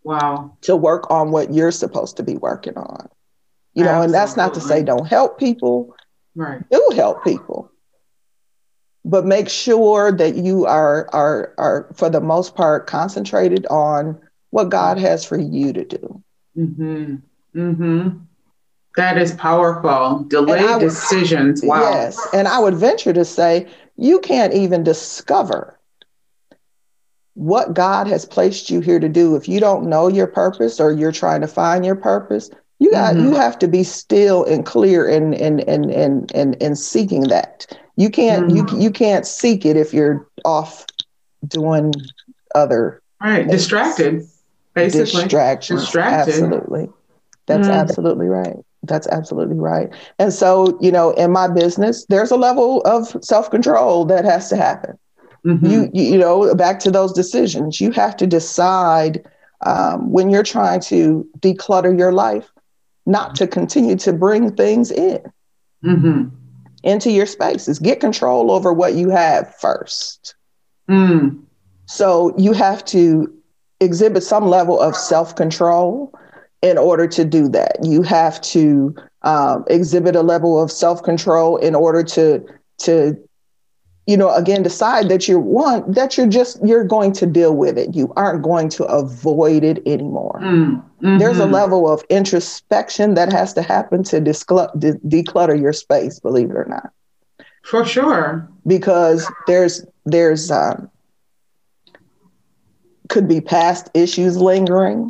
Wow. 0.04 0.56
To 0.62 0.74
work 0.74 1.10
on 1.10 1.32
what 1.32 1.52
you're 1.52 1.70
supposed 1.70 2.16
to 2.16 2.22
be 2.22 2.36
working 2.36 2.78
on. 2.78 3.10
You 3.74 3.84
know, 3.84 3.90
Absolutely. 3.90 4.04
and 4.06 4.14
that's 4.14 4.36
not 4.38 4.54
to 4.54 4.60
say 4.62 4.82
don't 4.82 5.06
help 5.06 5.38
people. 5.38 5.94
Right. 6.34 6.62
Do 6.70 6.92
help 6.94 7.22
people 7.24 7.70
but 9.04 9.24
make 9.24 9.48
sure 9.48 10.12
that 10.12 10.36
you 10.36 10.66
are 10.66 11.08
are 11.12 11.54
are 11.58 11.88
for 11.94 12.08
the 12.08 12.20
most 12.20 12.54
part 12.54 12.86
concentrated 12.86 13.66
on 13.66 14.18
what 14.50 14.68
God 14.68 14.98
has 14.98 15.24
for 15.24 15.38
you 15.38 15.72
to 15.72 15.84
do. 15.84 16.22
Mm-hmm. 16.56 17.16
Mm-hmm. 17.56 18.18
That 18.96 19.18
is 19.18 19.32
powerful. 19.32 20.24
Delayed 20.28 20.68
would, 20.68 20.80
decisions. 20.80 21.62
Wow. 21.62 21.80
Yes. 21.80 22.20
And 22.34 22.46
I 22.46 22.58
would 22.58 22.74
venture 22.74 23.12
to 23.12 23.24
say 23.24 23.66
you 23.96 24.20
can't 24.20 24.52
even 24.52 24.84
discover 24.84 25.78
what 27.34 27.72
God 27.72 28.06
has 28.06 28.26
placed 28.26 28.68
you 28.68 28.80
here 28.80 29.00
to 29.00 29.08
do 29.08 29.34
if 29.36 29.48
you 29.48 29.58
don't 29.58 29.88
know 29.88 30.08
your 30.08 30.26
purpose 30.26 30.78
or 30.78 30.92
you're 30.92 31.12
trying 31.12 31.40
to 31.40 31.46
find 31.46 31.84
your 31.84 31.96
purpose. 31.96 32.50
You 32.78 32.90
got 32.90 33.14
mm-hmm. 33.14 33.24
you 33.24 33.34
have 33.34 33.58
to 33.60 33.68
be 33.68 33.84
still 33.84 34.44
and 34.44 34.66
clear 34.66 35.08
and 35.08 35.34
and 35.34 35.60
and 35.60 35.90
and 35.90 36.30
and, 36.34 36.62
and 36.62 36.78
seeking 36.78 37.22
that. 37.28 37.66
You 37.96 38.10
can't 38.10 38.48
mm-hmm. 38.48 38.76
you 38.76 38.82
you 38.84 38.90
can't 38.90 39.26
seek 39.26 39.66
it 39.66 39.76
if 39.76 39.92
you're 39.92 40.26
off 40.44 40.86
doing 41.46 41.92
other 42.54 43.02
right 43.20 43.46
things. 43.46 43.52
distracted 43.52 44.26
basically 44.74 45.22
distractions 45.22 45.82
distracted. 45.82 46.32
absolutely 46.32 46.88
that's 47.46 47.68
mm-hmm. 47.68 47.76
absolutely 47.76 48.26
right 48.26 48.56
that's 48.84 49.06
absolutely 49.08 49.56
right 49.56 49.92
and 50.18 50.32
so 50.32 50.78
you 50.80 50.90
know 50.90 51.10
in 51.12 51.30
my 51.30 51.48
business 51.48 52.04
there's 52.06 52.30
a 52.30 52.36
level 52.36 52.80
of 52.82 53.16
self-control 53.22 54.04
that 54.04 54.24
has 54.24 54.48
to 54.48 54.56
happen 54.56 54.98
mm-hmm. 55.44 55.66
you, 55.66 55.90
you 55.92 56.18
know 56.18 56.54
back 56.54 56.78
to 56.78 56.90
those 56.90 57.12
decisions 57.12 57.80
you 57.80 57.90
have 57.90 58.16
to 58.16 58.26
decide 58.26 59.24
um, 59.64 60.10
when 60.10 60.30
you're 60.30 60.42
trying 60.42 60.80
to 60.80 61.28
declutter 61.38 61.96
your 61.96 62.12
life 62.12 62.50
not 63.06 63.34
to 63.34 63.46
continue 63.46 63.96
to 63.96 64.12
bring 64.12 64.54
things 64.54 64.90
in 64.90 65.20
mm-hmm 65.84 66.28
into 66.82 67.10
your 67.10 67.26
spaces. 67.26 67.78
Get 67.78 68.00
control 68.00 68.50
over 68.50 68.72
what 68.72 68.94
you 68.94 69.08
have 69.10 69.54
first. 69.56 70.34
Mm. 70.88 71.42
So 71.86 72.34
you 72.38 72.52
have 72.52 72.84
to 72.86 73.32
exhibit 73.80 74.22
some 74.22 74.46
level 74.46 74.80
of 74.80 74.96
self 74.96 75.36
control 75.36 76.12
in 76.62 76.78
order 76.78 77.06
to 77.08 77.24
do 77.24 77.48
that. 77.48 77.78
You 77.82 78.02
have 78.02 78.40
to 78.42 78.94
um, 79.22 79.64
exhibit 79.68 80.16
a 80.16 80.22
level 80.22 80.62
of 80.62 80.70
self 80.70 81.02
control 81.02 81.56
in 81.56 81.74
order 81.74 82.02
to 82.04 82.44
to 82.78 83.16
you 84.06 84.16
know 84.16 84.34
again 84.34 84.62
decide 84.62 85.08
that 85.08 85.28
you're 85.28 85.38
one 85.38 85.90
that 85.90 86.16
you're 86.16 86.26
just 86.26 86.64
you're 86.64 86.84
going 86.84 87.12
to 87.12 87.26
deal 87.26 87.54
with 87.54 87.78
it 87.78 87.94
you 87.94 88.12
aren't 88.16 88.42
going 88.42 88.68
to 88.68 88.84
avoid 88.84 89.62
it 89.62 89.80
anymore 89.86 90.40
mm, 90.42 90.74
mm-hmm. 90.74 91.18
there's 91.18 91.38
a 91.38 91.46
level 91.46 91.90
of 91.90 92.02
introspection 92.08 93.14
that 93.14 93.32
has 93.32 93.52
to 93.52 93.62
happen 93.62 94.02
to 94.02 94.20
discl- 94.20 94.78
de- 94.78 94.98
declutter 95.06 95.58
your 95.60 95.72
space 95.72 96.18
believe 96.18 96.50
it 96.50 96.56
or 96.56 96.66
not 96.66 96.90
for 97.62 97.84
sure 97.84 98.48
because 98.66 99.30
there's 99.46 99.86
there's 100.04 100.50
um, 100.50 100.90
could 103.08 103.28
be 103.28 103.40
past 103.40 103.88
issues 103.94 104.36
lingering 104.36 105.08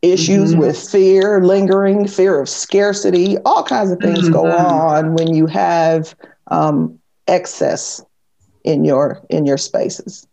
issues 0.00 0.52
mm-hmm. 0.52 0.60
with 0.60 0.78
fear 0.78 1.44
lingering 1.44 2.06
fear 2.06 2.40
of 2.40 2.48
scarcity 2.48 3.36
all 3.44 3.62
kinds 3.62 3.90
of 3.90 3.98
things 3.98 4.20
mm-hmm. 4.20 4.32
go 4.32 4.50
on 4.50 5.14
when 5.14 5.34
you 5.34 5.46
have 5.46 6.14
um, 6.48 6.98
excess 7.26 8.02
in 8.64 8.84
your 8.84 9.24
in 9.30 9.46
your 9.46 9.58
spaces 9.58 10.26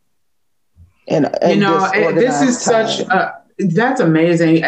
And, 1.08 1.30
in 1.42 1.50
you 1.52 1.56
know 1.58 1.90
this 2.14 2.42
is 2.42 2.64
time. 2.64 2.88
such 2.88 3.08
a 3.08 3.42
that's 3.70 4.02
amazing. 4.02 4.64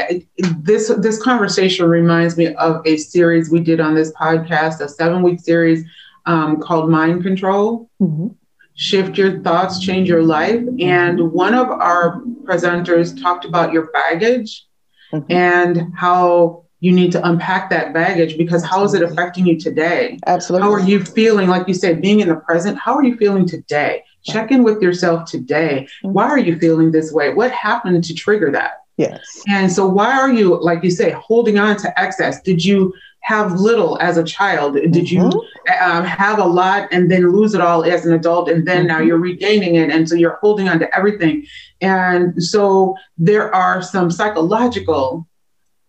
This 0.60 0.90
this 1.00 1.22
conversation 1.22 1.88
reminds 1.90 2.38
me 2.38 2.54
of 2.56 2.86
a 2.86 2.98
series 2.98 3.50
we 3.50 3.60
did 3.60 3.80
on 3.80 3.96
this 3.96 4.12
podcast, 4.14 4.80
a 4.82 4.90
seven 4.90 5.24
week 5.24 5.40
series 5.40 5.86
um, 6.26 6.60
called 6.60 6.90
Mind 6.90 7.24
Control. 7.24 7.90
Mm-hmm. 8.02 8.28
Shift 8.76 9.18
your 9.18 9.40
thoughts, 9.42 9.80
change 9.80 10.10
your 10.10 10.24
life. 10.24 10.62
And 10.80 11.32
one 11.32 11.54
of 11.54 11.70
our 11.70 12.22
presenters 12.44 13.20
talked 13.20 13.46
about 13.46 13.72
your 13.72 13.92
baggage 13.92 14.66
mm-hmm. 15.12 15.32
and 15.32 15.94
how 15.96 16.63
you 16.84 16.92
need 16.92 17.14
to 17.14 17.26
unpack 17.26 17.70
that 17.70 17.94
baggage 17.94 18.38
because 18.38 18.62
how 18.62 18.84
is 18.84 18.94
it 18.94 19.02
affecting 19.02 19.48
you 19.48 19.58
today? 19.58 20.20
Absolutely. 20.28 20.68
How 20.68 20.74
are 20.74 20.82
you 20.82 21.02
feeling? 21.02 21.48
Like 21.48 21.66
you 21.66 21.74
said, 21.74 22.02
being 22.02 22.20
in 22.20 22.28
the 22.28 22.36
present, 22.36 22.78
how 22.78 22.94
are 22.96 23.04
you 23.04 23.16
feeling 23.16 23.48
today? 23.48 24.04
Check 24.26 24.52
in 24.52 24.64
with 24.64 24.82
yourself 24.82 25.24
today. 25.32 25.88
Mm-hmm. 26.04 26.12
Why 26.12 26.26
are 26.26 26.38
you 26.38 26.60
feeling 26.60 26.92
this 26.92 27.14
way? 27.14 27.34
What 27.34 27.52
happened 27.52 28.04
to 28.04 28.14
trigger 28.14 28.52
that? 28.52 28.82
Yes. 28.98 29.22
And 29.48 29.72
so, 29.72 29.88
why 29.88 30.20
are 30.20 30.32
you, 30.32 30.62
like 30.62 30.84
you 30.84 30.92
say, 30.92 31.12
holding 31.12 31.58
on 31.58 31.78
to 31.78 32.00
excess? 32.00 32.42
Did 32.42 32.66
you 32.66 32.94
have 33.22 33.54
little 33.54 33.98
as 34.02 34.18
a 34.18 34.24
child? 34.24 34.74
Did 34.74 34.92
mm-hmm. 34.92 35.16
you 35.16 35.76
um, 35.82 36.04
have 36.04 36.38
a 36.38 36.46
lot 36.46 36.90
and 36.92 37.10
then 37.10 37.32
lose 37.32 37.54
it 37.54 37.62
all 37.62 37.86
as 37.86 38.06
an 38.06 38.12
adult? 38.12 38.50
And 38.50 38.68
then 38.68 38.80
mm-hmm. 38.80 38.88
now 38.88 39.00
you're 39.00 39.18
regaining 39.18 39.76
it. 39.76 39.90
And 39.90 40.10
so 40.10 40.16
you're 40.16 40.38
holding 40.42 40.68
on 40.68 40.80
to 40.80 40.94
everything. 40.96 41.46
And 41.80 42.44
so 42.44 42.98
there 43.18 43.56
are 43.56 43.82
some 43.82 44.12
psychological 44.12 45.26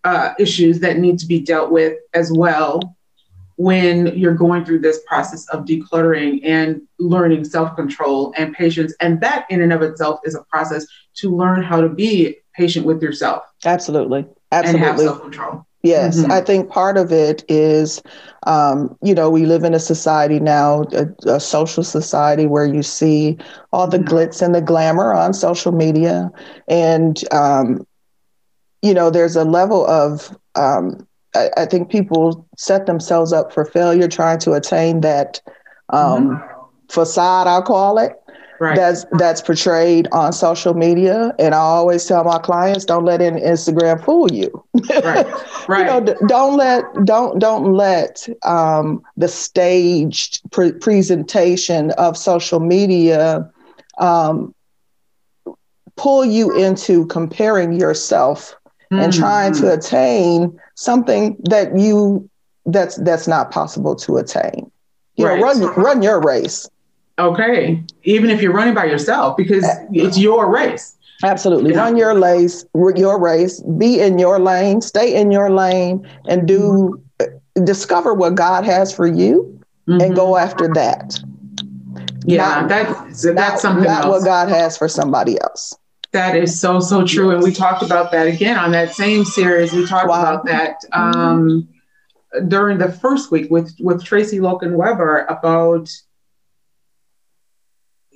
uh, 0.05 0.35
issues 0.39 0.81
that 0.81 0.99
need 0.99 1.19
to 1.19 1.27
be 1.27 1.41
dealt 1.41 1.71
with 1.71 1.99
as 2.13 2.33
well 2.33 2.97
when 3.57 4.07
you're 4.19 4.35
going 4.35 4.65
through 4.65 4.81
this 4.81 5.01
process 5.07 5.49
of 5.51 5.65
decluttering 5.65 6.41
and 6.45 6.83
learning 6.99 7.45
self 7.45 7.75
control 7.77 8.33
and 8.37 8.53
patience. 8.55 8.95
And 9.01 9.21
that, 9.21 9.47
in 9.51 9.63
and 9.63 9.73
of 9.73 9.83
itself, 9.83 10.21
is 10.25 10.35
a 10.35 10.43
process 10.45 10.87
to 11.17 11.35
learn 11.35 11.63
how 11.63 11.81
to 11.81 11.89
be 11.89 12.37
patient 12.55 12.87
with 12.87 13.03
yourself. 13.03 13.45
Absolutely. 13.65 14.27
Absolutely. 14.53 14.81
And 14.81 14.89
have 14.89 14.99
self 14.99 15.23
control. 15.23 15.67
Yes, 15.83 16.23
mm-hmm. 16.23 16.33
I 16.33 16.41
think 16.41 16.71
part 16.71 16.97
of 16.97 17.13
it 17.13 17.45
is, 17.47 18.03
um, 18.47 18.97
you 19.03 19.15
know, 19.15 19.29
we 19.29 19.45
live 19.45 19.65
in 19.65 19.75
a 19.75 19.79
society 19.79 20.41
now, 20.41 20.87
a, 20.93 21.35
a 21.35 21.39
social 21.39 21.85
society 21.85 22.47
where 22.47 22.65
you 22.65 22.83
see 22.83 23.37
all 23.71 23.87
the 23.87 23.99
mm-hmm. 23.99 24.15
glitz 24.15 24.41
and 24.41 24.55
the 24.55 24.63
glamour 24.63 25.13
on 25.13 25.35
social 25.35 25.73
media. 25.73 26.31
And, 26.69 27.23
um, 27.33 27.87
you 28.85 28.95
know, 28.95 29.11
there's 29.11 29.37
a 29.37 29.45
level 29.45 29.87
of, 29.87 30.37
um, 30.55 31.07
I, 31.35 31.51
I, 31.57 31.67
think 31.67 31.91
people 31.91 32.47
set 32.57 32.87
themselves 32.87 33.33
up 33.33 33.53
for 33.53 33.65
failure 33.65 34.09
trying 34.09 34.39
to 34.41 34.53
attain 34.53 35.01
that 35.01 35.41
um, 35.89 36.31
mm-hmm. 36.31 36.67
facade, 36.89 37.47
I'll 37.47 37.63
call 37.63 37.99
it 37.99 38.13
right. 38.61 38.77
that's 38.77 39.05
that's 39.13 39.41
portrayed 39.41 40.09
on 40.13 40.33
social 40.33 40.75
media. 40.75 41.35
And 41.39 41.55
I 41.55 41.59
always 41.59 42.05
tell 42.05 42.25
my 42.25 42.39
clients, 42.39 42.85
don't 42.85 43.05
let 43.05 43.21
any 43.21 43.41
Instagram 43.41 44.05
fool 44.05 44.31
you. 44.33 44.65
Right. 44.91 45.27
Right. 45.69 45.79
you 45.79 45.85
know, 45.85 46.17
don't 46.27 46.57
let 46.57 46.85
don't 47.05 47.39
don't 47.39 47.75
let 47.75 48.27
um, 48.43 49.03
the 49.17 49.29
staged 49.29 50.41
pre- 50.51 50.73
presentation 50.73 51.91
of 51.93 52.17
social 52.17 52.61
media 52.61 53.51
um, 53.99 54.55
pull 55.97 56.25
you 56.25 56.55
into 56.57 57.07
comparing 57.07 57.73
yourself 57.73 58.57
mm-hmm. 58.95 59.05
and 59.05 59.13
trying 59.13 59.53
to 59.55 59.73
attain 59.73 60.59
something 60.75 61.37
that 61.45 61.79
you 61.79 62.29
that's 62.67 62.97
that's 62.97 63.29
not 63.29 63.51
possible 63.51 63.95
to 63.97 64.17
attain. 64.17 64.71
You 65.17 65.27
right. 65.27 65.39
know, 65.39 65.45
run 65.45 65.61
run 65.75 66.03
your 66.03 66.21
race. 66.21 66.69
Okay. 67.19 67.83
Even 68.03 68.31
if 68.31 68.43
you're 68.43 68.53
running 68.53 68.75
by 68.75 68.87
yourself, 68.87 69.37
because 69.37 69.65
it's 69.93 70.19
your 70.19 70.51
race. 70.51 70.97
Absolutely. 71.23 71.73
Yeah. 71.73 71.79
Run 71.79 71.97
your 71.97 72.21
race, 72.21 72.67
your 72.75 73.21
race, 73.21 73.61
be 73.79 74.01
in 74.01 74.19
your 74.19 74.41
lane, 74.41 74.81
stay 74.81 75.15
in 75.15 75.31
your 75.31 75.51
lane, 75.51 76.09
and 76.27 76.49
do 76.49 77.01
mm-hmm. 77.21 77.65
discover 77.65 78.15
what 78.15 78.35
God 78.35 78.65
has 78.65 78.93
for 78.93 79.07
you 79.07 79.61
mm-hmm. 79.89 80.01
and 80.01 80.17
go 80.17 80.33
mm-hmm. 80.33 80.45
after 80.45 80.69
that. 80.75 81.21
Yeah, 82.27 82.63
not, 82.63 82.69
that's 82.69 83.23
that's 83.23 83.35
not, 83.37 83.61
something 83.61 83.85
not 83.85 84.05
else. 84.05 84.13
what 84.13 84.25
God 84.25 84.49
has 84.49 84.77
for 84.77 84.89
somebody 84.89 85.41
else. 85.41 85.75
That 86.15 86.37
is 86.37 86.61
so 86.61 86.79
so 86.79 87.05
true, 87.05 87.33
yes. 87.33 87.35
and 87.35 87.43
we 87.43 87.53
talked 87.53 87.83
about 87.83 88.13
that 88.13 88.29
again 88.29 88.57
on 88.57 88.71
that 88.71 88.95
same 88.95 89.25
series. 89.25 89.73
We 89.73 89.85
talked 89.85 90.09
wow. 90.09 90.21
about 90.21 90.45
that 90.45 90.77
um, 90.93 91.69
mm-hmm. 92.33 92.49
during 92.49 92.79
the 92.79 92.93
first 92.93 93.33
week 93.33 93.51
with 93.51 93.75
with 93.81 94.05
Tracy 94.05 94.39
Loken 94.39 94.77
Weber 94.77 95.25
about 95.25 95.91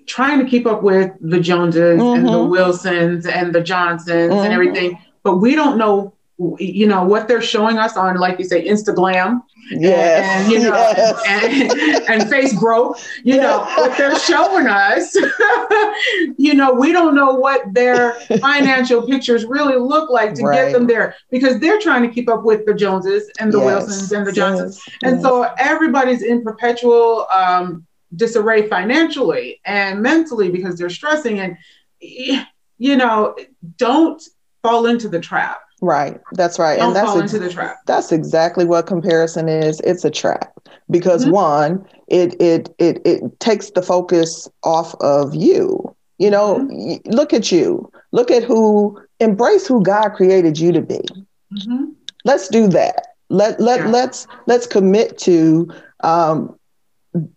trying 0.07 0.38
to 0.38 0.49
keep 0.49 0.64
up 0.64 0.84
with 0.84 1.11
the 1.20 1.40
Joneses 1.40 2.01
mm-hmm. 2.01 2.18
and 2.20 2.28
the 2.28 2.30
mm-hmm. 2.30 2.51
Wilsons 2.53 3.26
and 3.26 3.53
the 3.53 3.62
Johnsons 3.62 4.32
mm-hmm. 4.32 4.44
and 4.44 4.53
everything, 4.53 4.99
but 5.24 5.38
we 5.38 5.57
don't 5.57 5.76
know, 5.76 6.14
you 6.59 6.86
know, 6.86 7.05
what 7.05 7.26
they're 7.26 7.43
showing 7.43 7.78
us 7.78 7.97
on, 7.97 8.16
like 8.16 8.39
you 8.39 8.45
say, 8.45 8.66
Instagram. 8.66 9.43
Yes. 9.70 10.45
And, 10.45 10.53
you 10.53 10.61
know, 10.61 10.72
yes. 10.72 11.22
and, 11.26 12.22
and, 12.22 12.30
Facebook, 12.30 13.05
you 13.24 13.36
know, 13.36 13.64
what 13.76 13.99
they're 13.99 14.18
showing 14.20 14.68
us, 14.68 15.14
you 16.39 16.55
know, 16.55 16.72
we 16.72 16.93
don't 16.93 17.16
know 17.16 17.34
what 17.34 17.62
their 17.74 18.12
financial 18.41 19.05
pictures 19.07 19.45
really 19.45 19.76
look 19.76 20.11
like 20.11 20.34
to 20.34 20.45
right. 20.45 20.55
get 20.55 20.72
them 20.72 20.86
there 20.86 21.16
because 21.30 21.59
they're 21.59 21.80
trying 21.80 22.03
to 22.03 22.09
keep 22.09 22.28
up 22.28 22.45
with 22.45 22.64
the 22.66 22.74
Joneses 22.74 23.30
and 23.41 23.53
the 23.53 23.59
yes. 23.59 23.66
Wilsons 23.66 24.12
and 24.12 24.26
the 24.26 24.32
Johnsons. 24.32 24.80
And 25.03 25.20
so 25.20 25.43
everybody's 25.59 26.22
in 26.22 26.45
perpetual 26.45 27.26
um, 27.34 27.84
disarray 28.14 28.68
financially 28.68 29.61
and 29.64 30.01
mentally 30.01 30.51
because 30.51 30.78
they're 30.78 30.89
stressing 30.89 31.41
and 31.41 31.57
you 32.01 32.97
know 32.97 33.36
don't 33.76 34.22
fall 34.62 34.86
into 34.86 35.09
the 35.09 35.20
trap 35.20 35.61
right. 35.81 36.20
That's 36.33 36.59
right. 36.59 36.79
Don't 36.79 36.89
and 36.89 36.97
that's 36.97 37.07
fall 37.09 37.22
ex- 37.22 37.33
into 37.33 37.47
the 37.47 37.53
trap. 37.53 37.79
that's 37.87 38.12
exactly 38.12 38.64
what 38.64 38.87
comparison 38.87 39.49
is. 39.49 39.81
It's 39.81 40.05
a 40.05 40.11
trap. 40.11 40.53
Because 40.91 41.24
mm-hmm. 41.24 41.33
one 41.33 41.87
it, 42.09 42.41
it 42.41 42.74
it 42.79 43.01
it 43.05 43.41
takes 43.41 43.70
the 43.70 43.83
focus 43.83 44.49
off 44.64 44.95
of 45.01 45.35
you. 45.35 45.95
You 46.18 46.31
know 46.31 46.57
mm-hmm. 46.59 47.11
look 47.11 47.33
at 47.33 47.53
you. 47.53 47.91
Look 48.12 48.31
at 48.31 48.43
who 48.43 49.01
embrace 49.20 49.66
who 49.66 49.83
god 49.83 50.11
created 50.14 50.59
you 50.59 50.72
to 50.72 50.81
be. 50.81 51.01
Mm-hmm. 51.53 51.87
let's 52.24 52.49
do 52.49 52.68
that. 52.68 53.14
Let 53.31 53.61
let 53.61 53.81
yeah. 53.81 53.89
let's 53.89 54.26
let's 54.47 54.66
commit 54.66 55.18
to 55.18 55.70
um, 56.01 56.59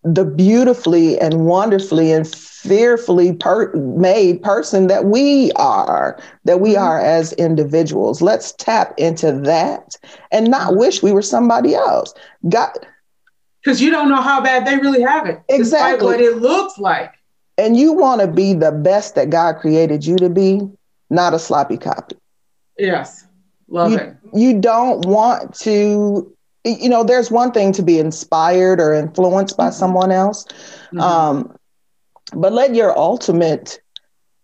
the 0.04 0.24
beautifully 0.24 1.18
and 1.18 1.46
wonderfully 1.46 2.12
and 2.12 2.28
fearfully 2.28 3.32
per- 3.32 3.72
made 3.74 4.42
person 4.42 4.86
that 4.86 5.06
we 5.06 5.50
are, 5.52 6.18
that 6.44 6.60
we 6.60 6.74
mm-hmm. 6.74 6.84
are 6.84 7.00
as 7.00 7.32
individuals. 7.34 8.20
Let's 8.20 8.52
tap 8.52 8.94
into 8.98 9.32
that 9.32 9.96
and 10.30 10.50
not 10.50 10.76
wish 10.76 11.02
we 11.02 11.12
were 11.12 11.22
somebody 11.22 11.74
else. 11.74 12.14
God, 12.48 12.72
because 13.62 13.80
you 13.80 13.90
don't 13.90 14.08
know 14.08 14.20
how 14.20 14.40
bad 14.40 14.66
they 14.66 14.76
really 14.76 15.02
have 15.02 15.26
it. 15.26 15.40
Exactly 15.48 16.06
what 16.06 16.20
it 16.20 16.36
looks 16.36 16.78
like. 16.78 17.12
And 17.58 17.76
you 17.76 17.92
want 17.92 18.20
to 18.20 18.26
be 18.26 18.54
the 18.54 18.72
best 18.72 19.14
that 19.14 19.30
God 19.30 19.56
created 19.56 20.04
you 20.04 20.16
to 20.16 20.28
be, 20.28 20.60
not 21.10 21.34
a 21.34 21.38
sloppy 21.38 21.76
copy. 21.76 22.16
Yes, 22.78 23.26
love 23.68 23.92
you, 23.92 23.98
it. 23.98 24.16
You 24.34 24.60
don't 24.60 25.04
want 25.06 25.54
to 25.60 26.34
you 26.64 26.88
know, 26.88 27.02
there's 27.04 27.30
one 27.30 27.52
thing 27.52 27.72
to 27.72 27.82
be 27.82 27.98
inspired 27.98 28.80
or 28.80 28.92
influenced 28.92 29.56
by 29.56 29.66
mm-hmm. 29.66 29.74
someone 29.74 30.12
else, 30.12 30.44
mm-hmm. 30.44 31.00
um, 31.00 31.56
but 32.34 32.52
let 32.52 32.74
your 32.74 32.96
ultimate 32.96 33.80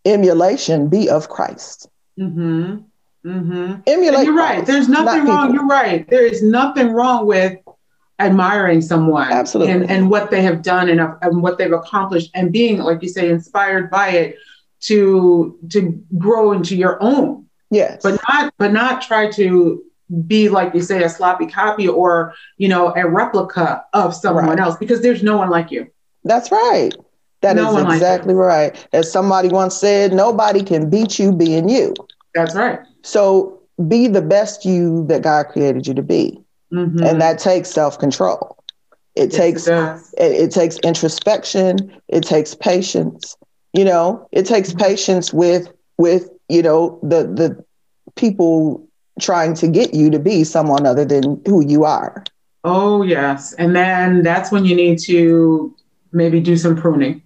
emulation 0.05 0.89
be 0.89 1.09
of 1.09 1.29
Christ. 1.29 1.89
Mm-hmm. 2.19 2.79
Mm-hmm. 3.25 3.81
Emulate. 3.87 4.15
And 4.15 4.25
you're 4.27 4.35
right. 4.35 4.65
There's 4.65 4.89
nothing 4.89 5.27
wrong. 5.27 5.55
You're 5.55 5.67
right. 5.67 6.09
There 6.09 6.25
is 6.25 6.43
nothing 6.43 6.93
wrong 6.93 7.27
with 7.27 7.59
admiring 8.21 8.81
someone 8.81 9.31
absolutely 9.31 9.73
and, 9.73 9.89
and 9.89 10.11
what 10.11 10.31
they 10.31 10.43
have 10.43 10.61
done 10.61 10.89
and, 10.89 11.01
and 11.23 11.41
what 11.41 11.57
they've 11.57 11.73
accomplished 11.73 12.31
and 12.35 12.53
being 12.53 12.79
like 12.79 13.01
you 13.01 13.09
say 13.09 13.31
inspired 13.31 13.89
by 13.91 14.09
it 14.09 14.37
to 14.81 15.57
to 15.71 16.03
grow 16.19 16.51
into 16.51 16.75
your 16.75 17.01
own 17.01 17.47
yes 17.71 18.01
but 18.03 18.21
not 18.29 18.53
but 18.59 18.73
not 18.73 19.03
try 19.03 19.31
to 19.31 19.85
be 20.27 20.49
like 20.49 20.75
you 20.75 20.81
say 20.81 21.03
a 21.03 21.09
sloppy 21.09 21.47
copy 21.47 21.87
or 21.87 22.35
you 22.57 22.69
know 22.69 22.95
a 22.97 23.07
replica 23.09 23.85
of 23.93 24.15
someone 24.15 24.47
right. 24.47 24.61
else 24.61 24.77
because 24.77 25.03
there's 25.03 25.23
no 25.23 25.37
one 25.37 25.51
like 25.51 25.71
you. 25.71 25.87
That's 26.25 26.51
right. 26.51 26.93
That 27.41 27.57
no 27.57 27.77
is 27.77 27.95
exactly 27.95 28.35
like 28.35 28.47
right. 28.47 28.89
As 28.93 29.11
somebody 29.11 29.49
once 29.49 29.77
said 29.77 30.13
nobody 30.13 30.63
can 30.63 30.89
beat 30.89 31.19
you 31.19 31.33
being 31.33 31.69
you. 31.69 31.95
That's 32.35 32.55
right. 32.55 32.81
So 33.03 33.61
be 33.87 34.09
the 34.09 34.23
best 34.23 34.65
you 34.65 35.07
that 35.07 35.23
god 35.23 35.49
created 35.49 35.87
you 35.87 35.95
to 35.95 36.03
be. 36.03 36.43
Mm-hmm. 36.73 37.03
and 37.03 37.19
that 37.23 37.39
takes 37.39 37.71
self-control. 37.71 38.63
It 39.15 39.33
yes, 39.33 39.39
takes 39.39 39.67
it, 39.69 39.75
it, 40.19 40.33
it 40.33 40.51
takes 40.51 40.79
introspection. 40.81 41.99
It 42.09 42.25
takes 42.25 42.55
patience. 42.55 43.37
You 43.73 43.85
know 43.85 44.27
it 44.33 44.47
takes 44.47 44.71
mm-hmm. 44.71 44.85
patience 44.87 45.33
with 45.33 45.69
with 45.99 46.31
you 46.49 46.63
know 46.63 46.99
the 47.03 47.25
the 47.25 47.65
people 48.17 48.88
trying 49.19 49.55
to 49.55 49.69
get 49.69 49.95
you 49.95 50.11
to 50.11 50.19
be 50.19 50.45
someone 50.45 50.87
other 50.87 51.05
than 51.05 51.41
who 51.47 51.65
you 51.67 51.85
are. 51.85 52.25
Oh, 52.65 53.03
yes. 53.03 53.53
And 53.55 53.75
then 53.75 54.23
that's 54.23 54.51
when 54.51 54.65
you 54.65 54.75
need 54.75 54.99
to 55.01 55.75
maybe 56.13 56.41
do 56.41 56.57
some 56.57 56.77
pruning. 56.77 57.23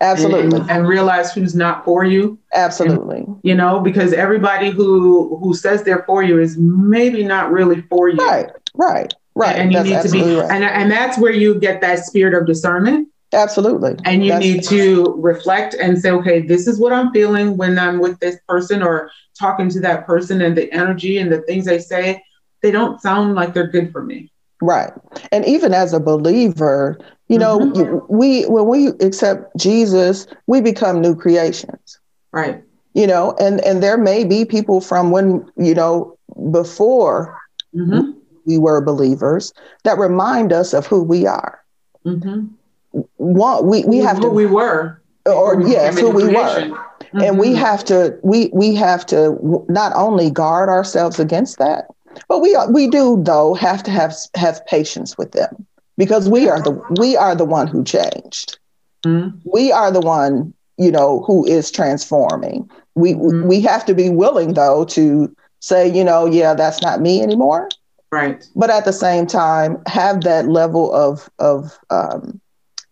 Absolutely. 0.00 0.60
And, 0.60 0.70
and 0.70 0.88
realize 0.88 1.32
who's 1.32 1.54
not 1.54 1.84
for 1.84 2.04
you. 2.04 2.38
Absolutely. 2.54 3.18
And, 3.18 3.38
you 3.42 3.54
know, 3.54 3.80
because 3.80 4.14
everybody 4.14 4.70
who 4.70 5.36
who 5.36 5.54
says 5.54 5.82
they're 5.82 6.04
for 6.04 6.22
you 6.22 6.40
is 6.40 6.56
maybe 6.56 7.22
not 7.22 7.52
really 7.52 7.82
for 7.82 8.08
you. 8.08 8.16
Right. 8.16 8.50
Right. 8.74 9.12
Right. 9.34 9.56
And 9.56 9.72
you 9.72 9.82
that's 9.82 10.12
need 10.12 10.20
to 10.20 10.24
be 10.24 10.36
right. 10.36 10.50
and, 10.50 10.64
and 10.64 10.90
that's 10.90 11.18
where 11.18 11.32
you 11.32 11.60
get 11.60 11.82
that 11.82 11.98
spirit 12.06 12.34
of 12.34 12.46
discernment. 12.46 13.08
Absolutely. 13.32 13.96
And 14.04 14.24
you 14.24 14.32
that's, 14.32 14.44
need 14.44 14.64
to 14.64 15.14
reflect 15.18 15.74
and 15.74 15.98
say, 15.98 16.10
okay, 16.10 16.40
this 16.40 16.66
is 16.66 16.80
what 16.80 16.92
I'm 16.92 17.12
feeling 17.12 17.56
when 17.56 17.78
I'm 17.78 18.00
with 18.00 18.18
this 18.18 18.36
person 18.48 18.82
or 18.82 19.10
talking 19.38 19.68
to 19.70 19.80
that 19.80 20.06
person 20.06 20.42
and 20.42 20.56
the 20.56 20.72
energy 20.72 21.18
and 21.18 21.30
the 21.30 21.42
things 21.42 21.64
they 21.64 21.78
say, 21.78 22.22
they 22.62 22.70
don't 22.70 23.00
sound 23.00 23.34
like 23.34 23.54
they're 23.54 23.68
good 23.68 23.92
for 23.92 24.02
me. 24.02 24.30
Right. 24.60 24.92
And 25.32 25.44
even 25.46 25.72
as 25.72 25.92
a 25.92 26.00
believer, 26.00 26.98
you 27.28 27.38
know, 27.38 27.60
mm-hmm. 27.60 28.14
we 28.14 28.44
when 28.44 28.66
we 28.66 28.88
accept 29.06 29.56
Jesus, 29.56 30.26
we 30.46 30.60
become 30.60 31.00
new 31.00 31.14
creations. 31.14 31.98
Right. 32.32 32.62
You 32.92 33.06
know, 33.06 33.34
and 33.40 33.60
and 33.60 33.82
there 33.82 33.96
may 33.96 34.24
be 34.24 34.44
people 34.44 34.80
from 34.80 35.12
when, 35.12 35.50
you 35.56 35.74
know, 35.74 36.18
before 36.50 37.38
mm-hmm. 37.74 38.10
we 38.44 38.58
were 38.58 38.80
believers 38.80 39.54
that 39.84 39.96
remind 39.96 40.52
us 40.52 40.74
of 40.74 40.86
who 40.86 41.02
we 41.02 41.26
are. 41.26 41.64
Mm-hmm. 42.04 42.48
One, 42.92 43.66
we, 43.66 43.84
we 43.84 43.98
have 43.98 44.16
who 44.16 44.22
to 44.22 44.30
we 44.30 44.46
were. 44.46 45.00
Or 45.26 45.60
yes, 45.62 45.98
who 45.98 46.10
we 46.10 46.28
were. 46.28 46.86
And 47.12 47.38
we 47.38 47.48
mm-hmm. 47.48 47.56
have 47.56 47.84
to 47.86 48.18
we 48.22 48.50
we 48.52 48.74
have 48.76 49.04
to 49.06 49.64
not 49.68 49.92
only 49.94 50.30
guard 50.30 50.68
ourselves 50.68 51.18
against 51.18 51.58
that, 51.58 51.86
but 52.28 52.40
we 52.40 52.56
we 52.70 52.88
do 52.88 53.22
though 53.22 53.54
have 53.54 53.82
to 53.84 53.90
have 53.90 54.14
have 54.34 54.64
patience 54.66 55.18
with 55.18 55.32
them 55.32 55.66
because 55.96 56.28
we 56.28 56.48
are 56.48 56.62
the 56.62 56.80
we 56.98 57.16
are 57.16 57.34
the 57.34 57.44
one 57.44 57.66
who 57.66 57.84
changed. 57.84 58.58
Mm-hmm. 59.04 59.38
We 59.44 59.72
are 59.72 59.90
the 59.90 60.00
one 60.00 60.54
you 60.78 60.90
know 60.90 61.22
who 61.26 61.44
is 61.46 61.70
transforming. 61.70 62.70
We 62.94 63.14
mm-hmm. 63.14 63.46
we 63.46 63.60
have 63.62 63.84
to 63.86 63.94
be 63.94 64.08
willing 64.08 64.54
though 64.54 64.84
to 64.86 65.34
say 65.58 65.88
you 65.88 66.04
know 66.04 66.26
yeah 66.26 66.54
that's 66.54 66.80
not 66.80 67.00
me 67.00 67.22
anymore. 67.22 67.68
Right. 68.12 68.44
But 68.56 68.70
at 68.70 68.84
the 68.84 68.92
same 68.92 69.26
time, 69.26 69.80
have 69.86 70.22
that 70.22 70.48
level 70.48 70.92
of 70.92 71.28
of 71.38 71.78
um, 71.90 72.40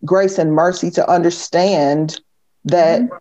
grace 0.05 0.39
and 0.39 0.53
mercy 0.53 0.91
to 0.93 1.11
understand 1.11 2.21
that 2.65 3.01
mm-hmm 3.01 3.17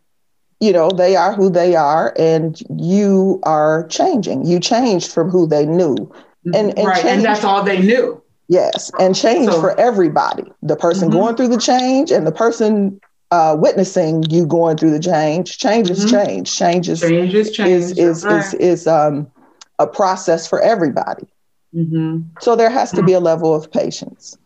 you 0.59 0.73
know, 0.73 0.89
they 0.89 1.15
are 1.15 1.34
who 1.34 1.49
they 1.49 1.75
are 1.75 2.13
and 2.17 2.61
you 2.78 3.39
are 3.43 3.88
changing. 3.88 4.45
You 4.45 4.59
changed 4.59 5.11
from 5.11 5.30
who 5.30 5.47
they 5.47 5.65
knew. 5.65 6.11
And, 6.45 6.78
and 6.78 6.88
right, 6.88 7.05
and 7.05 7.23
that's 7.23 7.43
all 7.43 7.63
they 7.63 7.82
knew. 7.82 8.21
Yes, 8.47 8.89
and 8.99 9.13
change 9.13 9.51
so, 9.51 9.59
for 9.59 9.78
everybody. 9.78 10.43
The 10.63 10.78
person 10.78 11.09
mm-hmm. 11.09 11.19
going 11.19 11.36
through 11.36 11.49
the 11.49 11.57
change 11.57 12.09
and 12.11 12.25
the 12.25 12.32
person 12.32 13.01
uh, 13.32 13.57
witnessing 13.59 14.23
you 14.30 14.47
going 14.47 14.78
through 14.78 14.91
the 14.91 14.99
change. 14.99 15.57
changes 15.57 16.05
mm-hmm. 16.05 16.15
change. 16.15 16.55
Change 16.55 16.88
is 16.88 17.01
change 17.01 17.34
is. 17.34 17.51
Is 17.57 17.97
is, 17.97 18.25
right. 18.25 18.45
is, 18.45 18.53
is, 18.53 18.88
um, 18.88 19.30
a 19.80 19.86
process 19.86 20.47
for 20.47 20.61
everybody. 20.61 21.28
Mm-hmm. 21.75 22.21
So 22.39 22.55
there 22.55 22.69
has 22.69 22.91
to 22.93 23.03
be 23.03 23.13
a 23.13 23.19
level 23.19 23.53
of 23.53 23.69
patience. 23.69 24.38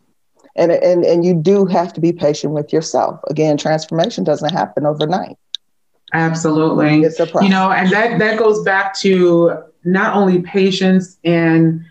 And, 0.54 0.70
and 0.70 1.04
and 1.04 1.24
you 1.24 1.34
do 1.34 1.64
have 1.66 1.92
to 1.94 2.00
be 2.00 2.12
patient 2.12 2.52
with 2.52 2.72
yourself. 2.72 3.20
Again, 3.28 3.56
transformation 3.56 4.22
doesn't 4.22 4.52
happen 4.52 4.84
overnight. 4.84 5.38
Absolutely. 6.12 7.02
It's 7.02 7.18
a 7.18 7.26
process. 7.26 7.44
You 7.44 7.50
know, 7.50 7.70
and 7.70 7.90
that 7.90 8.18
that 8.18 8.38
goes 8.38 8.62
back 8.62 8.98
to 8.98 9.62
not 9.84 10.14
only 10.14 10.42
patience 10.42 11.18
and 11.24 11.84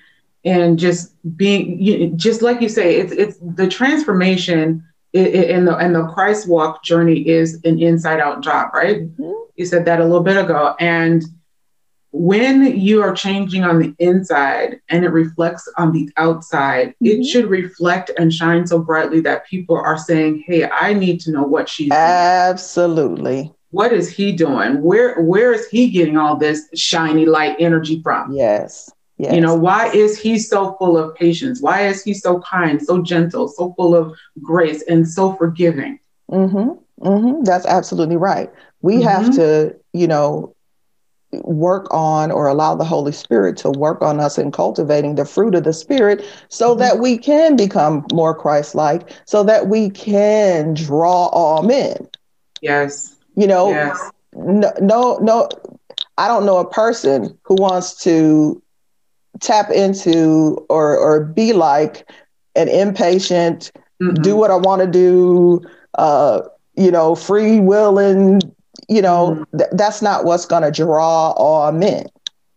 and 0.45 0.77
just 0.77 1.13
being 1.35 2.17
just 2.17 2.41
like 2.41 2.61
you 2.61 2.69
say, 2.69 2.97
it's 2.97 3.11
it's 3.11 3.37
the 3.41 3.67
transformation 3.67 4.83
in 5.13 5.65
the 5.65 5.75
and 5.75 5.95
the 5.95 6.07
Christ 6.07 6.47
walk 6.47 6.83
journey 6.83 7.27
is 7.27 7.59
an 7.63 7.81
inside 7.81 8.19
out 8.19 8.41
job, 8.41 8.73
right? 8.73 9.01
Mm-hmm. 9.01 9.31
You 9.55 9.65
said 9.65 9.85
that 9.85 9.99
a 9.99 10.03
little 10.03 10.23
bit 10.23 10.37
ago, 10.37 10.75
and 10.79 11.23
when 12.11 12.77
you 12.77 13.01
are 13.01 13.13
changing 13.13 13.63
on 13.63 13.79
the 13.79 13.95
inside 13.99 14.79
and 14.89 15.05
it 15.05 15.09
reflects 15.09 15.67
on 15.77 15.93
the 15.93 16.09
outside, 16.17 16.89
mm-hmm. 16.89 17.21
it 17.21 17.25
should 17.25 17.49
reflect 17.49 18.11
and 18.17 18.33
shine 18.33 18.67
so 18.67 18.79
brightly 18.79 19.21
that 19.21 19.47
people 19.47 19.77
are 19.77 19.97
saying, 19.97 20.43
"Hey, 20.45 20.69
I 20.69 20.93
need 20.93 21.19
to 21.21 21.31
know 21.31 21.43
what 21.43 21.69
she's." 21.69 21.91
Absolutely. 21.91 23.43
Doing 23.43 23.55
what 23.71 23.93
is 23.93 24.09
he 24.09 24.33
doing? 24.33 24.81
Where 24.81 25.21
where 25.21 25.53
is 25.53 25.67
he 25.67 25.89
getting 25.89 26.17
all 26.17 26.35
this 26.35 26.69
shiny 26.75 27.25
light 27.25 27.55
energy 27.59 28.01
from? 28.03 28.33
Yes. 28.33 28.91
Yes. 29.17 29.33
You 29.35 29.41
know, 29.41 29.55
why 29.55 29.87
is 29.91 30.17
he 30.17 30.39
so 30.39 30.75
full 30.79 30.97
of 30.97 31.15
patience? 31.15 31.61
Why 31.61 31.87
is 31.87 32.03
he 32.03 32.13
so 32.13 32.39
kind, 32.39 32.81
so 32.81 33.01
gentle, 33.03 33.47
so 33.47 33.73
full 33.77 33.95
of 33.95 34.17
grace, 34.41 34.81
and 34.83 35.07
so 35.07 35.33
forgiving? 35.35 35.99
Mm-hmm. 36.31 37.07
Mm-hmm. 37.07 37.43
That's 37.43 37.67
absolutely 37.67 38.17
right. 38.17 38.51
We 38.81 38.95
mm-hmm. 38.95 39.07
have 39.07 39.35
to, 39.35 39.75
you 39.93 40.07
know, 40.07 40.55
work 41.31 41.87
on 41.91 42.31
or 42.31 42.47
allow 42.47 42.75
the 42.75 42.83
Holy 42.83 43.11
Spirit 43.11 43.57
to 43.57 43.69
work 43.71 44.01
on 44.01 44.19
us 44.19 44.37
in 44.37 44.51
cultivating 44.51 45.15
the 45.15 45.25
fruit 45.25 45.55
of 45.55 45.63
the 45.63 45.73
Spirit 45.73 46.25
so 46.49 46.71
mm-hmm. 46.71 46.79
that 46.79 46.99
we 46.99 47.17
can 47.17 47.55
become 47.55 48.05
more 48.13 48.35
Christ 48.35 48.75
like, 48.75 49.09
so 49.25 49.43
that 49.43 49.67
we 49.67 49.89
can 49.89 50.73
draw 50.73 51.27
all 51.27 51.63
men. 51.63 52.07
Yes. 52.61 53.15
You 53.35 53.47
know, 53.47 53.69
yes. 53.69 54.11
no, 54.33 54.71
no, 54.81 55.17
no, 55.21 55.49
I 56.17 56.27
don't 56.27 56.45
know 56.45 56.57
a 56.57 56.69
person 56.69 57.37
who 57.43 57.55
wants 57.55 58.03
to 58.03 58.61
tap 59.39 59.71
into 59.71 60.65
or 60.69 60.97
or 60.97 61.23
be 61.23 61.53
like 61.53 62.09
an 62.55 62.67
impatient, 62.67 63.71
mm-hmm. 64.01 64.21
do 64.21 64.35
what 64.35 64.51
I 64.51 64.55
want 64.55 64.81
to 64.81 64.87
do, 64.87 65.61
uh, 65.95 66.41
you 66.75 66.91
know, 66.91 67.15
free 67.15 67.59
willing, 67.59 68.41
you 68.91 69.01
know, 69.01 69.31
mm-hmm. 69.31 69.57
th- 69.57 69.69
that's 69.71 70.01
not 70.01 70.25
what's 70.25 70.45
going 70.45 70.63
to 70.63 70.71
draw 70.71 71.31
all 71.31 71.71
men. 71.71 72.07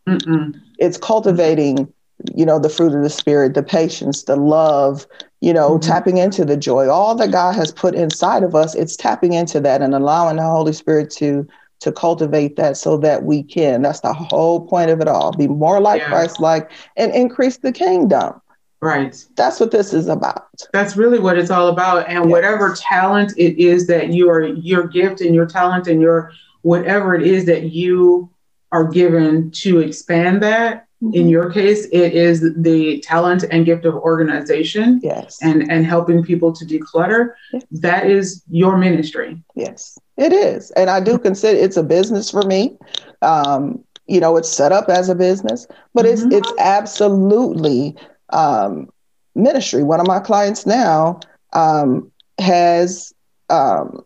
Mm-mm. 0.09 0.61
It's 0.79 0.99
cultivating, 0.99 1.93
you 2.35 2.45
know, 2.45 2.59
the 2.59 2.69
fruit 2.69 2.93
of 2.93 3.05
the 3.05 3.11
spirit, 3.11 3.55
the 3.55 3.63
patience, 3.63 4.25
the 4.25 4.35
love, 4.35 5.07
you 5.41 5.53
know, 5.53 5.79
mm-hmm. 5.79 5.89
tapping 5.89 6.17
into 6.19 6.45
the 6.45 6.57
joy, 6.57 6.89
all 6.89 7.15
that 7.15 7.31
God 7.31 7.55
has 7.55 7.71
put 7.71 7.95
inside 7.95 8.43
of 8.43 8.57
us, 8.57 8.75
it's 8.75 8.97
tapping 8.97 9.33
into 9.33 9.61
that 9.61 9.81
and 9.81 9.95
allowing 9.95 10.37
the 10.37 10.43
Holy 10.43 10.73
Spirit 10.73 11.11
to 11.13 11.47
to 11.81 11.93
cultivate 11.93 12.57
that 12.57 12.79
so 12.79 12.97
that 12.97 13.25
we 13.25 13.43
can. 13.43 13.83
That's 13.83 14.01
the 14.01 14.15
whole 14.15 14.67
point 14.67 14.91
of 14.91 15.01
it 15.01 15.09
all. 15.09 15.33
Be 15.33 15.47
more 15.47 15.81
like 15.81 16.01
yeah. 16.01 16.09
Christ 16.09 16.41
like 16.41 16.71
and 16.97 17.15
increase 17.15 17.59
the 17.59 17.73
kingdom. 17.73 18.41
Right. 18.85 19.25
That's 19.37 19.61
what 19.61 19.71
this 19.71 19.93
is 19.93 20.09
about. 20.09 20.63
That's 20.73 20.97
really 20.97 21.19
what 21.19 21.39
it's 21.39 21.51
all 21.51 21.69
about. 21.69 22.07
And 22.09 22.25
yes. 22.25 22.27
whatever 22.27 22.75
talent 22.79 23.33
it 23.37 23.59
is 23.59 23.87
that 23.87 24.11
you 24.11 24.29
are 24.31 24.43
your 24.43 24.87
gift 24.87 25.21
and 25.21 25.35
your 25.35 25.47
talent 25.47 25.87
and 25.87 26.01
your 26.01 26.33
whatever 26.63 27.15
it 27.15 27.27
is 27.27 27.47
that 27.47 27.73
you 27.73 28.31
are 28.73 28.85
given 28.85 29.51
to 29.53 29.81
expand 29.81 30.43
that, 30.43 30.87
Mm-hmm. 31.05 31.15
In 31.15 31.29
your 31.29 31.51
case, 31.51 31.87
it 31.87 32.15
is 32.15 32.55
the 32.57 33.01
talent 33.01 33.45
and 33.51 33.67
gift 33.67 33.85
of 33.85 33.95
organization. 33.95 35.01
Yes. 35.03 35.39
And 35.43 35.71
and 35.71 35.85
helping 35.85 36.23
people 36.23 36.53
to 36.53 36.65
declutter. 36.65 37.35
Yes. 37.53 37.65
That 37.73 38.07
is 38.07 38.43
your 38.49 38.79
ministry. 38.79 39.43
Yes, 39.55 39.99
it 40.17 40.33
is. 40.33 40.71
And 40.73 40.89
I 40.89 41.01
do 41.01 41.19
consider 41.19 41.59
it's 41.59 41.77
a 41.77 41.83
business 41.83 42.31
for 42.31 42.43
me. 42.43 42.77
Um, 43.23 43.85
you 44.07 44.21
know, 44.21 44.37
it's 44.37 44.49
set 44.49 44.73
up 44.73 44.89
as 44.89 45.09
a 45.09 45.15
business, 45.15 45.67
but 45.95 46.07
mm-hmm. 46.07 46.33
it's 46.33 46.49
it's 46.49 46.59
absolutely 46.59 47.97
um, 48.35 48.89
ministry. 49.35 49.83
One 49.83 50.01
of 50.01 50.07
my 50.07 50.21
clients 50.21 50.67
now 50.67 51.21
um, 51.55 52.11
has 52.39 53.15
um, 53.49 54.05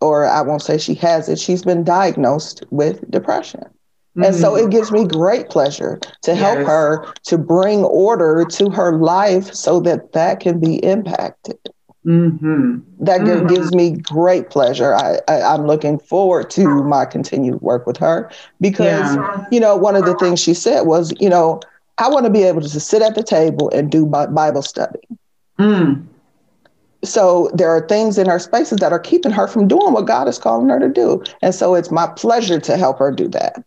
or 0.00 0.26
I 0.26 0.40
won't 0.42 0.62
say 0.62 0.78
she 0.78 0.94
has 0.94 1.28
it, 1.28 1.38
she's 1.38 1.62
been 1.62 1.84
diagnosed 1.84 2.64
with 2.70 3.08
depression. 3.10 3.60
Mm-hmm. 3.60 4.24
And 4.24 4.34
so 4.34 4.56
it 4.56 4.62
mm-hmm. 4.62 4.70
gives 4.70 4.90
me 4.90 5.04
great 5.04 5.48
pleasure 5.48 6.00
to 6.22 6.34
help 6.34 6.58
yes. 6.58 6.66
her 6.66 7.12
to 7.24 7.38
bring 7.38 7.84
order 7.84 8.44
to 8.44 8.70
her 8.70 8.96
life 8.96 9.52
so 9.54 9.78
that 9.80 10.12
that 10.12 10.40
can 10.40 10.58
be 10.58 10.76
impacted. 10.76 11.58
Mm-hmm. 12.04 12.78
That 12.98 13.20
mm-hmm. 13.20 13.46
gives 13.46 13.74
me 13.74 13.90
great 13.90 14.48
pleasure. 14.48 14.94
I, 14.94 15.18
I, 15.28 15.54
am 15.54 15.66
looking 15.66 15.98
forward 15.98 16.48
to 16.50 16.82
my 16.82 17.04
continued 17.04 17.60
work 17.60 17.86
with 17.86 17.98
her 17.98 18.30
because, 18.58 19.16
yeah. 19.16 19.44
you 19.52 19.60
know, 19.60 19.76
one 19.76 19.96
of 19.96 20.06
the 20.06 20.16
things 20.16 20.40
she 20.40 20.54
said 20.54 20.86
was, 20.86 21.12
you 21.20 21.28
know, 21.28 21.60
I 22.00 22.08
want 22.08 22.24
to 22.24 22.30
be 22.30 22.42
able 22.42 22.62
to 22.62 22.80
sit 22.80 23.02
at 23.02 23.14
the 23.14 23.22
table 23.22 23.70
and 23.70 23.90
do 23.90 24.06
Bible 24.06 24.62
study. 24.62 25.00
Mm. 25.58 26.06
So 27.04 27.50
there 27.54 27.70
are 27.70 27.86
things 27.86 28.18
in 28.18 28.26
her 28.26 28.38
spaces 28.38 28.78
that 28.78 28.92
are 28.92 28.98
keeping 28.98 29.32
her 29.32 29.46
from 29.46 29.68
doing 29.68 29.92
what 29.92 30.06
God 30.06 30.26
is 30.26 30.38
calling 30.38 30.68
her 30.68 30.78
to 30.80 30.88
do. 30.88 31.22
And 31.42 31.54
so 31.54 31.74
it's 31.74 31.90
my 31.90 32.06
pleasure 32.08 32.58
to 32.60 32.76
help 32.76 32.98
her 32.98 33.10
do 33.10 33.28
that. 33.28 33.62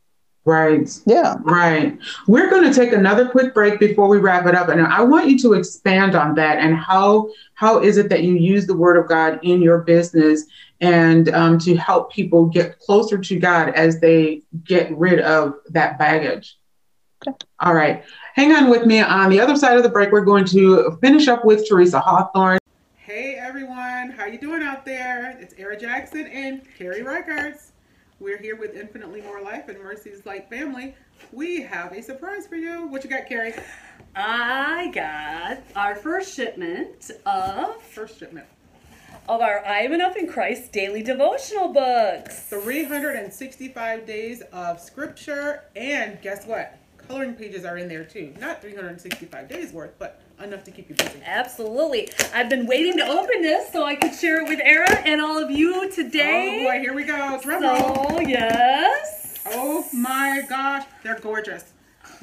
Right. 0.46 0.90
Yeah. 1.06 1.36
Right. 1.42 1.98
We're 2.28 2.50
going 2.50 2.70
to 2.70 2.74
take 2.74 2.92
another 2.92 3.30
quick 3.30 3.54
break 3.54 3.80
before 3.80 4.10
we 4.10 4.18
wrap 4.18 4.46
it 4.46 4.56
up, 4.56 4.68
and 4.68 4.82
I 4.82 5.02
want 5.02 5.30
you 5.30 5.40
to 5.40 5.54
expand 5.54 6.16
on 6.16 6.36
that 6.36 6.58
and 6.58 6.76
how 6.76 7.30
how 7.54 7.82
is 7.82 7.96
it 7.96 8.10
that 8.10 8.24
you 8.24 8.34
use 8.36 8.68
the 8.68 8.76
Word 8.76 8.98
of 8.98 9.08
God 9.08 9.40
in 9.42 9.62
your 9.62 9.80
business 9.80 10.44
and 10.82 11.30
um, 11.30 11.60
to 11.60 11.78
help 11.78 12.12
people 12.12 12.48
get 12.48 12.78
closer 12.80 13.18
to 13.18 13.40
God 13.40 13.70
as 13.70 14.02
they 14.02 14.42
get 14.66 14.92
rid 14.98 15.22
of 15.22 15.54
that 15.70 15.98
baggage. 15.98 16.58
Okay. 17.26 17.38
All 17.62 17.74
right. 17.74 18.04
Hang 18.34 18.52
on 18.54 18.70
with 18.70 18.86
me. 18.86 19.00
On 19.00 19.30
the 19.30 19.40
other 19.40 19.56
side 19.56 19.78
of 19.78 19.84
the 19.84 19.90
break, 19.90 20.12
we're 20.12 20.22
going 20.22 20.46
to 20.46 20.98
finish 21.02 21.28
up 21.28 21.46
with 21.46 21.68
Teresa 21.68 22.00
Hawthorne. 22.00 22.60
Hey 22.96 23.36
everyone. 23.36 23.54
everyone. 23.74 24.10
How 24.18 24.26
you 24.26 24.40
doing 24.40 24.64
out 24.64 24.86
there? 24.86 25.38
It's 25.40 25.54
Era 25.58 25.80
Jackson 25.80 26.26
and 26.28 26.62
Carrie 26.78 27.02
Reichertz. 27.02 27.72
We're 28.20 28.38
here 28.38 28.56
with 28.56 28.76
Infinitely 28.76 29.22
More 29.22 29.42
Life 29.42 29.70
and 29.70 29.78
Mercy's 29.80 30.26
Light 30.26 30.50
Family. 30.50 30.96
We 31.32 31.62
have 31.62 31.92
a 31.92 32.02
surprise 32.02 32.48
for 32.48 32.56
you. 32.56 32.88
What 32.88 33.04
you 33.04 33.10
got, 33.10 33.28
Carrie? 33.28 33.54
I 34.16 34.92
got 34.94 35.62
our 35.76 35.96
first 35.96 36.36
shipment 36.36 37.12
of 37.26 37.82
First 37.84 38.20
shipment. 38.20 38.48
of 39.30 39.42
our 39.42 39.64
I 39.66 39.80
Am 39.82 39.94
Enough 39.94 40.16
in 40.16 40.28
Christ 40.28 40.72
daily 40.72 41.04
devotional 41.04 41.70
books. 41.70 42.48
365 42.50 44.06
days 44.06 44.42
of 44.52 44.80
scripture, 44.80 45.64
and 45.76 46.20
guess 46.22 46.46
what? 46.46 46.78
Coloring 47.08 47.34
pages 47.36 47.66
are 47.66 47.78
in 47.78 47.88
there 47.88 48.04
too. 48.04 48.34
Not 48.40 48.62
365 48.62 49.50
days 49.50 49.72
worth, 49.72 49.94
but 50.00 50.22
enough 50.42 50.64
to 50.64 50.72
keep 50.72 50.90
you 50.90 50.96
busy. 50.96 51.20
Absolutely. 51.26 52.10
I've 52.34 52.50
been 52.50 52.66
waiting 52.66 52.98
to 52.98 53.06
open 53.08 53.42
this 53.42 53.72
so 53.72 53.84
I 53.86 53.96
could 53.96 54.14
share 54.14 54.42
it 54.42 54.48
with 54.48 54.60
Era 54.64 54.90
and 55.06 55.22
all 55.22 55.38
of 55.38 55.52
you 55.52 55.92
today. 55.92 56.62
Oh 56.62 56.72
boy, 56.72 56.80
here 56.80 56.94
we 56.94 57.04
go. 57.04 57.40
Drum 57.42 57.64
roll. 57.64 58.10
So, 58.10 58.20
yes. 58.22 59.40
Oh 59.48 59.86
my 59.94 60.42
gosh, 60.48 60.86
they're 61.04 61.20
gorgeous. 61.20 61.74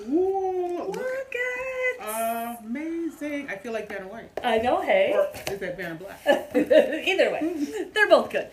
Ooh, 0.09 0.87
look. 0.89 0.97
Look 0.97 1.35
at 1.35 2.59
Amazing. 2.64 3.49
I 3.49 3.57
feel 3.57 3.72
like 3.72 3.89
Vanna 3.89 4.09
White. 4.09 4.31
I 4.43 4.59
know, 4.59 4.81
hey. 4.81 5.12
Or 5.14 5.28
is 5.53 5.61
that 5.61 5.76
Vanna 5.76 5.95
Black? 5.97 6.20
Either 6.26 7.31
way, 7.31 7.91
they're 7.93 8.09
both 8.09 8.31
good. 8.31 8.49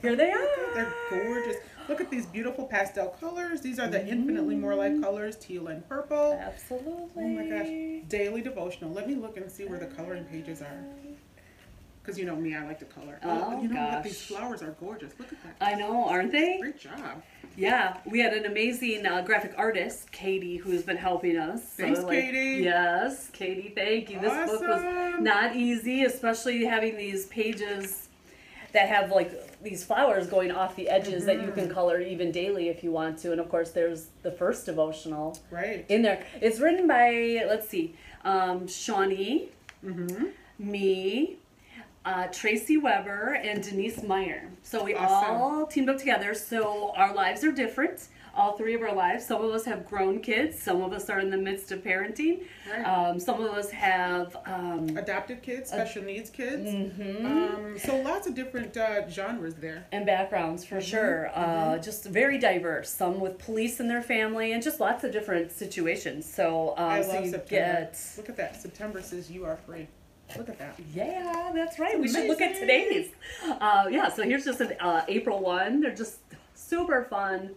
Here 0.00 0.16
they 0.16 0.30
are. 0.30 0.74
They're 0.74 0.94
gorgeous. 1.10 1.56
Look 1.88 2.02
at 2.02 2.10
these 2.10 2.26
beautiful 2.26 2.66
pastel 2.66 3.08
colors. 3.20 3.62
These 3.62 3.78
are 3.78 3.88
the 3.88 4.06
infinitely 4.06 4.56
more 4.56 4.74
light 4.74 5.00
colors, 5.00 5.36
teal 5.36 5.68
and 5.68 5.88
purple. 5.88 6.38
Absolutely. 6.40 7.08
Oh 7.16 7.28
my 7.28 7.46
gosh. 7.46 8.08
Daily 8.08 8.42
devotional. 8.42 8.92
Let 8.92 9.08
me 9.08 9.14
look 9.14 9.38
and 9.38 9.50
see 9.50 9.64
where 9.64 9.78
the 9.78 9.86
coloring 9.86 10.24
pages 10.24 10.60
are. 10.60 10.84
Because 12.02 12.18
you 12.18 12.26
know 12.26 12.36
me, 12.36 12.54
I 12.54 12.64
like 12.64 12.78
to 12.78 12.84
color. 12.86 13.18
Oh, 13.22 13.60
you 13.62 13.68
know 13.68 13.82
what? 13.82 13.92
gosh. 13.92 14.04
These 14.04 14.22
flowers 14.22 14.62
are 14.62 14.70
gorgeous. 14.80 15.12
Look 15.18 15.32
at 15.32 15.38
that. 15.42 15.56
I 15.60 15.74
know, 15.74 16.08
aren't 16.08 16.32
they? 16.32 16.58
Great 16.60 16.78
job. 16.78 17.22
Yeah, 17.56 17.98
we 18.06 18.20
had 18.20 18.32
an 18.34 18.46
amazing 18.46 19.04
uh, 19.04 19.22
graphic 19.22 19.52
artist, 19.56 20.12
Katie, 20.12 20.56
who's 20.56 20.82
been 20.82 20.96
helping 20.96 21.36
us. 21.36 21.60
Thanks, 21.62 22.04
Katie. 22.04 22.62
Yes, 22.62 23.30
Katie, 23.32 23.72
thank 23.74 24.10
you. 24.10 24.20
This 24.20 24.32
book 24.50 24.60
was 24.60 25.20
not 25.20 25.56
easy, 25.56 26.04
especially 26.04 26.64
having 26.64 26.96
these 26.96 27.26
pages 27.26 28.07
that 28.72 28.88
have 28.88 29.10
like 29.10 29.60
these 29.62 29.84
flowers 29.84 30.26
going 30.26 30.50
off 30.50 30.76
the 30.76 30.88
edges 30.88 31.24
that 31.24 31.36
you 31.36 31.48
Mm-hmm. 31.48 31.52
can 31.60 31.68
color 31.70 32.00
even 32.00 32.30
daily 32.30 32.68
if 32.68 32.84
you 32.84 32.92
want 32.92 33.18
to. 33.20 33.32
And 33.32 33.40
of 33.40 33.48
course, 33.48 33.70
there's 33.70 34.08
the 34.22 34.30
first 34.30 34.66
devotional 34.66 35.38
Right. 35.50 35.84
in 35.88 36.02
there. 36.02 36.24
It's 36.40 36.60
written 36.60 36.86
by, 36.86 37.42
let's 37.48 37.68
see, 37.68 37.94
um, 38.24 38.66
Shawnee, 38.68 39.48
Mm-hmm. 39.84 40.26
me, 40.58 41.36
uh, 42.04 42.26
Tracy 42.28 42.76
Weber, 42.76 43.34
and 43.42 43.62
Denise 43.62 44.02
Meyer. 44.02 44.50
So 44.62 44.82
we 44.84 44.94
Awesome. 44.94 45.36
all 45.36 45.66
teamed 45.66 45.88
up 45.88 45.98
together. 45.98 46.34
So 46.34 46.92
our 46.96 47.14
lives 47.14 47.44
are 47.44 47.52
different. 47.52 48.08
All 48.38 48.56
three 48.56 48.74
of 48.74 48.82
our 48.82 48.94
lives. 48.94 49.26
Some 49.26 49.42
of 49.44 49.50
us 49.50 49.64
have 49.64 49.84
grown 49.84 50.20
kids. 50.20 50.62
Some 50.62 50.80
of 50.80 50.92
us 50.92 51.10
are 51.10 51.18
in 51.18 51.28
the 51.28 51.36
midst 51.36 51.72
of 51.72 51.82
parenting. 51.82 52.44
Right. 52.70 52.84
Um, 52.84 53.18
some 53.18 53.42
of 53.42 53.52
us 53.52 53.68
have. 53.72 54.36
Um, 54.46 54.96
Adopted 54.96 55.42
kids, 55.42 55.70
special 55.70 56.04
needs 56.04 56.30
kids. 56.30 56.70
Mm-hmm. 56.70 57.26
Um, 57.26 57.78
so 57.80 57.96
lots 57.96 58.28
of 58.28 58.36
different 58.36 58.76
uh, 58.76 59.10
genres 59.10 59.56
there. 59.56 59.86
and 59.90 60.06
backgrounds 60.06 60.64
for 60.64 60.80
sure. 60.80 61.32
Uh, 61.34 61.78
just 61.78 62.04
very 62.04 62.38
diverse. 62.38 62.90
Some 62.90 63.18
with 63.18 63.38
police 63.38 63.80
in 63.80 63.88
their 63.88 64.02
family, 64.02 64.52
and 64.52 64.62
just 64.62 64.78
lots 64.78 65.02
of 65.02 65.10
different 65.10 65.50
situations. 65.50 66.24
So, 66.32 66.74
um, 66.76 66.90
I 66.90 67.02
so 67.02 67.08
love 67.14 67.24
you 67.24 67.30
September. 67.32 67.80
get 67.80 68.00
Look 68.18 68.28
at 68.28 68.36
that. 68.36 68.62
September 68.62 69.02
says 69.02 69.28
you 69.32 69.44
are 69.46 69.56
free. 69.66 69.88
Look 70.36 70.48
at 70.48 70.58
that. 70.60 70.78
Yeah, 70.94 71.50
that's 71.52 71.80
right. 71.80 71.94
It's 71.94 72.02
we 72.02 72.08
should 72.08 72.28
look 72.28 72.40
at 72.40 72.54
today's. 72.56 73.10
Uh, 73.60 73.86
yeah, 73.90 74.08
so 74.08 74.22
here's 74.22 74.44
just 74.44 74.60
an 74.60 74.74
uh, 74.78 75.02
April 75.08 75.40
one. 75.40 75.80
They're 75.80 75.94
just 75.94 76.18
super 76.54 77.04
fun. 77.10 77.56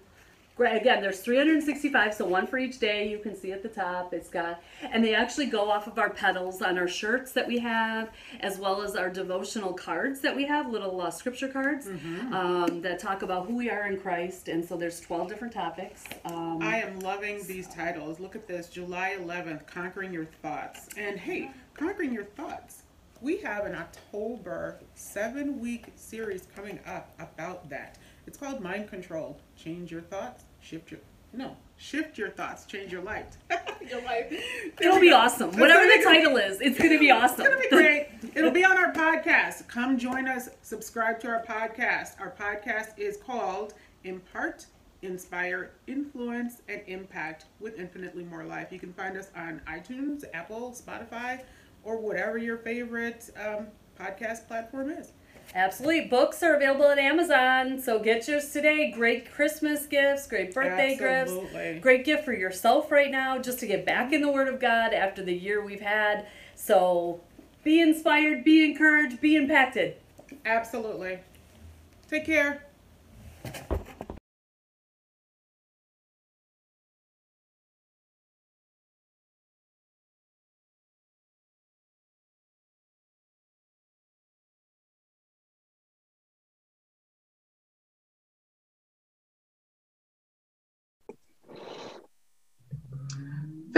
Again, 0.66 1.01
there's 1.01 1.20
365, 1.20 2.14
so 2.14 2.26
one 2.26 2.47
for 2.47 2.57
each 2.57 2.80
day. 2.80 3.09
You 3.09 3.20
can 3.20 3.36
see 3.36 3.51
at 3.51 3.64
the 3.64 3.70
top. 3.70 4.14
It's 4.14 4.30
got, 4.30 4.62
and 4.82 5.03
they 5.03 5.14
actually 5.16 5.47
go 5.47 5.70
off 5.72 5.88
of 5.88 5.97
our 5.99 6.09
petals 6.09 6.62
on 6.62 6.78
our 6.78 6.88
shirts 6.88 7.32
that 7.34 7.47
we 7.47 7.59
have, 7.59 8.09
as 8.41 8.57
well 8.57 8.82
as 8.82 8.95
our 8.95 9.09
devotional 9.09 9.74
cards 9.74 10.20
that 10.22 10.36
we 10.36 10.45
have, 10.45 10.70
little 10.70 10.99
uh, 11.01 11.09
scripture 11.12 11.47
cards 11.47 11.88
Mm-hmm. 11.88 12.34
um, 12.34 12.82
that 12.82 12.99
talk 12.99 13.22
about 13.22 13.47
who 13.47 13.55
we 13.55 13.70
are 13.70 13.88
in 13.88 13.99
Christ. 13.99 14.47
And 14.47 14.64
so 14.64 14.78
there's 14.78 14.99
12 15.01 15.28
different 15.30 15.53
topics. 15.53 16.03
Um, 16.26 16.59
I 16.62 16.78
am 16.82 16.99
loving 16.99 17.45
these 17.47 17.68
titles. 17.68 18.20
Look 18.20 18.36
at 18.36 18.47
this 18.47 18.68
July 18.70 19.16
11th, 19.20 19.66
Conquering 19.68 20.14
Your 20.14 20.26
Thoughts. 20.41 20.88
And 20.97 21.18
hey, 21.20 21.51
Conquering 21.74 22.14
Your 22.14 22.24
Thoughts. 22.26 22.84
We 23.22 23.38
have 23.38 23.66
an 23.66 23.76
October 23.76 24.80
seven 24.95 25.59
week 25.59 25.86
series 25.95 26.47
coming 26.55 26.80
up 26.88 27.12
about 27.20 27.70
that. 27.70 27.97
It's 28.26 28.38
called 28.38 28.62
Mind 28.62 28.89
Control. 28.89 29.39
Change 29.55 29.91
your 29.91 30.01
thoughts, 30.01 30.43
shift 30.62 30.91
your. 30.91 30.99
No, 31.34 31.55
shift 31.78 32.18
your 32.18 32.30
thoughts, 32.30 32.66
change 32.66 32.91
your 32.91 33.01
life. 33.01 33.38
your 33.89 34.01
life. 34.03 34.32
It'll 34.82 34.99
be 34.99 35.09
go. 35.09 35.18
awesome. 35.18 35.49
It's 35.49 35.57
Whatever 35.57 35.88
gonna 35.88 35.97
the 35.97 36.03
title 36.03 36.38
is, 36.38 36.62
it's 36.62 36.78
going 36.78 36.91
to 36.91 36.99
be 36.99 37.12
awesome. 37.12 37.41
It's 37.45 37.49
gonna 37.49 37.62
be 37.62 37.70
great. 37.70 38.07
It'll 38.36 38.51
be 38.51 38.66
on 38.66 38.78
our 38.78 38.91
podcast. 38.93 39.68
Come 39.68 39.97
join 39.97 40.28
us. 40.28 40.49
Subscribe 40.62 41.20
to 41.22 41.30
our 41.30 41.43
podcast. 41.43 42.20
Our 42.20 42.32
podcast 42.32 42.97
is 42.97 43.18
called 43.18 43.74
Impart, 44.03 44.66
Inspire, 45.01 45.72
Influence, 45.88 46.62
and 46.68 46.82
Impact 46.88 47.45
with 47.59 47.80
Infinitely 47.80 48.24
More 48.24 48.43
Life. 48.43 48.68
You 48.72 48.80
can 48.80 48.93
find 48.93 49.18
us 49.18 49.30
on 49.36 49.62
iTunes, 49.68 50.26
Apple, 50.34 50.72
Spotify, 50.72 51.41
or 51.84 51.97
whatever 51.97 52.38
your 52.38 52.57
favorite 52.57 53.30
um, 53.41 53.68
podcast 53.99 54.47
platform 54.47 54.89
is. 54.89 55.14
Absolutely. 55.53 56.01
Books 56.05 56.41
are 56.43 56.55
available 56.55 56.85
at 56.85 56.97
Amazon, 56.97 57.79
so 57.79 57.99
get 57.99 58.27
yours 58.27 58.51
today. 58.51 58.91
Great 58.91 59.31
Christmas 59.31 59.85
gifts, 59.85 60.27
great 60.27 60.53
birthday 60.53 60.97
Absolutely. 60.99 61.73
gifts, 61.73 61.83
great 61.83 62.05
gift 62.05 62.23
for 62.23 62.33
yourself 62.33 62.89
right 62.89 63.11
now 63.11 63.37
just 63.37 63.59
to 63.59 63.67
get 63.67 63.85
back 63.85 64.13
in 64.13 64.21
the 64.21 64.31
Word 64.31 64.47
of 64.47 64.59
God 64.59 64.93
after 64.93 65.23
the 65.23 65.33
year 65.33 65.63
we've 65.63 65.81
had. 65.81 66.25
So 66.55 67.19
be 67.63 67.81
inspired, 67.81 68.43
be 68.43 68.63
encouraged, 68.63 69.19
be 69.19 69.35
impacted. 69.35 69.95
Absolutely. 70.45 71.19
Take 72.09 72.25
care. 72.25 72.65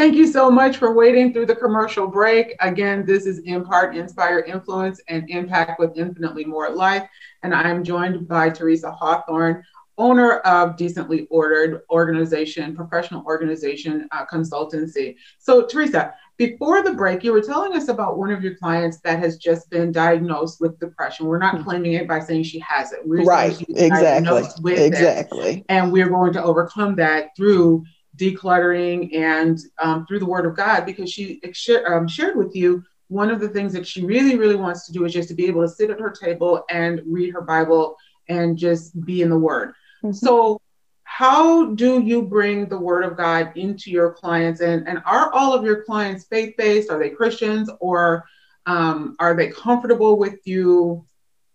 Thank 0.03 0.15
you 0.15 0.27
so 0.27 0.51
much 0.51 0.75
for 0.75 0.93
waiting 0.93 1.31
through 1.31 1.45
the 1.45 1.55
commercial 1.55 2.07
break. 2.07 2.57
Again, 2.59 3.05
this 3.05 3.25
is 3.25 3.39
Impart, 3.45 3.95
Inspire, 3.95 4.39
Influence, 4.39 4.99
and 5.07 5.29
Impact 5.29 5.79
with 5.79 5.97
Infinitely 5.97 6.43
More 6.43 6.69
Life. 6.69 7.07
And 7.41 7.55
I 7.55 7.69
am 7.69 7.85
joined 7.85 8.27
by 8.27 8.49
Teresa 8.49 8.91
Hawthorne, 8.91 9.63
owner 9.97 10.39
of 10.39 10.75
Decently 10.75 11.25
Ordered 11.29 11.83
Organization, 11.89 12.75
professional 12.75 13.23
organization 13.23 14.09
uh, 14.11 14.25
consultancy. 14.25 15.15
So, 15.39 15.65
Teresa, 15.67 16.13
before 16.35 16.83
the 16.83 16.91
break, 16.91 17.23
you 17.23 17.31
were 17.31 17.39
telling 17.39 17.73
us 17.73 17.87
about 17.87 18.17
one 18.17 18.29
of 18.29 18.43
your 18.43 18.55
clients 18.55 18.99
that 19.05 19.19
has 19.19 19.37
just 19.37 19.69
been 19.69 19.93
diagnosed 19.93 20.59
with 20.59 20.77
depression. 20.81 21.27
We're 21.27 21.37
not 21.37 21.63
claiming 21.63 21.93
it 21.93 22.09
by 22.09 22.19
saying 22.19 22.43
she 22.43 22.59
has 22.59 22.91
it. 22.91 22.99
We're 23.05 23.19
saying 23.19 23.27
right. 23.27 23.65
Exactly. 23.69 24.43
with 24.61 24.79
it 24.79 24.85
Exactly. 24.87 25.63
and 25.69 25.93
we're 25.93 26.09
going 26.09 26.33
to 26.33 26.43
overcome 26.43 26.97
that 26.97 27.29
through 27.37 27.85
decluttering 28.17 29.15
and 29.15 29.59
um, 29.79 30.05
through 30.05 30.19
the 30.19 30.25
word 30.25 30.45
of 30.45 30.55
god 30.55 30.85
because 30.85 31.11
she 31.11 31.39
ex- 31.43 31.69
um, 31.87 32.07
shared 32.07 32.35
with 32.35 32.55
you 32.55 32.83
one 33.07 33.29
of 33.29 33.39
the 33.39 33.49
things 33.49 33.73
that 33.73 33.87
she 33.87 34.05
really 34.05 34.37
really 34.37 34.55
wants 34.55 34.85
to 34.85 34.93
do 34.93 35.05
is 35.05 35.13
just 35.13 35.29
to 35.29 35.35
be 35.35 35.45
able 35.45 35.61
to 35.61 35.69
sit 35.69 35.89
at 35.89 35.99
her 35.99 36.11
table 36.11 36.63
and 36.69 37.01
read 37.05 37.33
her 37.33 37.41
bible 37.41 37.95
and 38.29 38.57
just 38.57 38.99
be 39.05 39.21
in 39.21 39.29
the 39.29 39.37
word. 39.37 39.73
Mhm. 40.03 40.15
so 40.15 40.59
how 41.03 41.65
do 41.75 42.01
you 42.01 42.23
bring 42.23 42.67
the 42.67 42.79
word 42.79 43.03
of 43.03 43.15
god 43.15 43.51
into 43.55 43.91
your 43.91 44.13
clients? 44.13 44.61
And, 44.61 44.87
and 44.87 44.99
are 45.05 45.31
all 45.31 45.53
of 45.53 45.63
your 45.63 45.83
clients 45.83 46.25
faith-based? 46.25 46.89
Are 46.89 46.97
they 46.97 47.11
christians? 47.11 47.69
Or 47.79 48.23
um, 48.65 49.15
are 49.19 49.35
they 49.35 49.49
comfortable 49.49 50.17
with 50.17 50.39
you 50.45 51.05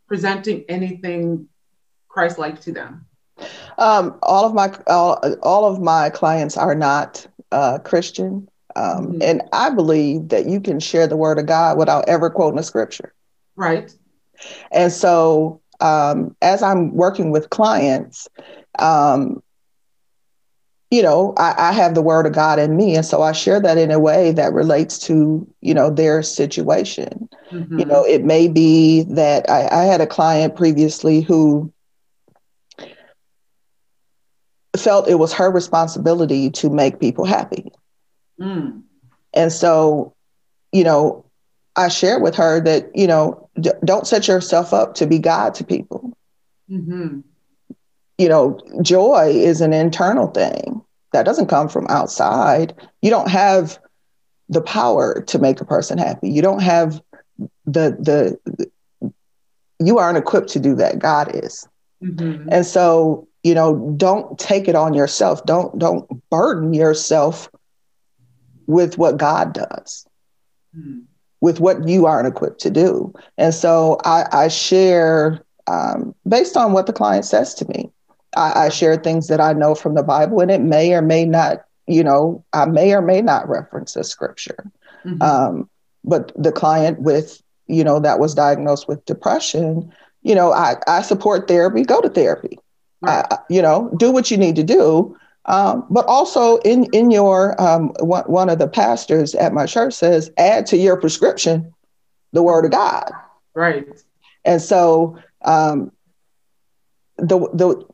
presenting 0.06 0.64
anything 0.68 1.48
christ-like 2.09 2.61
to 2.62 2.72
them 2.72 3.07
Um, 3.78 4.18
all 4.22 4.45
of 4.45 4.55
my 4.55 4.72
all, 4.86 5.20
all 5.43 5.64
of 5.64 5.80
my 5.80 6.11
clients 6.11 6.57
are 6.57 6.74
not 6.74 7.26
uh, 7.53 7.78
Christian, 7.78 8.49
um, 8.76 9.14
Mhm. 9.14 9.22
and 9.22 9.43
I 9.53 9.70
believe 9.70 10.28
that 10.28 10.47
you 10.47 10.61
can 10.61 10.80
share 10.80 11.07
the 11.07 11.16
word 11.16 11.39
of 11.39 11.47
God 11.47 11.78
without 11.78 12.09
ever 12.09 12.30
quoting 12.30 12.59
a 12.59 12.62
scripture. 12.62 13.12
right 13.57 13.93
And 14.70 14.93
so, 14.93 15.61
um, 15.80 16.36
as 16.43 16.62
I'm 16.62 16.95
working 16.95 17.30
with 17.30 17.51
clients, 17.51 18.28
um, 18.78 19.43
you 20.91 21.03
know, 21.03 21.34
I, 21.36 21.55
I, 21.59 21.72
have 21.72 21.95
the 21.95 22.03
word 22.03 22.26
of 22.26 22.32
God 22.32 22.59
in 22.59 22.76
me. 22.76 22.97
And 22.97 23.05
so 23.05 23.22
I 23.22 23.32
share 23.32 23.61
that 23.61 23.76
in 23.76 23.91
a 23.91 23.99
way 23.99 24.32
that 24.32 24.53
relates 24.53 24.99
to, 25.01 25.47
you 25.61 25.74
know, 25.74 25.91
their 25.91 26.22
situation. 26.22 27.28
Mm-hmm. 27.53 27.78
You 27.78 27.84
know, 27.84 28.05
it 28.05 28.24
may 28.24 28.49
be 28.49 29.03
that 29.05 29.49
I, 29.51 29.68
I 29.70 29.84
had 29.84 30.01
a 30.01 30.07
client 30.07 30.57
previously 30.57 31.20
who 31.20 31.70
felt 34.79 35.09
it 35.09 35.16
was 35.16 35.33
her 35.33 35.51
responsibility 35.51 36.51
to 36.51 36.70
make 36.70 37.01
people 37.01 37.24
happy. 37.24 37.70
Mm. 38.41 38.83
And 39.35 39.53
so, 39.53 40.14
you 40.72 40.85
know, 40.85 41.24
I 41.76 41.89
shared 41.89 42.22
with 42.22 42.35
her 42.37 42.61
that, 42.61 42.91
you 42.95 43.07
know, 43.07 43.49
d- 43.61 43.70
don't 43.85 44.07
set 44.07 44.29
yourself 44.29 44.72
up 44.72 44.95
to 44.95 45.07
be 45.07 45.18
God 45.18 45.55
to 45.55 45.64
people. 45.64 46.12
Mm-hmm 46.70 47.20
you 48.18 48.29
know, 48.29 48.59
joy 48.83 49.31
is 49.33 49.61
an 49.61 49.72
internal 49.72 50.26
thing 50.26 50.83
that 51.12 51.24
doesn't 51.24 51.47
come 51.47 51.68
from 51.68 51.87
outside. 51.89 52.74
You 53.01 53.11
don't 53.11 53.31
have 53.31 53.79
the 54.49 54.61
power 54.61 55.22
to 55.29 55.39
make 55.39 55.61
a 55.61 55.64
person 55.64 55.99
happy. 55.99 56.29
You 56.29 56.43
don't 56.43 56.62
have 56.62 57.01
the 57.64 57.97
the, 58.01 58.39
the 58.45 59.12
you 59.79 59.99
aren't 59.99 60.18
equipped 60.18 60.49
to 60.51 60.61
do 60.61 60.74
that. 60.74 60.99
God 60.99 61.31
is. 61.35 61.66
Mm-hmm. 62.03 62.49
And 62.51 62.66
so, 62.66 63.28
you 63.43 63.55
know, 63.55 63.95
don't 63.97 64.39
take 64.39 64.68
it 64.68 64.74
on 64.74 64.95
yourself. 64.95 65.45
Don't 65.47 65.78
don't 65.78 66.07
burden 66.30 66.74
yourself 66.74 67.51
with 68.66 68.99
what 68.99 69.16
God 69.16 69.53
does. 69.53 70.07
Mm-hmm. 70.76 71.01
With 71.41 71.61
what 71.61 71.86
you 71.89 72.07
aren't 72.07 72.26
equipped 72.26 72.61
to 72.62 72.70
do. 72.70 73.12
And 73.36 73.55
so 73.55 73.99
I, 74.05 74.26
I 74.32 74.49
share 74.49 75.45
um, 75.68 76.14
based 76.26 76.57
on 76.57 76.72
what 76.72 76.86
the 76.86 76.93
client 76.93 77.24
says 77.24 77.55
to 77.55 77.68
me. 77.68 77.91
I, 78.36 78.64
I 78.64 78.68
share 78.68 78.97
things 78.97 79.28
that 79.28 79.41
I 79.41 79.53
know 79.53 79.74
from 79.74 79.95
the 79.95 80.03
Bible, 80.03 80.41
and 80.41 80.51
it 80.51 80.61
may 80.61 80.93
or 80.95 81.03
may 81.03 81.24
not, 81.24 81.64
you 81.86 82.03
know, 82.03 82.45
I 82.53 82.66
may 82.66 82.93
or 82.93 83.03
may 83.03 83.22
not 83.22 83.49
reference 83.49 83.95
a 83.95 84.03
scripture. 84.03 84.70
Mm-hmm. 85.05 85.22
Um, 85.22 85.70
but 86.05 86.32
the 86.34 86.53
client 86.53 87.01
with, 87.01 87.41
you 87.68 87.84
know, 87.84 88.01
that 88.01 88.18
was 88.18 88.34
diagnosed 88.34 88.89
with 88.89 89.05
depression, 89.05 89.93
you 90.22 90.34
know, 90.34 90.53
I, 90.53 90.76
I 90.86 91.03
support 91.03 91.49
therapy, 91.49 91.84
go 91.84 92.01
to 92.01 92.09
therapy. 92.09 92.59
Right. 93.01 93.24
I, 93.30 93.38
you 93.49 93.62
know, 93.62 93.90
do 93.96 94.11
what 94.11 94.30
you 94.30 94.36
need 94.36 94.57
to 94.57 94.64
do. 94.64 95.16
Um, 95.44 95.86
but 95.88 96.05
also 96.07 96.59
in 96.59 96.84
in 96.92 97.11
your 97.11 97.61
um, 97.61 97.94
one, 98.01 98.24
one 98.24 98.51
of 98.51 98.59
the 98.59 98.68
pastors 98.68 99.34
at 99.34 99.55
my 99.55 99.66
church 99.66 99.94
says 99.94 100.30
add 100.36 100.66
to 100.66 100.76
your 100.76 101.01
prescription 101.01 101.72
the 102.32 102.42
word 102.42 102.66
of 102.66 102.72
God. 102.72 103.11
Right. 103.55 103.86
And 104.44 104.61
so 104.61 105.18
um, 105.44 105.90
the 107.18 107.38
the 107.53 107.84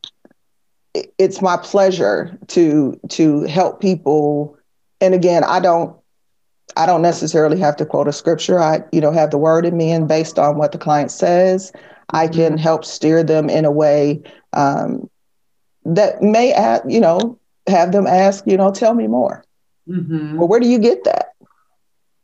it's 1.18 1.42
my 1.42 1.56
pleasure 1.56 2.38
to 2.48 2.98
to 3.08 3.42
help 3.42 3.80
people 3.80 4.56
and 5.00 5.12
again 5.12 5.42
i 5.42 5.58
don't 5.58 5.96
i 6.76 6.86
don't 6.86 7.02
necessarily 7.02 7.58
have 7.58 7.74
to 7.74 7.84
quote 7.84 8.06
a 8.06 8.12
scripture 8.12 8.60
i 8.60 8.80
you 8.92 9.00
know 9.00 9.10
have 9.10 9.30
the 9.30 9.38
word 9.38 9.64
in 9.64 9.76
me 9.76 9.90
and 9.90 10.06
based 10.06 10.38
on 10.38 10.56
what 10.56 10.72
the 10.72 10.78
client 10.78 11.10
says 11.10 11.72
i 12.10 12.28
can 12.28 12.58
help 12.58 12.84
steer 12.84 13.22
them 13.22 13.48
in 13.48 13.64
a 13.64 13.70
way 13.70 14.22
um, 14.52 15.08
that 15.84 16.22
may 16.22 16.52
add, 16.52 16.82
you 16.88 17.00
know 17.00 17.38
have 17.66 17.92
them 17.92 18.06
ask 18.06 18.44
you 18.46 18.56
know 18.56 18.70
tell 18.70 18.94
me 18.94 19.06
more 19.06 19.44
mm-hmm. 19.88 20.36
well 20.36 20.48
where 20.48 20.60
do 20.60 20.68
you 20.68 20.78
get 20.78 21.04
that 21.04 21.32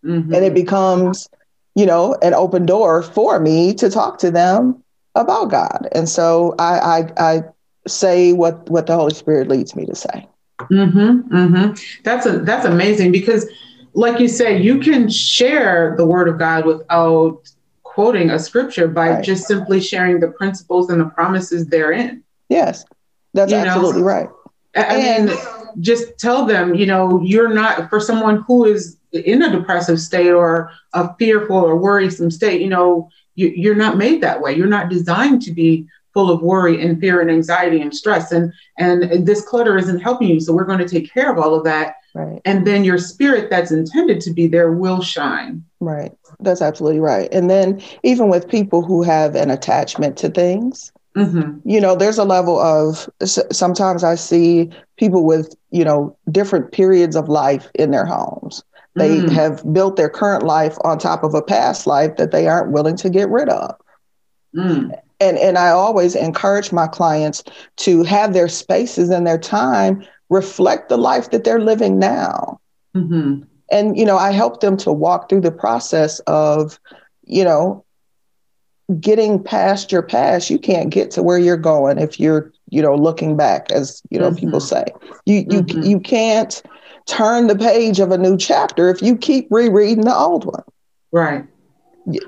mm-hmm. 0.04 0.32
and 0.32 0.44
it 0.44 0.54
becomes 0.54 1.28
you 1.74 1.86
know 1.86 2.16
an 2.22 2.34
open 2.34 2.66
door 2.66 3.02
for 3.02 3.40
me 3.40 3.72
to 3.74 3.90
talk 3.90 4.18
to 4.18 4.30
them 4.30 4.82
about 5.14 5.50
god 5.50 5.88
and 5.92 6.08
so 6.08 6.54
i 6.58 6.78
i, 6.78 7.12
I 7.16 7.42
say 7.86 8.32
what 8.32 8.68
what 8.70 8.86
the 8.86 8.94
Holy 8.94 9.14
Spirit 9.14 9.48
leads 9.48 9.74
me 9.74 9.86
to 9.86 9.94
say. 9.94 10.26
Mm-hmm, 10.60 11.34
mm-hmm. 11.34 12.02
That's 12.04 12.26
a 12.26 12.38
that's 12.40 12.66
amazing 12.66 13.12
because, 13.12 13.48
like 13.94 14.20
you 14.20 14.28
said, 14.28 14.62
you 14.62 14.78
can 14.78 15.08
share 15.08 15.94
the 15.96 16.06
Word 16.06 16.28
of 16.28 16.38
God 16.38 16.66
without 16.66 17.50
quoting 17.90 18.30
a 18.30 18.38
scripture 18.38 18.86
by 18.86 19.10
right. 19.10 19.24
just 19.24 19.48
simply 19.48 19.80
sharing 19.80 20.20
the 20.20 20.28
principles 20.28 20.90
and 20.90 21.00
the 21.00 21.06
promises 21.06 21.66
therein. 21.66 22.22
Yes, 22.48 22.84
that's 23.34 23.50
you 23.50 23.58
absolutely 23.58 24.02
know? 24.02 24.06
right. 24.06 24.28
I 24.76 24.96
and, 24.96 25.26
mean, 25.26 25.38
just 25.80 26.16
tell 26.16 26.46
them, 26.46 26.76
you 26.76 26.86
know, 26.86 27.20
you're 27.20 27.52
not 27.52 27.90
for 27.90 27.98
someone 27.98 28.44
who 28.46 28.64
is 28.64 28.96
in 29.10 29.42
a 29.42 29.50
depressive 29.50 30.00
state 30.00 30.30
or 30.30 30.70
a 30.92 31.12
fearful 31.16 31.56
or 31.56 31.76
worrisome 31.76 32.30
state. 32.30 32.60
You 32.60 32.68
know, 32.68 33.10
you, 33.34 33.48
you're 33.48 33.74
not 33.74 33.96
made 33.96 34.20
that 34.20 34.40
way. 34.40 34.54
You're 34.54 34.68
not 34.68 34.88
designed 34.88 35.42
to 35.42 35.52
be 35.52 35.88
full 36.14 36.30
of 36.30 36.42
worry 36.42 36.80
and 36.80 37.00
fear 37.00 37.20
and 37.20 37.30
anxiety 37.30 37.80
and 37.80 37.94
stress 37.94 38.32
and 38.32 38.52
and 38.78 39.24
this 39.24 39.42
clutter 39.42 39.78
isn't 39.78 40.00
helping 40.00 40.26
you 40.26 40.40
so 40.40 40.52
we're 40.52 40.64
going 40.64 40.80
to 40.80 40.88
take 40.88 41.12
care 41.12 41.30
of 41.30 41.38
all 41.38 41.54
of 41.54 41.62
that 41.62 41.94
right 42.16 42.40
and 42.44 42.66
then 42.66 42.82
your 42.82 42.98
spirit 42.98 43.48
that's 43.48 43.70
intended 43.70 44.20
to 44.20 44.32
be 44.32 44.48
there 44.48 44.72
will 44.72 45.00
shine 45.00 45.64
right 45.80 46.12
that's 46.40 46.62
absolutely 46.62 47.00
right 47.00 47.28
and 47.32 47.50
then 47.50 47.80
even 48.02 48.28
with 48.28 48.48
people 48.48 48.82
who 48.82 49.02
have 49.02 49.34
an 49.34 49.50
attachment 49.50 50.16
to 50.16 50.28
things 50.28 50.92
mm-hmm. 51.16 51.58
you 51.68 51.80
know 51.80 51.96
there's 51.96 52.18
a 52.18 52.24
level 52.24 52.58
of 52.58 53.08
sometimes 53.24 54.04
i 54.04 54.14
see 54.14 54.70
people 54.96 55.24
with 55.24 55.54
you 55.70 55.84
know 55.84 56.16
different 56.30 56.72
periods 56.72 57.16
of 57.16 57.28
life 57.28 57.70
in 57.74 57.90
their 57.90 58.06
homes 58.06 58.62
they 58.96 59.20
mm. 59.20 59.30
have 59.30 59.62
built 59.72 59.96
their 59.96 60.10
current 60.10 60.42
life 60.42 60.76
on 60.82 60.98
top 60.98 61.22
of 61.22 61.32
a 61.32 61.42
past 61.42 61.86
life 61.86 62.16
that 62.16 62.32
they 62.32 62.48
aren't 62.48 62.72
willing 62.72 62.96
to 62.96 63.08
get 63.08 63.28
rid 63.28 63.48
of 63.48 63.74
mm 64.54 64.90
and 65.20 65.36
and 65.38 65.58
I 65.58 65.68
always 65.68 66.16
encourage 66.16 66.72
my 66.72 66.86
clients 66.86 67.44
to 67.76 68.02
have 68.04 68.32
their 68.32 68.48
spaces 68.48 69.10
and 69.10 69.26
their 69.26 69.38
time 69.38 70.02
reflect 70.30 70.88
the 70.88 70.96
life 70.96 71.30
that 71.30 71.44
they're 71.44 71.60
living 71.60 71.98
now. 71.98 72.58
Mm-hmm. 72.96 73.42
And 73.70 73.96
you 73.96 74.04
know, 74.04 74.16
I 74.16 74.32
help 74.32 74.60
them 74.60 74.76
to 74.78 74.92
walk 74.92 75.28
through 75.28 75.42
the 75.42 75.52
process 75.52 76.20
of, 76.20 76.78
you 77.24 77.44
know, 77.44 77.84
getting 79.00 79.42
past 79.42 79.92
your 79.92 80.02
past. 80.02 80.50
You 80.50 80.58
can't 80.58 80.90
get 80.90 81.10
to 81.12 81.22
where 81.22 81.38
you're 81.38 81.56
going 81.56 81.98
if 81.98 82.18
you're, 82.18 82.52
you 82.68 82.82
know, 82.82 82.94
looking 82.94 83.36
back, 83.36 83.70
as 83.72 84.02
you 84.10 84.18
know, 84.18 84.30
mm-hmm. 84.30 84.38
people 84.38 84.60
say. 84.60 84.86
You 85.26 85.36
you 85.36 85.62
mm-hmm. 85.62 85.82
you 85.82 86.00
can't 86.00 86.62
turn 87.06 87.46
the 87.46 87.56
page 87.56 88.00
of 88.00 88.10
a 88.10 88.18
new 88.18 88.36
chapter 88.36 88.88
if 88.88 89.02
you 89.02 89.16
keep 89.16 89.48
rereading 89.50 90.04
the 90.04 90.14
old 90.14 90.44
one. 90.44 90.64
Right 91.12 91.46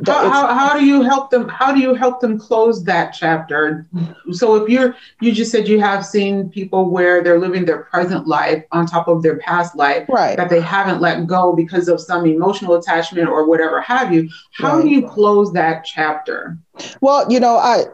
how, 0.07 0.31
how, 0.31 0.55
how, 0.55 0.79
do 0.79 0.85
you 0.85 1.03
help 1.03 1.31
them 1.31 1.49
how 1.49 1.73
do 1.73 1.81
you 1.81 1.95
help 1.95 2.21
them 2.21 2.39
close 2.39 2.85
that 2.85 3.13
chapter 3.13 3.87
so 4.31 4.55
if 4.57 4.69
you're 4.69 4.95
you 5.21 5.33
just 5.33 5.51
said 5.51 5.67
you 5.67 5.81
have 5.81 6.05
seen 6.05 6.49
people 6.51 6.91
where 6.91 7.23
they're 7.23 7.39
living 7.39 7.65
their 7.65 7.85
present 7.85 8.27
life 8.27 8.65
on 8.73 8.87
top 8.87 9.09
of 9.09 9.23
their 9.23 9.39
past 9.39 9.75
life 9.75 10.07
right. 10.09 10.37
that 10.37 10.51
they 10.51 10.61
haven't 10.61 11.01
let 11.01 11.27
go 11.27 11.55
because 11.55 11.89
of 11.89 12.01
some 12.01 12.27
emotional 12.27 12.75
attachment 12.75 13.29
or 13.29 13.49
whatever 13.49 13.81
have 13.81 14.13
you 14.13 14.29
how 14.53 14.77
right. 14.77 14.83
do 14.83 14.89
you 14.91 15.09
close 15.09 15.53
that 15.53 15.85
chapter 15.85 16.59
well 17.01 17.31
you 17.31 17.41
know 17.41 17.57
i 17.57 17.85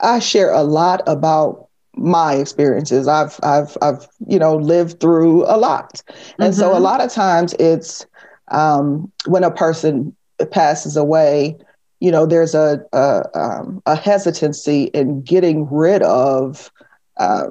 i 0.00 0.18
share 0.18 0.52
a 0.52 0.62
lot 0.62 1.02
about 1.06 1.68
my 1.94 2.34
experiences 2.34 3.08
i've 3.08 3.38
i've 3.42 3.76
i've 3.82 4.08
you 4.26 4.38
know 4.38 4.56
lived 4.56 5.00
through 5.00 5.44
a 5.44 5.56
lot 5.56 6.02
and 6.38 6.52
mm-hmm. 6.52 6.60
so 6.60 6.70
a 6.70 6.74
mm-hmm. 6.74 6.84
lot 6.84 7.00
of 7.00 7.12
times 7.12 7.54
it's 7.58 8.06
um, 8.48 9.10
when 9.26 9.42
a 9.42 9.50
person 9.50 10.15
passes 10.44 10.96
away, 10.96 11.56
you 12.00 12.10
know, 12.10 12.26
there's 12.26 12.54
a 12.54 12.84
a, 12.92 13.24
um, 13.38 13.82
a 13.86 13.96
hesitancy 13.96 14.84
in 14.94 15.22
getting 15.22 15.68
rid 15.70 16.02
of 16.02 16.70
uh, 17.16 17.48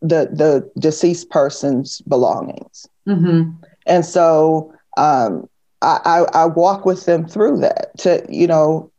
the 0.00 0.30
the 0.32 0.70
deceased 0.78 1.30
person's 1.30 2.00
belongings, 2.02 2.88
mm-hmm. 3.06 3.50
and 3.86 4.04
so 4.04 4.72
um, 4.96 5.48
I, 5.82 6.00
I, 6.04 6.42
I 6.42 6.46
walk 6.46 6.86
with 6.86 7.04
them 7.04 7.26
through 7.26 7.58
that. 7.58 7.96
To 7.98 8.24
you 8.28 8.46
know, 8.46 8.90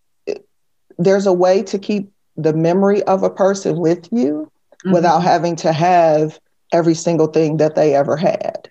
there's 0.97 1.25
a 1.25 1.33
way 1.33 1.63
to 1.63 1.79
keep 1.79 2.11
the 2.37 2.53
memory 2.53 3.01
of 3.03 3.23
a 3.23 3.29
person 3.29 3.79
with 3.79 4.07
you 4.11 4.51
mm-hmm. 4.85 4.91
without 4.91 5.23
having 5.23 5.55
to 5.57 5.73
have 5.73 6.39
every 6.71 6.95
single 6.95 7.27
thing 7.27 7.57
that 7.57 7.75
they 7.75 7.95
ever 7.95 8.17
had. 8.17 8.69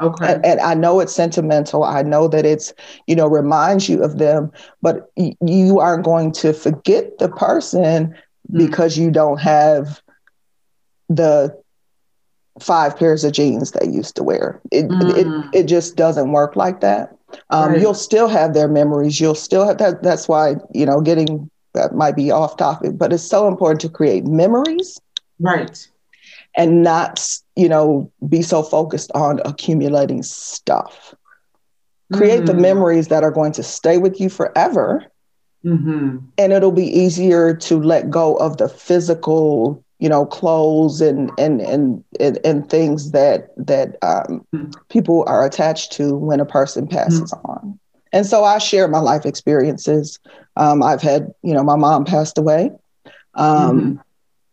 Okay. 0.00 0.32
And, 0.32 0.44
and, 0.44 0.60
I 0.60 0.74
know 0.74 1.00
it's 1.00 1.14
sentimental. 1.14 1.84
I 1.84 2.02
know 2.02 2.26
that 2.28 2.44
it's, 2.44 2.72
you 3.06 3.14
know, 3.14 3.28
reminds 3.28 3.88
you 3.88 4.02
of 4.02 4.18
them, 4.18 4.50
but 4.82 5.10
y- 5.16 5.36
you 5.44 5.78
aren't 5.78 6.04
going 6.04 6.32
to 6.32 6.52
forget 6.52 7.18
the 7.18 7.28
person 7.28 8.14
mm. 8.52 8.58
because 8.58 8.98
you 8.98 9.10
don't 9.10 9.40
have 9.40 10.02
the 11.08 11.56
five 12.60 12.96
pairs 12.96 13.22
of 13.22 13.32
jeans 13.32 13.70
they 13.70 13.88
used 13.88 14.16
to 14.16 14.24
wear. 14.24 14.60
It, 14.72 14.88
mm. 14.88 15.16
it, 15.16 15.60
it 15.60 15.64
just 15.66 15.96
doesn't 15.96 16.32
work 16.32 16.56
like 16.56 16.80
that. 16.80 17.16
Um, 17.50 17.72
right. 17.72 17.80
You'll 17.80 17.94
still 17.94 18.28
have 18.28 18.52
their 18.52 18.68
memories. 18.68 19.20
You'll 19.20 19.34
still 19.34 19.66
have 19.66 19.78
that. 19.78 20.02
That's 20.02 20.28
why, 20.28 20.56
you 20.72 20.86
know, 20.86 21.00
getting 21.00 21.50
that 21.74 21.94
might 21.94 22.16
be 22.16 22.30
off 22.30 22.56
topic, 22.56 22.98
but 22.98 23.12
it's 23.12 23.24
so 23.24 23.48
important 23.48 23.80
to 23.82 23.88
create 23.88 24.24
memories. 24.24 25.00
Right 25.40 25.88
and 26.56 26.82
not, 26.82 27.26
you 27.56 27.68
know, 27.68 28.10
be 28.28 28.42
so 28.42 28.62
focused 28.62 29.10
on 29.14 29.40
accumulating 29.44 30.22
stuff. 30.22 31.14
Create 32.12 32.38
mm-hmm. 32.38 32.46
the 32.46 32.54
memories 32.54 33.08
that 33.08 33.24
are 33.24 33.30
going 33.30 33.52
to 33.52 33.62
stay 33.62 33.98
with 33.98 34.20
you 34.20 34.28
forever. 34.28 35.04
Mm-hmm. 35.64 36.18
And 36.36 36.52
it'll 36.52 36.72
be 36.72 36.86
easier 36.86 37.54
to 37.56 37.80
let 37.80 38.10
go 38.10 38.36
of 38.36 38.58
the 38.58 38.68
physical, 38.68 39.82
you 39.98 40.08
know, 40.08 40.26
clothes 40.26 41.00
and 41.00 41.30
and 41.38 41.60
and 41.62 42.04
and, 42.20 42.38
and 42.44 42.68
things 42.68 43.12
that 43.12 43.48
that 43.56 43.96
um, 44.02 44.44
mm-hmm. 44.54 44.70
people 44.90 45.24
are 45.26 45.46
attached 45.46 45.92
to 45.92 46.14
when 46.14 46.40
a 46.40 46.44
person 46.44 46.86
passes 46.86 47.32
mm-hmm. 47.32 47.50
on. 47.50 47.78
And 48.12 48.26
so 48.26 48.44
I 48.44 48.58
share 48.58 48.86
my 48.86 49.00
life 49.00 49.26
experiences. 49.26 50.20
Um, 50.56 50.82
I've 50.84 51.02
had, 51.02 51.34
you 51.42 51.52
know, 51.52 51.64
my 51.64 51.76
mom 51.76 52.04
passed 52.04 52.38
away. 52.38 52.70
Um, 53.34 53.80
mm-hmm. 53.80 54.00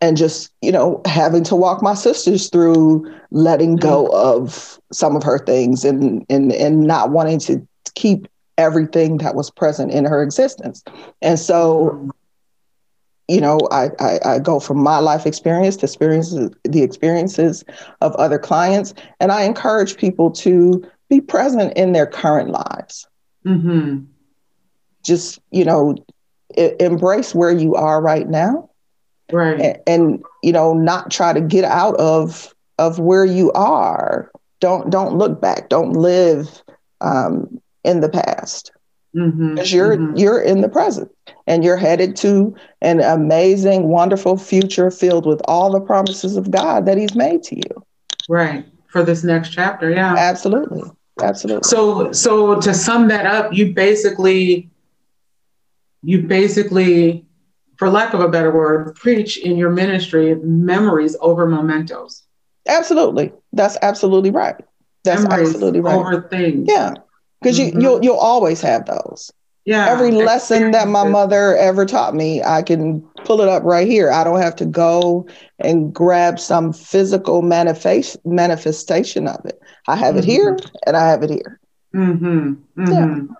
And 0.02 0.18
just, 0.18 0.52
you 0.62 0.72
know, 0.72 1.00
having 1.06 1.44
to 1.44 1.56
walk 1.56 1.84
my 1.84 1.94
sisters 1.94 2.50
through 2.50 3.14
letting 3.30 3.76
go 3.76 4.06
mm-hmm. 4.06 4.44
of 4.44 4.80
some 4.92 5.16
of 5.16 5.22
her 5.22 5.38
things 5.38 5.86
and, 5.86 6.26
and, 6.28 6.52
and 6.52 6.82
not 6.82 7.12
wanting 7.12 7.38
to 7.40 7.66
keep 7.94 8.28
everything 8.58 9.18
that 9.18 9.36
was 9.36 9.52
present 9.52 9.92
in 9.92 10.06
her 10.06 10.24
existence. 10.24 10.84
And 11.22 11.38
so 11.38 11.92
mm-hmm 11.94 12.10
you 13.32 13.40
know, 13.40 13.60
I, 13.72 13.92
I, 14.00 14.20
I, 14.26 14.40
go 14.40 14.60
from 14.60 14.84
my 14.84 15.00
life 15.00 15.26
experience 15.26 15.78
to 15.78 15.86
experiences, 15.86 16.50
the 16.66 16.84
experiences 16.84 17.64
of 18.02 18.14
other 18.16 18.38
clients, 18.38 18.94
and 19.22 19.32
I 19.32 19.44
encourage 19.44 19.96
people 19.96 20.32
to 20.32 20.86
be 21.08 21.22
present 21.22 21.72
in 21.78 21.94
their 21.94 22.06
current 22.06 22.50
lives. 22.50 23.08
Mm-hmm. 23.46 24.00
Just, 25.06 25.40
you 25.52 25.64
know, 25.64 25.96
embrace 26.58 27.34
where 27.34 27.52
you 27.52 27.76
are 27.76 28.02
right 28.02 28.28
now. 28.28 28.70
Right. 29.32 29.60
And, 29.60 29.78
and, 29.88 30.24
you 30.44 30.52
know, 30.52 30.74
not 30.74 31.12
try 31.12 31.34
to 31.34 31.42
get 31.42 31.64
out 31.64 31.96
of 31.96 32.54
of 32.78 33.00
where 33.00 33.26
you 33.26 33.52
are. 33.54 34.32
Don't 34.60 34.90
don't 34.90 35.18
look 35.18 35.42
back. 35.42 35.70
Don't 35.70 35.94
live 35.94 36.64
um, 37.02 37.62
in 37.84 38.02
the 38.02 38.10
past. 38.10 38.72
Mm-hmm, 39.16 39.56
because 39.56 39.74
you're 39.74 39.98
mm-hmm. 39.98 40.16
you're 40.16 40.42
in 40.42 40.62
the 40.62 40.70
present 40.70 41.12
and 41.46 41.66
you're 41.66 41.76
headed 41.76 42.16
to 42.18 42.56
an 42.82 43.02
amazing 43.02 43.90
wonderful 43.90 44.38
future 44.38 44.90
filled 44.90 45.26
with 45.26 45.42
all 45.50 45.70
the 45.70 45.82
promises 45.82 46.38
of 46.38 46.50
god 46.50 46.86
that 46.86 46.98
he's 46.98 47.14
made 47.14 47.44
to 47.44 47.58
you 47.58 47.86
right 48.30 48.66
for 48.88 49.04
this 49.04 49.26
next 49.26 49.50
chapter 49.50 49.90
yeah 49.90 50.16
absolutely 50.18 50.90
absolutely 51.22 51.68
so 51.68 52.10
so 52.14 52.58
to 52.62 52.74
sum 52.74 53.10
that 53.10 53.26
up 53.26 53.52
you 53.52 53.74
basically 53.74 54.70
you 56.04 56.22
basically 56.22 57.26
for 57.82 57.90
lack 57.90 58.14
of 58.14 58.20
a 58.20 58.30
better 58.30 58.52
word 58.52 58.96
preach 58.96 59.38
in 59.40 59.58
your 59.58 59.72
ministry 59.72 60.36
memories 60.36 61.18
over 61.20 61.48
mementos 61.48 62.24
absolutely 62.68 63.32
that's 63.54 63.76
absolutely 63.82 64.30
right 64.30 64.64
that's 65.04 65.24
memories 65.24 65.50
absolutely 65.50 65.82
right 65.82 65.96
over 65.96 66.22
things 66.30 66.68
yeah 66.70 66.94
because 67.42 67.60
mm-hmm. 67.60 67.80
you 67.80 67.84
you'll 67.84 68.04
you'll 68.04 68.18
always 68.18 68.62
have 68.62 68.86
those. 68.86 69.32
Yeah. 69.66 69.90
Every 69.90 70.10
lesson 70.12 70.72
that 70.72 70.88
my 70.88 71.08
mother 71.08 71.56
ever 71.56 71.86
taught 71.86 72.16
me, 72.16 72.42
I 72.42 72.64
can 72.64 73.02
pull 73.26 73.42
it 73.42 73.48
up 73.48 73.62
right 73.64 73.88
here. 73.88 74.12
I 74.12 74.24
don't 74.24 74.42
have 74.42 74.56
to 74.56 74.66
go 74.66 75.28
and 75.60 75.94
grab 75.94 76.40
some 76.40 76.74
physical 76.74 77.44
manifest 77.44 78.18
manifestation 78.26 79.28
of 79.28 79.46
it. 79.46 79.62
I 79.88 79.96
have 79.98 80.16
mm-hmm. 80.16 80.24
it 80.24 80.26
here 80.26 80.58
and 80.88 80.98
I 80.98 81.08
have 81.08 81.22
it 81.22 81.30
here. 81.30 81.60
Mm-hmm. 81.94 82.54
Mm-hmm. 82.82 82.92
Yeah. 82.92 83.36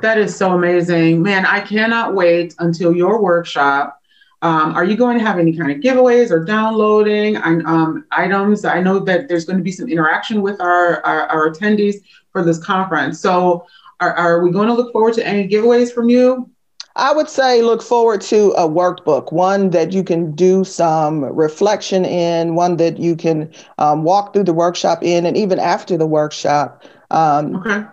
That 0.00 0.18
is 0.18 0.34
so 0.34 0.52
amazing. 0.52 1.22
Man, 1.22 1.44
I 1.46 1.60
cannot 1.60 2.14
wait 2.14 2.54
until 2.58 2.94
your 2.94 3.22
workshop. 3.22 4.00
Um, 4.42 4.74
are 4.74 4.84
you 4.84 4.96
going 4.96 5.18
to 5.18 5.24
have 5.24 5.38
any 5.38 5.54
kind 5.54 5.70
of 5.70 5.78
giveaways 5.78 6.30
or 6.30 6.44
downloading 6.44 7.36
um, 7.36 8.06
items? 8.10 8.64
I 8.64 8.80
know 8.80 8.98
that 9.00 9.28
there's 9.28 9.44
going 9.44 9.58
to 9.58 9.62
be 9.62 9.72
some 9.72 9.88
interaction 9.88 10.40
with 10.40 10.60
our, 10.60 11.04
our, 11.04 11.26
our 11.26 11.50
attendees 11.50 11.96
for 12.32 12.42
this 12.42 12.58
conference. 12.58 13.20
So 13.20 13.66
are, 14.00 14.14
are 14.14 14.42
we 14.42 14.50
going 14.50 14.68
to 14.68 14.74
look 14.74 14.92
forward 14.92 15.14
to 15.14 15.26
any 15.26 15.46
giveaways 15.46 15.92
from 15.92 16.08
you? 16.08 16.48
I 16.96 17.12
would 17.12 17.28
say 17.28 17.62
look 17.62 17.82
forward 17.82 18.20
to 18.22 18.50
a 18.52 18.68
workbook, 18.68 19.32
one 19.32 19.70
that 19.70 19.92
you 19.92 20.02
can 20.02 20.34
do 20.34 20.64
some 20.64 21.24
reflection 21.24 22.04
in, 22.04 22.54
one 22.54 22.78
that 22.78 22.98
you 22.98 23.14
can 23.16 23.52
um, 23.78 24.02
walk 24.02 24.32
through 24.32 24.44
the 24.44 24.52
workshop 24.52 25.02
in, 25.02 25.24
and 25.24 25.36
even 25.36 25.58
after 25.58 25.96
the 25.96 26.06
workshop, 26.06 26.82
um, 27.10 27.56
okay. 27.56 27.84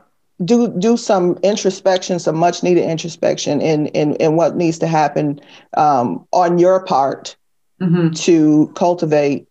Do 0.43 0.67
do 0.77 0.97
some 0.97 1.37
introspection, 1.43 2.19
some 2.19 2.37
much 2.37 2.63
needed 2.63 2.83
introspection 2.83 3.61
in 3.61 3.87
in, 3.87 4.15
in 4.15 4.35
what 4.35 4.55
needs 4.55 4.79
to 4.79 4.87
happen 4.87 5.39
um, 5.75 6.27
on 6.31 6.59
your 6.59 6.85
part 6.85 7.35
mm-hmm. 7.81 8.11
to 8.11 8.71
cultivate 8.75 9.47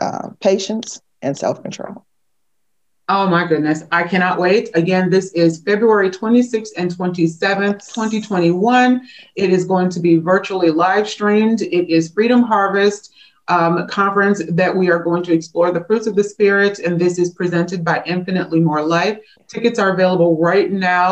uh, 0.00 0.30
patience 0.40 1.00
and 1.22 1.36
self 1.36 1.62
control. 1.62 2.04
Oh 3.10 3.26
my 3.26 3.46
goodness. 3.46 3.84
I 3.90 4.02
cannot 4.02 4.38
wait. 4.38 4.68
Again, 4.74 5.08
this 5.08 5.32
is 5.32 5.62
February 5.62 6.10
26th 6.10 6.68
and 6.76 6.90
27th, 6.90 7.88
2021. 7.94 9.08
It 9.34 9.50
is 9.50 9.64
going 9.64 9.88
to 9.90 10.00
be 10.00 10.18
virtually 10.18 10.70
live 10.70 11.08
streamed. 11.08 11.62
It 11.62 11.88
is 11.88 12.12
Freedom 12.12 12.42
Harvest 12.42 13.14
um, 13.48 13.86
conference 13.88 14.42
that 14.50 14.74
we 14.74 14.90
are 14.90 15.02
going 15.02 15.22
to 15.24 15.32
explore 15.32 15.70
the 15.72 15.84
fruits 15.84 16.06
of 16.06 16.14
the 16.14 16.24
Spirit. 16.24 16.78
And 16.78 16.98
this 16.98 17.18
is 17.18 17.30
presented 17.30 17.84
by 17.84 18.02
Infinitely 18.04 18.60
More 18.60 18.82
Life. 18.82 19.18
Tickets 19.48 19.78
are 19.78 19.92
available 19.92 20.38
right 20.38 20.70
now. 20.70 21.06